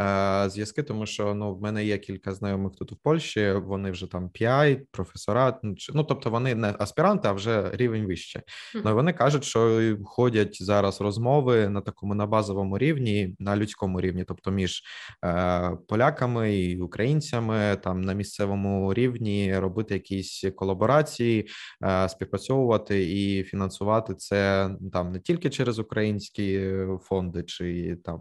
е, 0.00 0.44
зв'язки, 0.50 0.82
тому 0.82 1.06
що 1.06 1.34
ну, 1.34 1.54
в 1.54 1.62
мене 1.62 1.84
є 1.84 1.98
кілька 1.98 2.34
знайомих 2.34 2.72
тут 2.78 2.92
в 2.92 2.96
Польщі, 2.96 3.52
вони 3.52 3.90
вже 3.90 4.06
там 4.06 4.28
PI, 4.40 4.80
професора, 4.90 5.60
ну, 5.62 5.74
ну 5.94 6.04
тобто 6.04 6.30
вони 6.30 6.54
не 6.54 6.74
аспіранти, 6.78 7.28
а 7.28 7.32
вже 7.32 7.70
рівень 7.72 8.06
вище. 8.06 8.38
Uh-huh. 8.38 8.82
Ну, 8.84 8.94
Вони 8.94 9.12
кажуть, 9.12 9.44
що 9.44 9.96
ходять 10.04 10.62
зараз 10.62 11.00
розмови 11.00 11.68
на 11.68 11.80
такому 11.80 12.14
на 12.14 12.26
базовому 12.26 12.78
рівні, 12.78 13.36
на 13.38 13.56
людському 13.56 14.00
рівні, 14.00 14.24
тобто 14.24 14.50
між 14.50 14.82
е, 15.24 15.70
поляками 15.88 16.56
і 16.56 16.80
українцями 16.80 17.39
родичами 17.40 17.76
там 17.76 18.00
на 18.00 18.12
місцевому 18.12 18.94
рівні 18.94 19.58
робити 19.58 19.94
якісь 19.94 20.44
колаборації, 20.56 21.48
е, 21.84 22.08
співпрацьовувати 22.08 23.12
і 23.12 23.42
фінансувати 23.42 24.14
це 24.14 24.70
там 24.92 25.12
не 25.12 25.20
тільки 25.20 25.50
через 25.50 25.78
українські 25.78 26.70
фонди 27.02 27.42
чи 27.42 27.96
там 28.04 28.20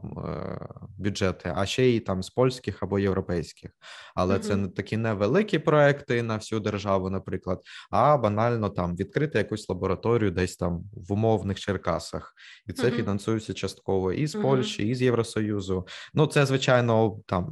бюджети, 0.97 1.53
а 1.55 1.65
ще 1.65 1.85
й 1.85 1.99
там 1.99 2.23
з 2.23 2.29
польських 2.29 2.83
або 2.83 2.99
європейських. 2.99 3.71
Але 4.15 4.35
mm-hmm. 4.35 4.39
це 4.39 4.55
не 4.55 4.67
такі 4.67 4.97
невеликі 4.97 5.59
проекти 5.59 6.23
на 6.23 6.35
всю 6.35 6.59
державу, 6.59 7.09
наприклад, 7.09 7.61
а 7.91 8.17
банально 8.17 8.69
там 8.69 8.95
відкрити 8.95 9.37
якусь 9.37 9.69
лабораторію 9.69 10.31
десь 10.31 10.57
там 10.57 10.83
в 10.93 11.13
умовних 11.13 11.59
Черкасах, 11.59 12.33
і 12.67 12.73
це 12.73 12.83
mm-hmm. 12.83 12.95
фінансується 12.95 13.53
частково 13.53 14.13
і 14.13 14.27
з 14.27 14.35
mm-hmm. 14.35 14.41
Польщі, 14.41 14.87
і 14.87 14.95
з 14.95 15.01
Євросоюзу. 15.01 15.87
Ну 16.13 16.27
це 16.27 16.45
звичайно 16.45 17.19
там 17.25 17.49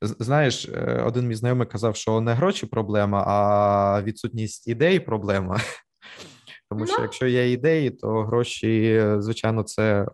знаєш, 0.00 0.64
е, 0.64 0.85
один 0.86 1.26
мій 1.26 1.34
знайомий 1.34 1.66
казав, 1.66 1.96
що 1.96 2.20
не 2.20 2.34
гроші 2.34 2.66
проблема, 2.66 3.24
а 3.26 4.02
відсутність 4.02 4.68
ідей 4.68 5.00
проблема. 5.00 5.60
Тому 6.70 6.86
що 6.86 7.02
якщо 7.02 7.26
є 7.26 7.52
ідеї, 7.52 7.90
то 7.90 8.22
гроші, 8.22 9.04
звичайно, 9.18 9.62
це 9.62 10.06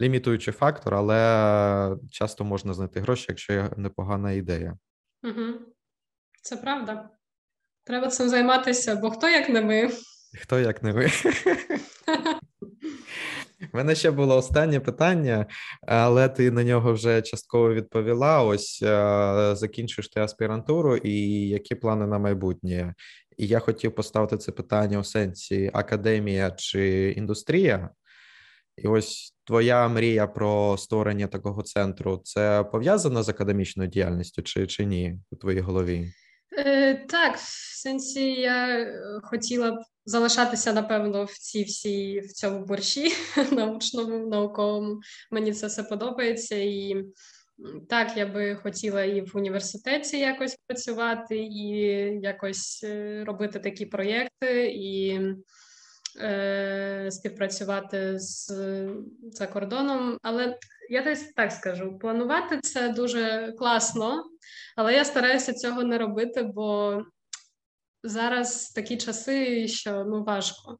лімітуючий 0.00 0.54
фактор, 0.54 0.94
але 0.94 1.96
часто 2.10 2.44
можна 2.44 2.74
знайти 2.74 3.00
гроші, 3.00 3.26
якщо 3.28 3.52
є 3.52 3.70
непогана 3.76 4.32
ідея. 4.32 4.78
Угу. 5.22 5.58
Це 6.42 6.56
правда. 6.56 7.10
Треба 7.84 8.08
цим 8.08 8.28
займатися, 8.28 8.96
бо 8.96 9.10
хто 9.10 9.28
як 9.28 9.48
не 9.48 9.60
ми? 9.60 9.90
Хто 10.40 10.58
як 10.58 10.82
не 10.82 10.92
ви? 10.92 11.10
Мене 13.72 13.94
ще 13.94 14.10
було 14.10 14.36
останнє 14.36 14.80
питання, 14.80 15.46
але 15.82 16.28
ти 16.28 16.50
на 16.50 16.64
нього 16.64 16.92
вже 16.92 17.22
частково 17.22 17.74
відповіла. 17.74 18.42
Ось 18.42 18.82
е, 18.82 19.54
закінчуєш 19.56 20.08
ти 20.08 20.20
аспірантуру, 20.20 20.96
і 20.96 21.48
які 21.48 21.74
плани 21.74 22.06
на 22.06 22.18
майбутнє? 22.18 22.94
І 23.36 23.46
я 23.46 23.58
хотів 23.58 23.94
поставити 23.94 24.36
це 24.36 24.52
питання 24.52 24.98
у 24.98 25.04
сенсі 25.04 25.70
академія 25.72 26.50
чи 26.50 27.10
індустрія. 27.10 27.90
І 28.76 28.88
ось 28.88 29.34
твоя 29.44 29.88
мрія 29.88 30.26
про 30.26 30.76
створення 30.78 31.26
такого 31.26 31.62
центру 31.62 32.20
це 32.24 32.64
пов'язано 32.72 33.22
з 33.22 33.28
академічною 33.28 33.90
діяльністю, 33.90 34.42
чи 34.42 34.66
чи 34.66 34.84
ні 34.84 35.18
у 35.30 35.36
твоїй 35.36 35.60
голові? 35.60 36.12
Е, 36.52 36.94
Так, 36.94 37.36
в 37.36 37.76
сенсі 37.76 38.32
я 38.32 38.86
хотіла 39.22 39.70
б 39.70 39.78
залишатися, 40.04 40.72
напевно, 40.72 41.24
в 41.24 41.32
цій 41.38 41.62
всій 41.62 42.20
в 42.20 42.32
цьому 42.32 42.64
борщі 42.64 43.12
научному, 43.52 44.26
науковому. 44.26 45.00
Мені 45.30 45.52
це 45.52 45.66
все 45.66 45.82
подобається. 45.82 46.56
І 46.56 47.04
так, 47.88 48.16
я 48.16 48.26
би 48.26 48.56
хотіла 48.56 49.04
і 49.04 49.20
в 49.20 49.36
університеті 49.36 50.18
якось 50.18 50.56
працювати, 50.66 51.38
і 51.38 51.68
якось 52.22 52.84
е, 52.84 53.24
робити 53.26 53.58
такі 53.58 53.86
проєкти, 53.86 54.70
і 54.70 55.20
е, 56.20 57.08
співпрацювати 57.10 58.18
з 58.18 58.52
за 59.32 59.46
кордоном. 59.46 60.18
Але 60.22 60.58
я 60.90 61.02
десь 61.02 61.32
так 61.36 61.52
скажу: 61.52 61.98
планувати 61.98 62.60
це 62.60 62.88
дуже 62.88 63.54
класно, 63.58 64.24
але 64.78 64.94
я 64.94 65.04
стараюся 65.04 65.52
цього 65.52 65.84
не 65.84 65.98
робити, 65.98 66.42
бо 66.42 67.02
зараз 68.02 68.70
такі 68.70 68.96
часи, 68.96 69.68
що 69.68 70.04
ну 70.04 70.24
важко. 70.24 70.78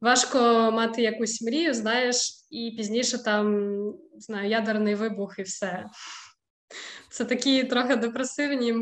Важко 0.00 0.38
мати 0.72 1.02
якусь 1.02 1.42
мрію, 1.42 1.74
знаєш, 1.74 2.32
і 2.50 2.74
пізніше 2.76 3.24
там 3.24 3.74
знаю, 4.18 4.50
ядерний 4.50 4.94
вибух 4.94 5.38
і 5.38 5.42
все. 5.42 5.86
Це 7.10 7.24
такі 7.24 7.64
трохи 7.64 7.96
депресивні, 7.96 8.74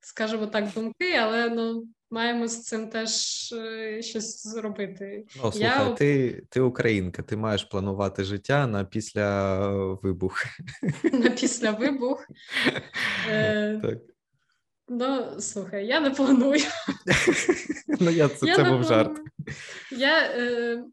скажімо 0.00 0.46
так, 0.46 0.72
думки, 0.72 1.12
але 1.14 1.48
ну, 1.48 1.84
маємо 2.12 2.48
з 2.48 2.62
цим 2.62 2.88
теж 2.88 3.12
е, 3.52 4.02
щось 4.02 4.46
зробити. 4.46 5.24
Ну, 5.36 5.52
слухай, 5.52 5.60
Я... 5.60 5.90
ти 5.90 6.42
ти 6.48 6.60
українка, 6.60 7.22
ти 7.22 7.36
маєш 7.36 7.64
планувати 7.64 8.24
життя 8.24 8.66
на 8.66 8.84
після 8.84 9.68
вибух. 10.02 10.44
На 11.12 11.30
після 11.30 11.70
вибух. 11.70 12.26
Е, 13.28 13.80
так. 13.82 13.98
Ну, 14.88 15.40
слухай, 15.40 15.86
я 15.86 16.00
не 16.00 16.10
планую. 16.10 16.60
Ну, 18.00 18.10
я 18.10 18.28
це 18.28 18.46
я 18.46 18.56
це 18.56 18.64
був 18.64 18.84
жарт. 18.84 19.20
Я 19.90 20.22
е, 20.22 20.84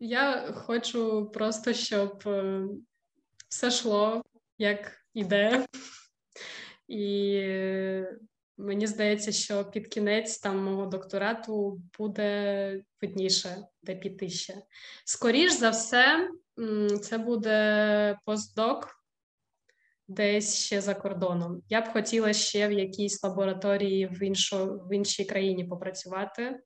я 0.00 0.52
хочу 0.54 1.30
просто, 1.34 1.72
щоб 1.72 2.22
е, 2.26 2.64
все 3.48 3.68
йшло, 3.68 4.22
як 4.58 4.92
іде. 5.14 5.66
І 6.88 7.34
е, 7.34 8.18
мені 8.56 8.86
здається, 8.86 9.32
що 9.32 9.64
під 9.64 9.88
кінець 9.88 10.38
там 10.38 10.64
мого 10.64 10.86
докторату 10.86 11.80
буде 11.98 12.80
видніше, 13.02 13.56
де 13.82 13.94
піти 13.94 14.28
ще. 14.28 14.54
Скоріш 15.04 15.52
за 15.52 15.70
все, 15.70 16.30
це 17.02 17.18
буде 17.18 18.18
постдок 18.24 19.02
десь 20.08 20.56
ще 20.56 20.80
за 20.80 20.94
кордоном. 20.94 21.62
Я 21.68 21.80
б 21.80 21.88
хотіла 21.92 22.32
ще 22.32 22.68
в 22.68 22.72
якійсь 22.72 23.24
лабораторії 23.24 24.06
в 24.06 24.22
іншо, 24.22 24.66
в 24.66 24.94
іншій 24.94 25.24
країні 25.24 25.64
попрацювати. 25.64 26.60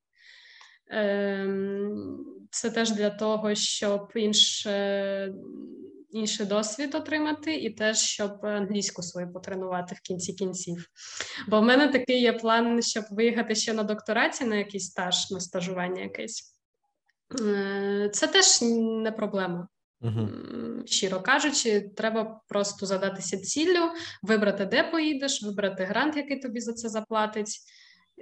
Ем, 0.89 2.47
це 2.51 2.71
теж 2.71 2.91
для 2.91 3.11
того, 3.11 3.55
щоб 3.55 4.13
інше, 4.15 5.35
інший 6.17 6.47
досвід 6.47 6.95
отримати, 6.95 7.55
і 7.55 7.71
теж 7.71 7.99
щоб 7.99 8.47
англійську 8.47 9.03
свою 9.03 9.33
потренувати 9.33 9.95
в 9.95 10.01
кінці 10.01 10.33
кінців. 10.33 10.87
Бо 11.49 11.61
в 11.61 11.65
мене 11.65 11.89
такий 11.89 12.21
є 12.21 12.33
план, 12.33 12.83
щоб 12.83 13.05
виїхати 13.11 13.55
ще 13.55 13.73
на 13.73 13.83
доктораті 13.83 14.45
на 14.45 14.57
якийсь 14.57 14.87
стаж, 14.87 15.31
на 15.31 15.41
стажування 15.41 16.03
якесь. 16.03 16.57
Е, 17.41 18.11
це 18.13 18.27
теж 18.27 18.63
не 19.03 19.13
проблема. 19.13 19.69
Угу. 20.01 20.29
Щиро 20.85 21.21
кажучи, 21.21 21.81
треба 21.81 22.41
просто 22.49 22.87
задатися 22.87 23.39
ціллю, 23.39 23.91
вибрати, 24.23 24.65
де 24.65 24.83
поїдеш, 24.83 25.43
вибрати 25.43 25.85
грант, 25.85 26.17
який 26.17 26.41
тобі 26.41 26.61
за 26.61 26.73
це 26.73 26.89
заплатить, 26.89 27.59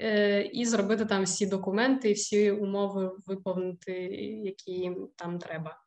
е, 0.01 0.43
і 0.43 0.67
зробити 0.67 1.05
там 1.05 1.25
всі 1.25 1.47
документи 1.47 2.13
всі 2.13 2.51
умови 2.51 3.11
виповнити, 3.27 3.93
які 4.45 4.93
там 5.17 5.39
треба. 5.39 5.84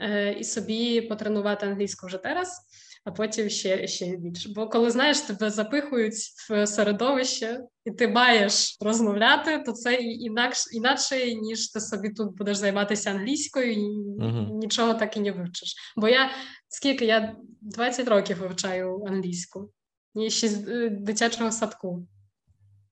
Е, 0.00 0.32
і 0.32 0.44
собі 0.44 1.00
потренувати 1.00 1.66
англійську 1.66 2.06
вже 2.06 2.20
зараз 2.24 2.60
а 3.08 3.10
потім 3.10 3.50
ще 3.50 3.86
ще 3.86 4.16
більше. 4.16 4.48
Бо 4.54 4.68
коли 4.68 4.90
знаєш, 4.90 5.20
тебе 5.20 5.50
запихують 5.50 6.14
в 6.50 6.66
середовище, 6.66 7.60
і 7.84 7.90
ти 7.90 8.08
маєш 8.08 8.76
розмовляти, 8.80 9.62
то 9.66 9.72
це 9.72 9.94
інакше 9.94 10.70
інакше, 10.72 11.34
ніж 11.34 11.68
ти 11.68 11.80
собі 11.80 12.10
тут 12.10 12.36
будеш 12.36 12.56
займатися 12.56 13.10
англійською 13.10 13.72
і 13.72 13.78
uh-huh. 13.78 14.50
нічого 14.52 14.94
так 14.94 15.16
і 15.16 15.20
не 15.20 15.32
вивчиш. 15.32 15.74
Бо 15.96 16.08
я 16.08 16.30
скільки 16.68 17.04
я 17.04 17.36
20 17.60 18.08
років 18.08 18.38
вивчаю 18.38 19.04
англійську, 19.06 19.72
і 20.14 20.30
ще 20.30 20.48
з 20.48 20.68
е, 20.68 20.88
дитячого 20.88 21.52
садку. 21.52 22.06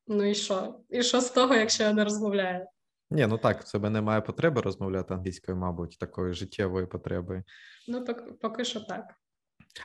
Ну 0.06 0.24
і 0.24 0.34
що? 0.34 0.80
І 0.90 1.02
що 1.02 1.20
з 1.20 1.30
того, 1.30 1.54
якщо 1.54 1.82
я 1.82 1.92
не 1.92 2.04
розмовляю? 2.04 2.66
Ні, 3.10 3.26
ну 3.26 3.38
так, 3.38 3.62
в 3.62 3.66
себе 3.66 3.90
немає 3.90 4.20
потреби 4.20 4.60
розмовляти 4.60 5.14
англійською, 5.14 5.58
мабуть, 5.58 5.98
такої 6.00 6.34
життєвої 6.34 6.86
потреби. 6.86 7.42
Ну, 7.88 8.04
так, 8.04 8.38
поки 8.38 8.64
що 8.64 8.80
так. 8.80 9.04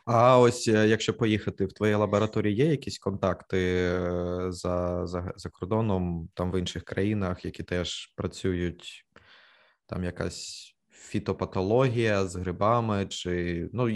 А 0.05 0.39
ось 0.39 0.67
е, 0.67 0.87
якщо 0.87 1.13
поїхати 1.13 1.65
в 1.65 1.73
твоїй 1.73 1.95
лабораторії, 1.95 2.55
є 2.55 2.65
якісь 2.65 2.99
контакти 2.99 3.57
е, 3.57 4.51
за, 4.51 5.07
за, 5.07 5.33
за 5.35 5.49
кордоном, 5.49 6.29
там 6.33 6.51
в 6.51 6.59
інших 6.59 6.83
країнах, 6.83 7.45
які 7.45 7.63
теж 7.63 8.13
працюють, 8.15 9.05
там 9.85 10.03
якась 10.03 10.70
фітопатологія 11.11 12.25
з 12.25 12.35
грибами, 12.35 13.05
чи 13.05 13.69
ну 13.73 13.87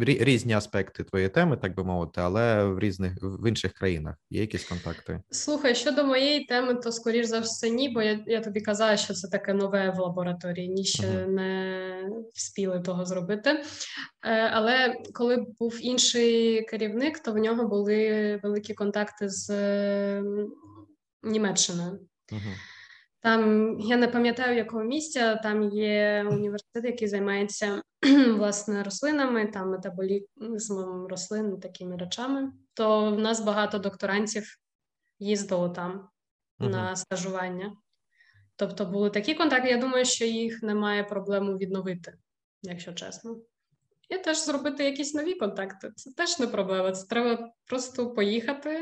різні 0.00 0.52
аспекти 0.52 1.04
твоєї 1.04 1.30
теми, 1.30 1.56
так 1.56 1.76
би 1.76 1.84
мовити, 1.84 2.20
але 2.20 2.64
в 2.64 2.78
різних 2.78 3.12
в 3.22 3.48
інших 3.48 3.72
країнах 3.72 4.14
є 4.30 4.40
якісь 4.40 4.64
контакти. 4.64 5.22
Слухай, 5.30 5.74
щодо 5.74 6.04
моєї 6.04 6.44
теми, 6.44 6.74
то 6.74 6.92
скоріш 6.92 7.26
за 7.26 7.40
все 7.40 7.70
ні, 7.70 7.88
бо 7.88 8.02
я 8.02 8.20
я 8.26 8.40
тобі 8.40 8.60
казала, 8.60 8.96
що 8.96 9.14
це 9.14 9.28
таке 9.28 9.54
нове 9.54 9.90
в 9.90 10.00
лабораторії, 10.00 10.68
ні 10.68 10.84
ще 10.84 11.02
uh-huh. 11.02 11.28
не 11.28 12.10
вспіли 12.34 12.80
того 12.80 13.04
зробити. 13.04 13.50
Е, 13.50 13.62
Але 14.52 14.96
коли 15.12 15.46
був 15.58 15.78
інший 15.82 16.62
керівник, 16.62 17.18
то 17.18 17.32
в 17.32 17.36
нього 17.36 17.68
були 17.68 18.40
великі 18.42 18.74
контакти 18.74 19.28
з 19.28 19.50
Німеччиною. 21.22 21.90
Uh-huh. 22.32 22.73
Там 23.24 23.80
я 23.80 23.96
не 23.96 24.08
пам'ятаю, 24.08 24.56
якого 24.56 24.84
місця 24.84 25.36
там 25.36 25.62
є 25.62 26.26
університет, 26.30 26.84
який 26.84 27.08
займається 27.08 27.82
власне 28.36 28.82
рослинами, 28.82 29.46
там 29.46 29.70
метаболізмом 29.70 31.06
рослин, 31.06 31.60
такими 31.60 31.96
речами. 31.96 32.52
То 32.74 33.10
в 33.10 33.18
нас 33.18 33.40
багато 33.40 33.78
докторантів 33.78 34.58
їздило 35.18 35.68
там 35.68 36.08
uh-huh. 36.60 36.68
на 36.70 36.96
стажування. 36.96 37.72
Тобто 38.56 38.84
були 38.84 39.10
такі 39.10 39.34
контакти. 39.34 39.70
Я 39.70 39.78
думаю, 39.78 40.04
що 40.04 40.24
їх 40.24 40.62
немає 40.62 41.04
проблему 41.04 41.56
відновити, 41.56 42.14
якщо 42.62 42.92
чесно. 42.92 43.36
і 44.08 44.18
теж 44.18 44.44
зробити 44.44 44.84
якісь 44.84 45.14
нові 45.14 45.34
контакти. 45.34 45.92
Це 45.96 46.10
теж 46.12 46.38
не 46.38 46.46
проблема. 46.46 46.92
Це 46.92 47.06
треба 47.06 47.52
просто 47.66 48.14
поїхати 48.14 48.80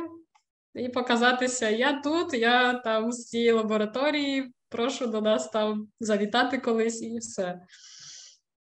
і 0.75 0.89
показатися. 0.89 1.69
Я 1.69 2.01
тут, 2.01 2.35
я 2.35 2.75
там 2.75 3.13
з 3.13 3.29
цієї 3.29 3.53
лабораторії, 3.53 4.55
прошу 4.69 5.07
до 5.07 5.21
нас 5.21 5.49
там 5.51 5.89
завітати 6.01 6.59
колись 6.59 7.03
і 7.03 7.19
все. 7.19 7.61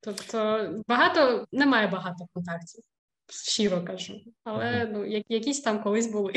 Тобто 0.02 0.70
багато 0.88 1.46
немає 1.52 1.88
багато 1.88 2.28
контактів 2.34 2.84
щиро 3.32 3.84
кажу, 3.84 4.14
але 4.44 4.90
ну 4.94 5.06
як 5.06 5.24
якісь 5.30 5.62
там 5.62 5.84
колись 5.84 6.12
були. 6.12 6.34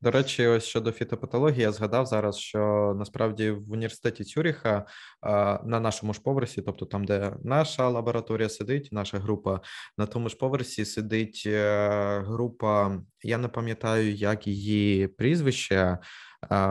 До 0.00 0.10
речі, 0.10 0.46
ось 0.46 0.64
щодо 0.64 0.92
фітопатології, 0.92 1.62
я 1.62 1.72
згадав 1.72 2.06
зараз, 2.06 2.36
що 2.36 2.94
насправді 2.98 3.50
в 3.50 3.72
університеті 3.72 4.24
Цюріха 4.24 4.86
на 5.64 5.80
нашому 5.80 6.14
ж 6.14 6.20
поверсі, 6.20 6.62
тобто 6.62 6.86
там, 6.86 7.04
де 7.04 7.36
наша 7.44 7.88
лабораторія 7.88 8.48
сидить, 8.48 8.88
наша 8.92 9.18
група, 9.18 9.60
на 9.98 10.06
тому 10.06 10.28
ж 10.28 10.36
поверсі 10.36 10.84
сидить 10.84 11.42
е, 11.46 12.20
група. 12.26 13.00
Я 13.22 13.38
не 13.38 13.48
пам'ятаю, 13.48 14.14
як 14.14 14.46
її 14.46 15.08
прізвище 15.08 15.98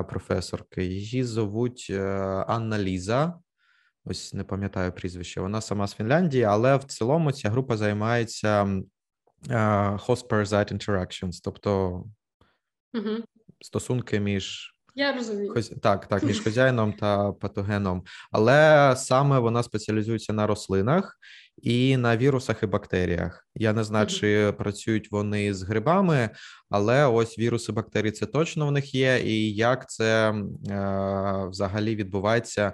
професорки. 0.10 0.86
Її 0.86 1.24
зовуть 1.24 1.88
е, 1.90 2.02
Анна 2.48 2.80
Ліза. 2.80 3.40
Ось 4.06 4.34
не 4.34 4.44
пам'ятаю 4.44 4.92
прізвище. 4.92 5.42
Вона 5.42 5.62
сама 5.62 5.88
з 5.88 5.96
Фінляндії, 5.96 6.44
але 6.44 6.76
в 6.76 6.84
цілому 6.84 7.32
ця 7.32 7.50
група 7.50 7.78
займається 7.78 8.82
host-parasite 9.50 10.74
interactions, 10.74 11.42
тобто 11.44 12.04
угу. 12.94 13.24
стосунки 13.62 14.20
між. 14.20 14.74
Я 14.96 15.14
розумію. 15.14 15.54
Так, 15.82 16.08
так, 16.08 16.24
між 16.24 16.40
хазяїном 16.44 16.94
та 16.94 17.32
патогеном. 17.32 18.04
Але 18.32 18.94
саме 18.98 19.40
вона 19.40 19.64
спеціалізується 19.64 20.34
на 20.34 20.48
рослинах 20.48 21.20
і 21.62 21.98
на 21.98 22.18
вірусах 22.18 22.64
і 22.64 22.66
бактеріях. 22.66 23.48
Я 23.56 23.74
не 23.74 23.84
знаю, 23.84 24.08
чи 24.08 24.54
працюють 24.58 25.12
вони 25.12 25.54
з 25.54 25.64
грибами, 25.64 26.30
але 26.70 27.06
ось 27.06 27.40
віруси 27.40 27.72
бактерії 27.72 28.12
це 28.12 28.26
точно 28.26 28.68
в 28.68 28.72
них 28.72 28.96
є, 28.96 29.22
і 29.26 29.54
як 29.54 29.90
це 29.90 30.30
е, 30.32 31.48
взагалі 31.50 31.96
відбувається 31.96 32.74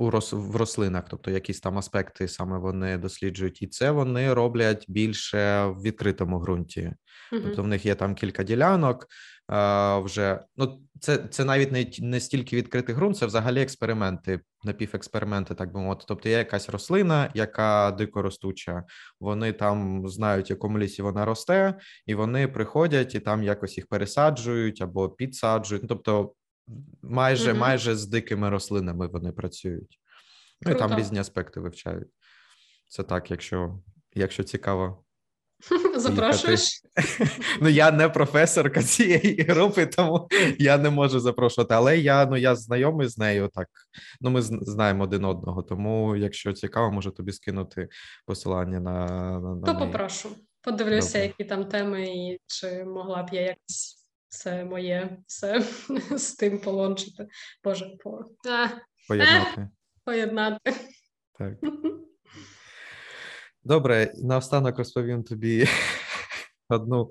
у 0.00 0.10
рос 0.10 0.32
в 0.32 0.56
рослинах, 0.56 1.04
тобто 1.10 1.30
якісь 1.30 1.60
там 1.60 1.78
аспекти 1.78 2.28
саме 2.28 2.58
вони 2.58 2.98
досліджують, 2.98 3.62
і 3.62 3.66
це 3.66 3.90
вони 3.90 4.34
роблять 4.34 4.84
більше 4.88 5.64
в 5.64 5.82
відкритому 5.82 6.40
ґрунті. 6.40 6.80
Mm-hmm. 6.80 7.42
Тобто 7.42 7.62
в 7.62 7.66
них 7.66 7.86
є 7.86 7.94
там 7.94 8.14
кілька 8.14 8.42
ділянок. 8.42 9.06
А, 9.46 9.98
вже 9.98 10.40
ну 10.56 10.80
це 11.00 11.18
це 11.18 11.44
навіть 11.44 11.72
не 11.72 11.90
не 12.00 12.20
стільки 12.20 12.56
відкритий 12.56 12.94
ґрунт, 12.94 13.16
це 13.16 13.26
взагалі 13.26 13.62
експерименти, 13.62 14.40
напівексперименти, 14.64 15.54
так 15.54 15.72
би 15.72 15.80
мовити. 15.80 16.04
Тобто 16.08 16.28
є 16.28 16.38
якась 16.38 16.68
рослина, 16.68 17.30
яка 17.34 17.90
дикоростуча. 17.90 18.84
Вони 19.20 19.52
там 19.52 20.08
знають, 20.08 20.50
в 20.50 20.52
якому 20.52 20.78
лісі 20.78 21.02
вона 21.02 21.24
росте, 21.24 21.74
і 22.06 22.14
вони 22.14 22.48
приходять 22.48 23.14
і 23.14 23.20
там 23.20 23.42
якось 23.42 23.76
їх 23.76 23.86
пересаджують 23.86 24.82
або 24.82 25.08
підсаджують. 25.08 25.82
Ну, 25.82 25.88
тобто 25.88 26.32
майже 27.02 27.50
угу. 27.50 27.60
майже 27.60 27.96
з 27.96 28.06
дикими 28.06 28.50
рослинами 28.50 29.06
вони 29.06 29.32
працюють. 29.32 30.00
Ну 30.62 30.72
і 30.72 30.74
там 30.74 30.98
різні 30.98 31.18
аспекти 31.18 31.60
вивчають. 31.60 32.08
Це 32.88 33.02
так, 33.02 33.30
якщо 33.30 33.80
якщо 34.14 34.44
цікаво. 34.44 35.04
Запрошуєш? 35.96 36.82
Ну, 37.60 37.68
я 37.68 37.90
не 37.90 38.08
професорка 38.08 38.82
цієї 38.82 39.42
групи, 39.42 39.86
тому 39.86 40.28
я 40.58 40.78
не 40.78 40.90
можу 40.90 41.20
запрошувати. 41.20 41.74
Але 41.74 41.98
я 41.98 42.26
ну, 42.26 42.36
я 42.36 42.56
знайомий 42.56 43.08
з 43.08 43.18
нею 43.18 43.50
так. 43.54 43.68
Ну, 44.20 44.30
ми 44.30 44.42
знаємо 44.42 45.04
один 45.04 45.24
одного. 45.24 45.62
Тому, 45.62 46.16
якщо 46.16 46.52
цікаво, 46.52 46.92
можу 46.92 47.10
тобі 47.10 47.32
скинути 47.32 47.88
посилання 48.26 48.80
на. 48.80 49.06
на, 49.40 49.54
на 49.54 49.66
То 49.66 49.72
неї. 49.72 49.86
попрошу. 49.86 50.28
Подивлюся, 50.62 51.12
Добре. 51.18 51.26
які 51.26 51.44
там 51.44 51.64
теми, 51.64 52.02
і 52.02 52.38
чи 52.46 52.84
могла 52.84 53.22
б 53.22 53.28
я 53.32 53.40
якось 53.40 53.99
це 54.30 54.64
моє 54.64 55.18
все 55.26 55.62
з 56.18 56.34
тим 56.34 56.60
полончити. 56.60 57.28
Боже, 57.64 57.96
по... 58.04 58.24
а, 58.48 58.68
поєднати. 59.08 59.68
поєднати. 60.04 60.74
Так. 61.38 61.54
Добре, 63.64 64.12
наостанок 64.16 64.78
розповім 64.78 65.22
тобі 65.22 65.68
одну 66.68 67.10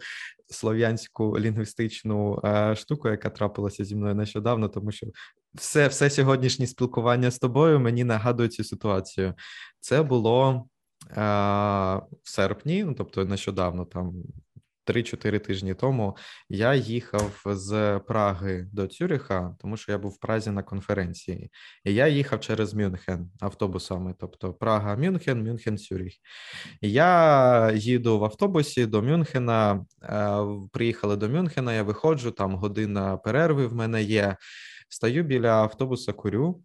слов'янську 0.50 1.40
лінгвістичну 1.40 2.42
е, 2.44 2.76
штуку, 2.76 3.10
яка 3.10 3.30
трапилася 3.30 3.86
зі 3.86 3.96
мною 3.96 4.16
нещодавно, 4.16 4.70
тому 4.70 4.92
що 4.92 5.08
все 5.54 5.88
все 5.88 6.10
сьогоднішнє 6.10 6.68
спілкування 6.68 7.32
з 7.32 7.40
тобою 7.40 7.80
мені 7.80 8.04
нагадує 8.04 8.50
цю 8.50 8.64
ситуацію. 8.64 9.34
Це 9.80 10.04
було 10.04 10.68
е, 11.10 11.22
в 12.24 12.30
серпні, 12.30 12.84
ну 12.84 12.94
тобто 12.94 13.26
нещодавно, 13.26 13.86
там 13.86 14.14
3-4 14.90 15.40
тижні 15.40 15.74
тому 15.74 16.18
я 16.50 16.76
їхав 16.76 17.42
з 17.46 18.00
Праги 18.00 18.68
до 18.72 18.88
Цюриха, 18.88 19.56
тому 19.60 19.78
що 19.78 19.92
я 19.92 19.98
був 19.98 20.12
в 20.12 20.20
Празі 20.20 20.52
на 20.52 20.64
конференції, 20.64 21.52
і 21.84 21.94
я 21.94 22.08
їхав 22.08 22.40
через 22.40 22.74
Мюнхен 22.74 23.32
автобусами, 23.40 24.16
тобто 24.20 24.54
Прага, 24.54 24.96
Мюнхен, 24.96 25.44
Мюнхен, 25.44 25.78
Цюрих. 25.78 26.14
І 26.82 26.92
Я 26.92 27.72
їду 27.76 28.20
в 28.20 28.24
автобусі 28.24 28.86
до 28.86 29.02
Мюнхена. 29.02 29.86
Е, 30.04 30.38
приїхали 30.72 31.16
до 31.16 31.30
Мюнхена. 31.30 31.74
Я 31.74 31.84
виходжу, 31.84 32.30
там 32.30 32.56
година 32.56 33.18
перерви 33.18 33.68
в 33.68 33.74
мене 33.74 34.04
є. 34.04 34.38
Стаю 34.90 35.24
біля 35.24 35.50
автобуса, 35.50 36.14
курю, 36.14 36.64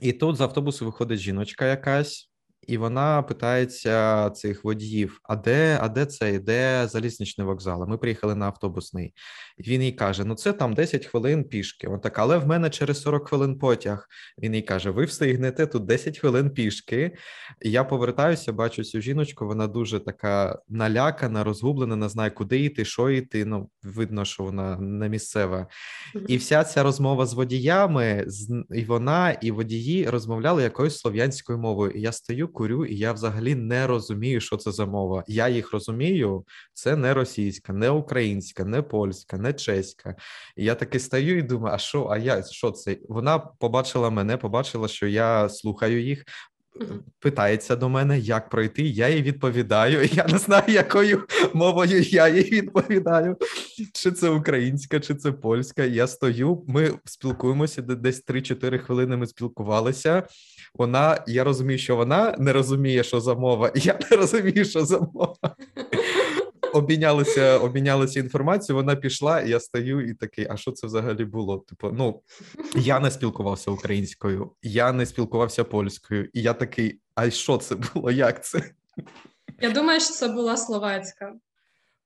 і 0.00 0.12
тут 0.12 0.36
з 0.36 0.40
автобусу 0.40 0.84
виходить 0.84 1.20
жіночка 1.20 1.66
якась 1.66 2.27
і 2.68 2.78
вона 2.78 3.22
питається 3.22 4.30
цих 4.30 4.64
водіїв: 4.64 5.20
а 5.22 5.36
де 5.36 5.78
а 5.80 5.88
де 5.88 6.06
це? 6.06 6.38
Де 6.38 6.88
залізничний 6.88 7.46
вокзал? 7.46 7.88
Ми 7.88 7.98
приїхали 7.98 8.34
на 8.34 8.46
автобусний. 8.46 9.14
Він 9.58 9.82
їй 9.82 9.92
каже: 9.92 10.24
Ну 10.24 10.34
це 10.34 10.52
там 10.52 10.74
10 10.74 11.06
хвилин 11.06 11.44
пішки. 11.44 11.88
Вона 11.88 11.98
так, 11.98 12.18
але 12.18 12.38
в 12.38 12.46
мене 12.46 12.70
через 12.70 13.00
40 13.02 13.28
хвилин 13.28 13.58
потяг. 13.58 14.08
Він 14.38 14.54
їй 14.54 14.62
каже: 14.62 14.90
Ви 14.90 15.04
встигнете 15.04 15.66
тут 15.66 15.84
10 15.84 16.18
хвилин 16.18 16.50
пішки. 16.50 17.16
І 17.62 17.70
Я 17.70 17.84
повертаюся, 17.84 18.52
бачу 18.52 18.84
цю 18.84 19.00
жіночку. 19.00 19.46
Вона 19.46 19.66
дуже 19.66 20.00
така 20.00 20.58
налякана, 20.68 21.44
розгублена, 21.44 21.96
не 21.96 22.08
знає, 22.08 22.30
куди 22.30 22.60
йти, 22.60 22.84
що 22.84 23.10
йти. 23.10 23.44
Ну 23.44 23.70
видно, 23.88 24.24
що 24.24 24.42
вона 24.42 24.76
не 24.76 25.08
місцева. 25.08 25.66
І 26.28 26.36
вся 26.36 26.64
ця 26.64 26.82
розмова 26.82 27.26
з 27.26 27.34
водіями, 27.34 28.26
і 28.70 28.84
вона, 28.84 29.30
і 29.30 29.50
водії 29.50 30.10
розмовляли 30.10 30.62
якоюсь 30.62 30.98
слов'янською 30.98 31.58
мовою. 31.58 31.90
І 31.90 32.00
я 32.00 32.12
стою 32.12 32.48
курю, 32.48 32.84
і 32.84 32.96
я 32.96 33.12
взагалі 33.12 33.54
не 33.54 33.86
розумію, 33.86 34.40
що 34.40 34.56
це 34.56 34.72
за 34.72 34.86
мова. 34.86 35.24
Я 35.26 35.48
їх 35.48 35.72
розумію, 35.72 36.44
це 36.72 36.96
не 36.96 37.14
російська, 37.14 37.72
не 37.72 37.90
українська, 37.90 38.64
не 38.64 38.82
польська, 38.82 39.38
не 39.38 39.52
чеська. 39.52 40.14
І 40.56 40.64
я 40.64 40.74
таки 40.74 41.00
стою 41.00 41.38
і 41.38 41.42
думаю, 41.42 41.74
а 41.74 41.78
що, 41.78 42.08
а 42.10 42.18
я 42.18 42.42
що 42.42 42.70
це? 42.70 42.96
Вона 43.08 43.38
побачила 43.38 44.10
мене, 44.10 44.36
побачила, 44.36 44.88
що 44.88 45.06
я 45.06 45.48
слухаю 45.48 46.04
їх 46.04 46.24
питається 47.20 47.76
до 47.76 47.88
мене, 47.88 48.18
як 48.18 48.48
пройти. 48.48 48.82
Я 48.82 49.08
їй 49.08 49.22
відповідаю. 49.22 50.04
Я 50.12 50.26
не 50.26 50.38
знаю, 50.38 50.64
якою 50.68 51.24
мовою 51.52 52.00
я 52.00 52.28
їй 52.28 52.50
відповідаю, 52.50 53.36
чи 53.86 54.12
це 54.12 54.28
українська, 54.28 55.00
чи 55.00 55.14
це 55.14 55.32
польська. 55.32 55.84
Я 55.84 56.06
стою, 56.06 56.64
ми 56.66 56.94
спілкуємося, 57.04 57.82
десь 57.82 58.26
3-4 58.26 58.78
хвилини 58.78 59.16
ми 59.16 59.26
спілкувалися. 59.26 60.22
Вона, 60.74 61.24
я 61.26 61.44
розумію, 61.44 61.78
що 61.78 61.96
вона 61.96 62.36
не 62.38 62.52
розуміє, 62.52 63.04
що 63.04 63.20
за 63.20 63.34
мова, 63.34 63.72
і 63.74 63.80
я 63.80 63.98
не 64.10 64.16
розумію, 64.16 64.64
що 64.64 64.84
за 64.84 64.98
мова 64.98 65.36
обмінялися 66.72 67.58
обмінялися 67.58 68.20
інформацією, 68.20 68.82
вона 68.82 68.96
пішла, 68.96 69.40
і 69.40 69.50
я 69.50 69.60
стою 69.60 70.08
і 70.10 70.14
такий, 70.14 70.46
а 70.50 70.56
що 70.56 70.72
це 70.72 70.86
взагалі 70.86 71.24
було? 71.24 71.58
Типу, 71.58 71.90
ну 71.92 72.22
я 72.76 73.00
не 73.00 73.10
спілкувався 73.10 73.70
українською, 73.70 74.52
я 74.62 74.92
не 74.92 75.06
спілкувався 75.06 75.64
польською, 75.64 76.28
і 76.32 76.42
я 76.42 76.54
такий, 76.54 77.00
а 77.14 77.30
що 77.30 77.56
це 77.56 77.74
було? 77.74 78.10
Як 78.10 78.44
це? 78.44 78.62
Я 79.60 79.70
думаю, 79.70 80.00
що 80.00 80.10
це 80.10 80.28
була 80.28 80.56
словацька. 80.56 81.34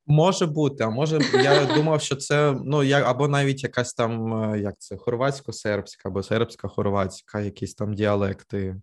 Може 0.06 0.46
бути, 0.46 0.84
а 0.84 0.90
може 0.90 1.18
я 1.34 1.64
думав, 1.64 2.00
що 2.02 2.16
це 2.16 2.56
ну 2.64 2.82
як 2.82 3.06
або 3.06 3.28
навіть 3.28 3.62
якась 3.62 3.94
там 3.94 4.34
е, 4.52 4.60
як 4.60 4.74
це 4.78 4.96
хорватсько-сербська, 4.96 6.02
або 6.04 6.20
сербська-хорватська, 6.20 7.44
якісь 7.44 7.74
там 7.74 7.94
діалекти. 7.94 8.76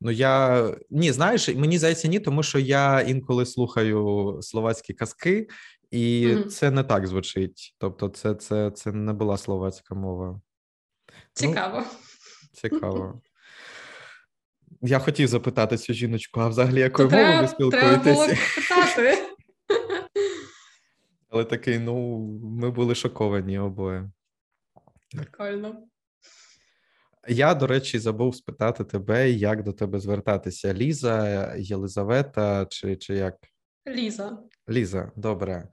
Ну 0.00 0.10
я 0.10 0.66
ні, 0.90 1.12
знаєш, 1.12 1.48
мені 1.48 1.78
здається, 1.78 2.08
ні, 2.08 2.20
тому 2.20 2.42
що 2.42 2.58
я 2.58 3.00
інколи 3.00 3.46
слухаю 3.46 4.38
словацькі 4.42 4.94
казки, 4.94 5.48
і 5.90 6.26
mm 6.26 6.44
це 6.44 6.70
не 6.70 6.82
так 6.82 7.06
звучить. 7.06 7.74
Тобто, 7.78 8.08
це 8.08 8.34
це, 8.34 8.70
це 8.70 8.92
не 8.92 9.12
була 9.12 9.36
словацька 9.36 9.94
мова. 9.94 10.40
Цікаво. 11.32 11.78
Ну, 11.78 11.84
цікаво. 12.52 13.20
Я 14.82 14.98
хотів 14.98 15.28
запитати 15.28 15.76
цю 15.76 15.92
жіночку, 15.92 16.40
а 16.40 16.48
взагалі 16.48 16.80
якою 16.80 17.10
мовою 17.10 17.40
ви 17.40 17.48
спілкуєтеся? 17.48 18.36
Але 21.32 21.44
такий, 21.44 21.78
ну, 21.78 22.18
ми 22.42 22.70
були 22.70 22.94
шоковані 22.94 23.58
обоє. 23.58 24.10
Прикольно. 25.16 25.82
Я, 27.28 27.54
до 27.54 27.66
речі, 27.66 27.98
забув 27.98 28.36
спитати 28.36 28.84
тебе, 28.84 29.30
як 29.30 29.62
до 29.62 29.72
тебе 29.72 30.00
звертатися: 30.00 30.74
Ліза, 30.74 31.54
Єлизавета 31.58 32.66
чи 32.70 32.96
чи 32.96 33.14
як? 33.14 33.34
Ліза. 33.88 34.38
Ліза, 34.68 35.12
добре. 35.16 35.68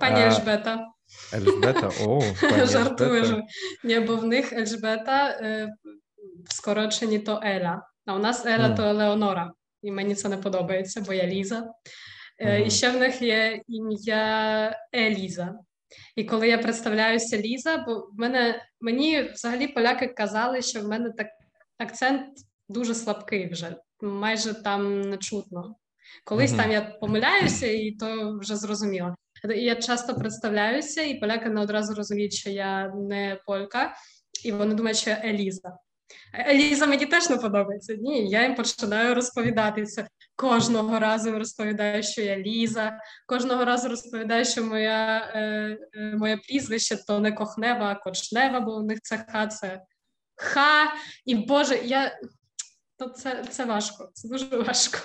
Пані. 0.00 0.20
Ельжбета. 0.20 0.86
Ельжбета, 1.34 1.90
о, 2.00 2.22
пані 2.40 2.66
Жартую. 2.66 3.42
Ні, 3.84 4.00
бо 4.00 4.16
в 4.16 4.24
них 4.24 4.52
Ельжбета 4.52 5.28
е, 5.28 5.74
скорочені 6.50 7.18
то 7.18 7.40
Еля. 7.44 7.82
А 8.06 8.14
у 8.14 8.18
нас 8.18 8.46
Еля 8.46 8.68
mm. 8.68 8.76
то 8.76 8.92
Леонора. 8.92 9.52
І 9.82 9.92
мені 9.92 10.14
це 10.14 10.28
не 10.28 10.36
подобається, 10.36 11.00
бо 11.00 11.12
я 11.12 11.26
Ліза. 11.26 11.70
Mm-hmm. 12.40 12.66
І 12.66 12.70
ще 12.70 12.90
в 12.90 12.96
них 12.96 13.22
є 13.22 13.62
ім'я 13.68 14.76
Еліза. 14.94 15.54
І 16.16 16.24
коли 16.24 16.48
я 16.48 16.58
представляюся 16.58 17.38
Ліза, 17.38 17.76
бо 17.76 17.94
в 17.94 18.18
мене 18.18 18.62
мені 18.80 19.22
взагалі 19.22 19.68
поляки 19.68 20.06
казали, 20.06 20.62
що 20.62 20.80
в 20.80 20.88
мене 20.88 21.10
так 21.10 21.26
акцент 21.78 22.26
дуже 22.68 22.94
слабкий 22.94 23.52
вже, 23.52 23.76
майже 24.02 24.62
там 24.62 25.00
не 25.00 25.16
чутно. 25.16 25.76
Колись 26.24 26.52
mm-hmm. 26.52 26.56
там 26.56 26.72
я 26.72 26.80
помиляюся, 26.82 27.66
і 27.66 27.90
то 27.90 28.38
вже 28.38 28.56
зрозуміло. 28.56 29.14
Я 29.56 29.74
часто 29.74 30.14
представляюся, 30.14 31.02
і 31.02 31.14
поляки 31.14 31.48
не 31.48 31.60
одразу 31.60 31.94
розуміють, 31.94 32.32
що 32.32 32.50
я 32.50 32.88
не 32.88 33.40
полька, 33.46 33.94
і 34.44 34.52
вони 34.52 34.74
думають, 34.74 34.98
що 34.98 35.10
я 35.10 35.22
Еліза. 35.24 35.78
Еліза 36.48 36.86
мені 36.86 37.06
теж 37.06 37.30
не 37.30 37.36
подобається. 37.36 37.94
Ні, 37.94 38.30
я 38.30 38.42
їм 38.42 38.54
починаю 38.54 39.14
розповідатися. 39.14 40.08
Кожного 40.36 40.98
разу 40.98 41.38
розповідаю, 41.38 42.02
що 42.02 42.22
я 42.22 42.38
Ліза. 42.38 42.98
Кожного 43.26 43.64
разу 43.64 43.88
розповідаю, 43.88 44.44
що 44.44 44.64
моя, 44.64 45.30
е, 45.34 45.40
е, 45.94 46.16
моє 46.16 46.36
прізвище 46.36 46.96
то 47.06 47.20
не 47.20 47.32
Кохнева, 47.32 47.90
а 47.90 47.94
Кочнева, 47.94 48.60
бо 48.60 48.76
у 48.76 48.82
них 48.82 48.98
це 49.02 49.24
ха, 49.28 49.46
це 49.46 49.80
ха. 50.36 50.92
І 51.24 51.34
Боже, 51.34 51.80
я 51.84 52.18
то 52.98 53.08
це, 53.08 53.44
це 53.50 53.64
важко, 53.64 54.10
це 54.14 54.28
дуже 54.28 54.56
важко. 54.56 54.98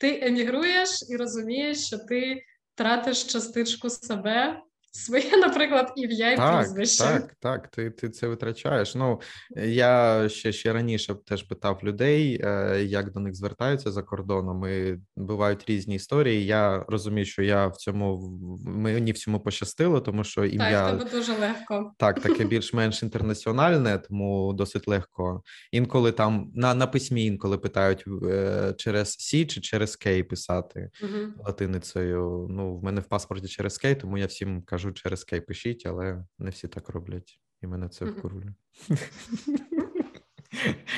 Ти 0.00 0.20
емігруєш 0.22 0.88
і 1.10 1.16
розумієш, 1.16 1.86
що 1.86 1.98
ти 1.98 2.42
тратиш 2.74 3.24
частичку 3.24 3.90
себе 3.90 4.62
Своє, 4.92 5.36
наприклад, 5.36 5.92
ім'я 5.96 6.32
і 6.32 6.36
так, 6.36 6.58
прізвище. 6.58 7.04
Так, 7.04 7.34
так, 7.40 7.68
ти 7.68 7.90
ти 7.90 8.10
це 8.10 8.28
витрачаєш. 8.28 8.94
Ну 8.94 9.20
я 9.56 10.24
ще 10.28 10.52
ще 10.52 10.72
раніше 10.72 11.14
теж 11.14 11.42
питав 11.42 11.80
людей, 11.82 12.40
е, 12.44 12.82
як 12.84 13.12
до 13.12 13.20
них 13.20 13.34
звертаються 13.34 13.92
за 13.92 14.02
кордоном. 14.02 14.66
І 14.66 14.98
Бувають 15.16 15.64
різні 15.68 15.94
історії. 15.94 16.46
Я 16.46 16.84
розумію, 16.88 17.24
що 17.24 17.42
я 17.42 17.66
в 17.66 17.76
цьому 17.76 18.38
мені 18.64 19.12
в 19.12 19.18
цьому 19.18 19.40
пощастило, 19.40 20.00
тому 20.00 20.24
що 20.24 20.44
ім'я 20.44 20.90
Так, 20.90 20.98
тебе 20.98 21.10
дуже 21.10 21.32
легко. 21.32 21.92
Так, 21.98 22.20
таке 22.20 22.44
більш-менш 22.44 23.02
інтернаціональне, 23.02 23.98
тому 23.98 24.52
досить 24.52 24.88
легко. 24.88 25.42
Інколи 25.72 26.12
там 26.12 26.50
на 26.54 26.74
на 26.74 26.86
письмі 26.86 27.24
інколи 27.24 27.58
питають 27.58 28.04
е, 28.22 28.74
через 28.76 29.12
Сі 29.12 29.46
чи 29.46 29.60
через 29.60 29.96
Кей 29.96 30.22
писати 30.22 30.90
угу. 31.02 31.44
латиницею. 31.46 32.46
Ну, 32.50 32.76
в 32.76 32.84
мене 32.84 33.00
в 33.00 33.04
паспорті 33.04 33.48
через 33.48 33.78
Кей, 33.78 33.94
тому 33.94 34.18
я 34.18 34.26
всім 34.26 34.62
кажу 34.62 34.77
кажу 34.78 34.92
через 34.92 35.24
кей 35.24 35.40
пишіть, 35.40 35.86
але 35.86 36.24
не 36.38 36.50
всі 36.50 36.68
так 36.68 36.88
роблять, 36.88 37.40
і 37.62 37.66
мене 37.66 37.88
це 37.88 38.04
вкурює. 38.04 38.54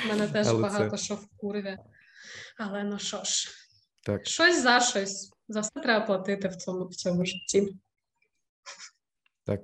У 0.04 0.08
мене 0.08 0.28
теж 0.28 0.46
але 0.46 0.62
багато 0.62 0.96
це... 0.96 1.04
що 1.04 1.14
вкурює. 1.14 1.78
Але 2.58 2.84
ну 2.84 2.98
що 2.98 3.24
ж, 3.24 3.48
так. 4.02 4.26
щось 4.26 4.62
за 4.62 4.80
щось. 4.80 5.32
За 5.48 5.60
все 5.60 5.80
треба 5.82 6.06
платити 6.06 6.48
в 6.48 6.56
цьому 6.56 6.86
в 6.86 6.94
цьому 6.94 7.24
житті. 7.24 7.76
Так. 9.44 9.60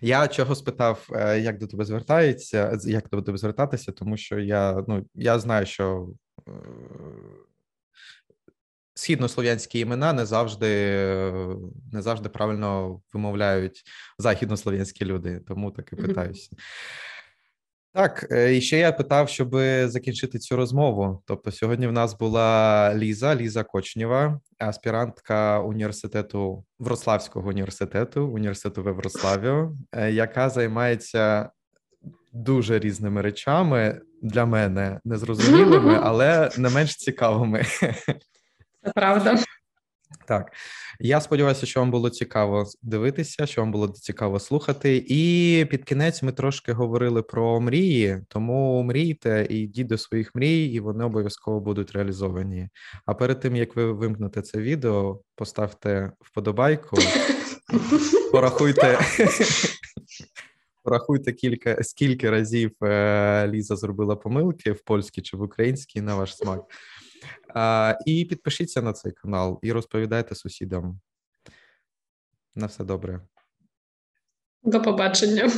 Я 0.00 0.28
чого 0.28 0.54
спитав, 0.54 1.08
е, 1.12 1.40
як 1.40 1.58
до 1.58 1.66
тебе 1.66 1.84
звертається, 1.84 2.78
як 2.84 3.08
до 3.08 3.22
тебе 3.22 3.38
звертатися, 3.38 3.92
тому 3.92 4.16
що 4.16 4.38
я 4.38 4.84
ну 4.88 5.06
я 5.14 5.38
знаю, 5.38 5.66
що 5.66 6.08
е, 6.48 6.52
східнослов'янські 8.94 9.78
імена 9.78 10.12
не 10.12 10.26
завжди 10.26 10.68
не 11.92 12.02
завжди 12.02 12.28
правильно 12.28 13.00
вимовляють 13.12 13.82
західнослов'янські 14.18 15.04
люди, 15.04 15.40
тому 15.48 15.70
так 15.70 15.92
і 15.92 15.96
питаюся. 15.96 16.50
Так, 17.94 18.26
е, 18.30 18.56
і 18.56 18.60
ще 18.60 18.78
я 18.78 18.92
питав, 18.92 19.28
щоб 19.28 19.56
закінчити 19.84 20.38
цю 20.38 20.56
розмову. 20.56 21.22
Тобто, 21.26 21.52
сьогодні 21.52 21.86
в 21.86 21.92
нас 21.92 22.18
була 22.18 22.94
Ліза, 22.94 23.36
Ліза 23.36 23.64
Кочнєва, 23.64 24.40
аспірантка 24.58 25.60
університету 25.60 26.64
Вроцлавського 26.78 27.48
університету, 27.48 28.26
університету 28.26 28.82
в 28.82 28.92
Вроцлаві, 28.92 29.68
е, 29.92 30.12
яка 30.12 30.50
займається 30.50 31.50
дуже 32.32 32.78
різними 32.78 33.22
речами 33.22 34.00
для 34.22 34.46
мене 34.46 35.00
незрозумілими, 35.04 35.98
але 36.02 36.50
не 36.58 36.68
менш 36.68 36.96
цікавими. 36.96 37.62
Це 38.84 38.92
правда. 38.94 39.38
Так, 40.26 40.52
я 41.00 41.20
сподіваюся, 41.20 41.66
що 41.66 41.80
вам 41.80 41.90
було 41.90 42.10
цікаво 42.10 42.66
дивитися, 42.82 43.46
що 43.46 43.60
вам 43.60 43.72
було 43.72 43.88
цікаво 43.88 44.40
слухати. 44.40 45.04
І 45.08 45.66
під 45.70 45.84
кінець 45.84 46.22
ми 46.22 46.32
трошки 46.32 46.72
говорили 46.72 47.22
про 47.22 47.60
мрії, 47.60 48.24
тому 48.28 48.82
мрійте 48.82 49.46
і 49.50 49.56
йдіть 49.56 49.86
до 49.86 49.98
своїх 49.98 50.34
мрій, 50.34 50.64
і 50.64 50.80
вони 50.80 51.04
обов'язково 51.04 51.60
будуть 51.60 51.92
реалізовані. 51.92 52.68
А 53.06 53.14
перед 53.14 53.40
тим 53.40 53.56
як 53.56 53.76
ви 53.76 53.92
вимкнете 53.92 54.42
це 54.42 54.58
відео, 54.58 55.20
поставте 55.34 56.12
вподобайку, 56.20 56.96
порахуйте. 58.32 58.98
Порахуйте 60.84 61.32
кілька 61.32 61.82
скільки 61.82 62.30
разів 62.30 62.70
е, 62.82 63.48
Ліза 63.48 63.76
зробила 63.76 64.16
помилки 64.16 64.72
в 64.72 64.82
польській 64.82 65.22
чи 65.22 65.36
в 65.36 65.42
українській 65.42 66.00
на 66.00 66.14
ваш 66.14 66.36
смак. 66.36 66.60
І 68.06 68.24
підпишіться 68.24 68.82
на 68.82 68.92
цей 68.92 69.12
канал 69.12 69.58
і 69.62 69.72
розповідайте 69.72 70.34
сусідам. 70.34 71.00
На 72.54 72.66
все 72.66 72.84
добре. 72.84 73.20
До 74.62 74.82
побачення. 74.82 75.50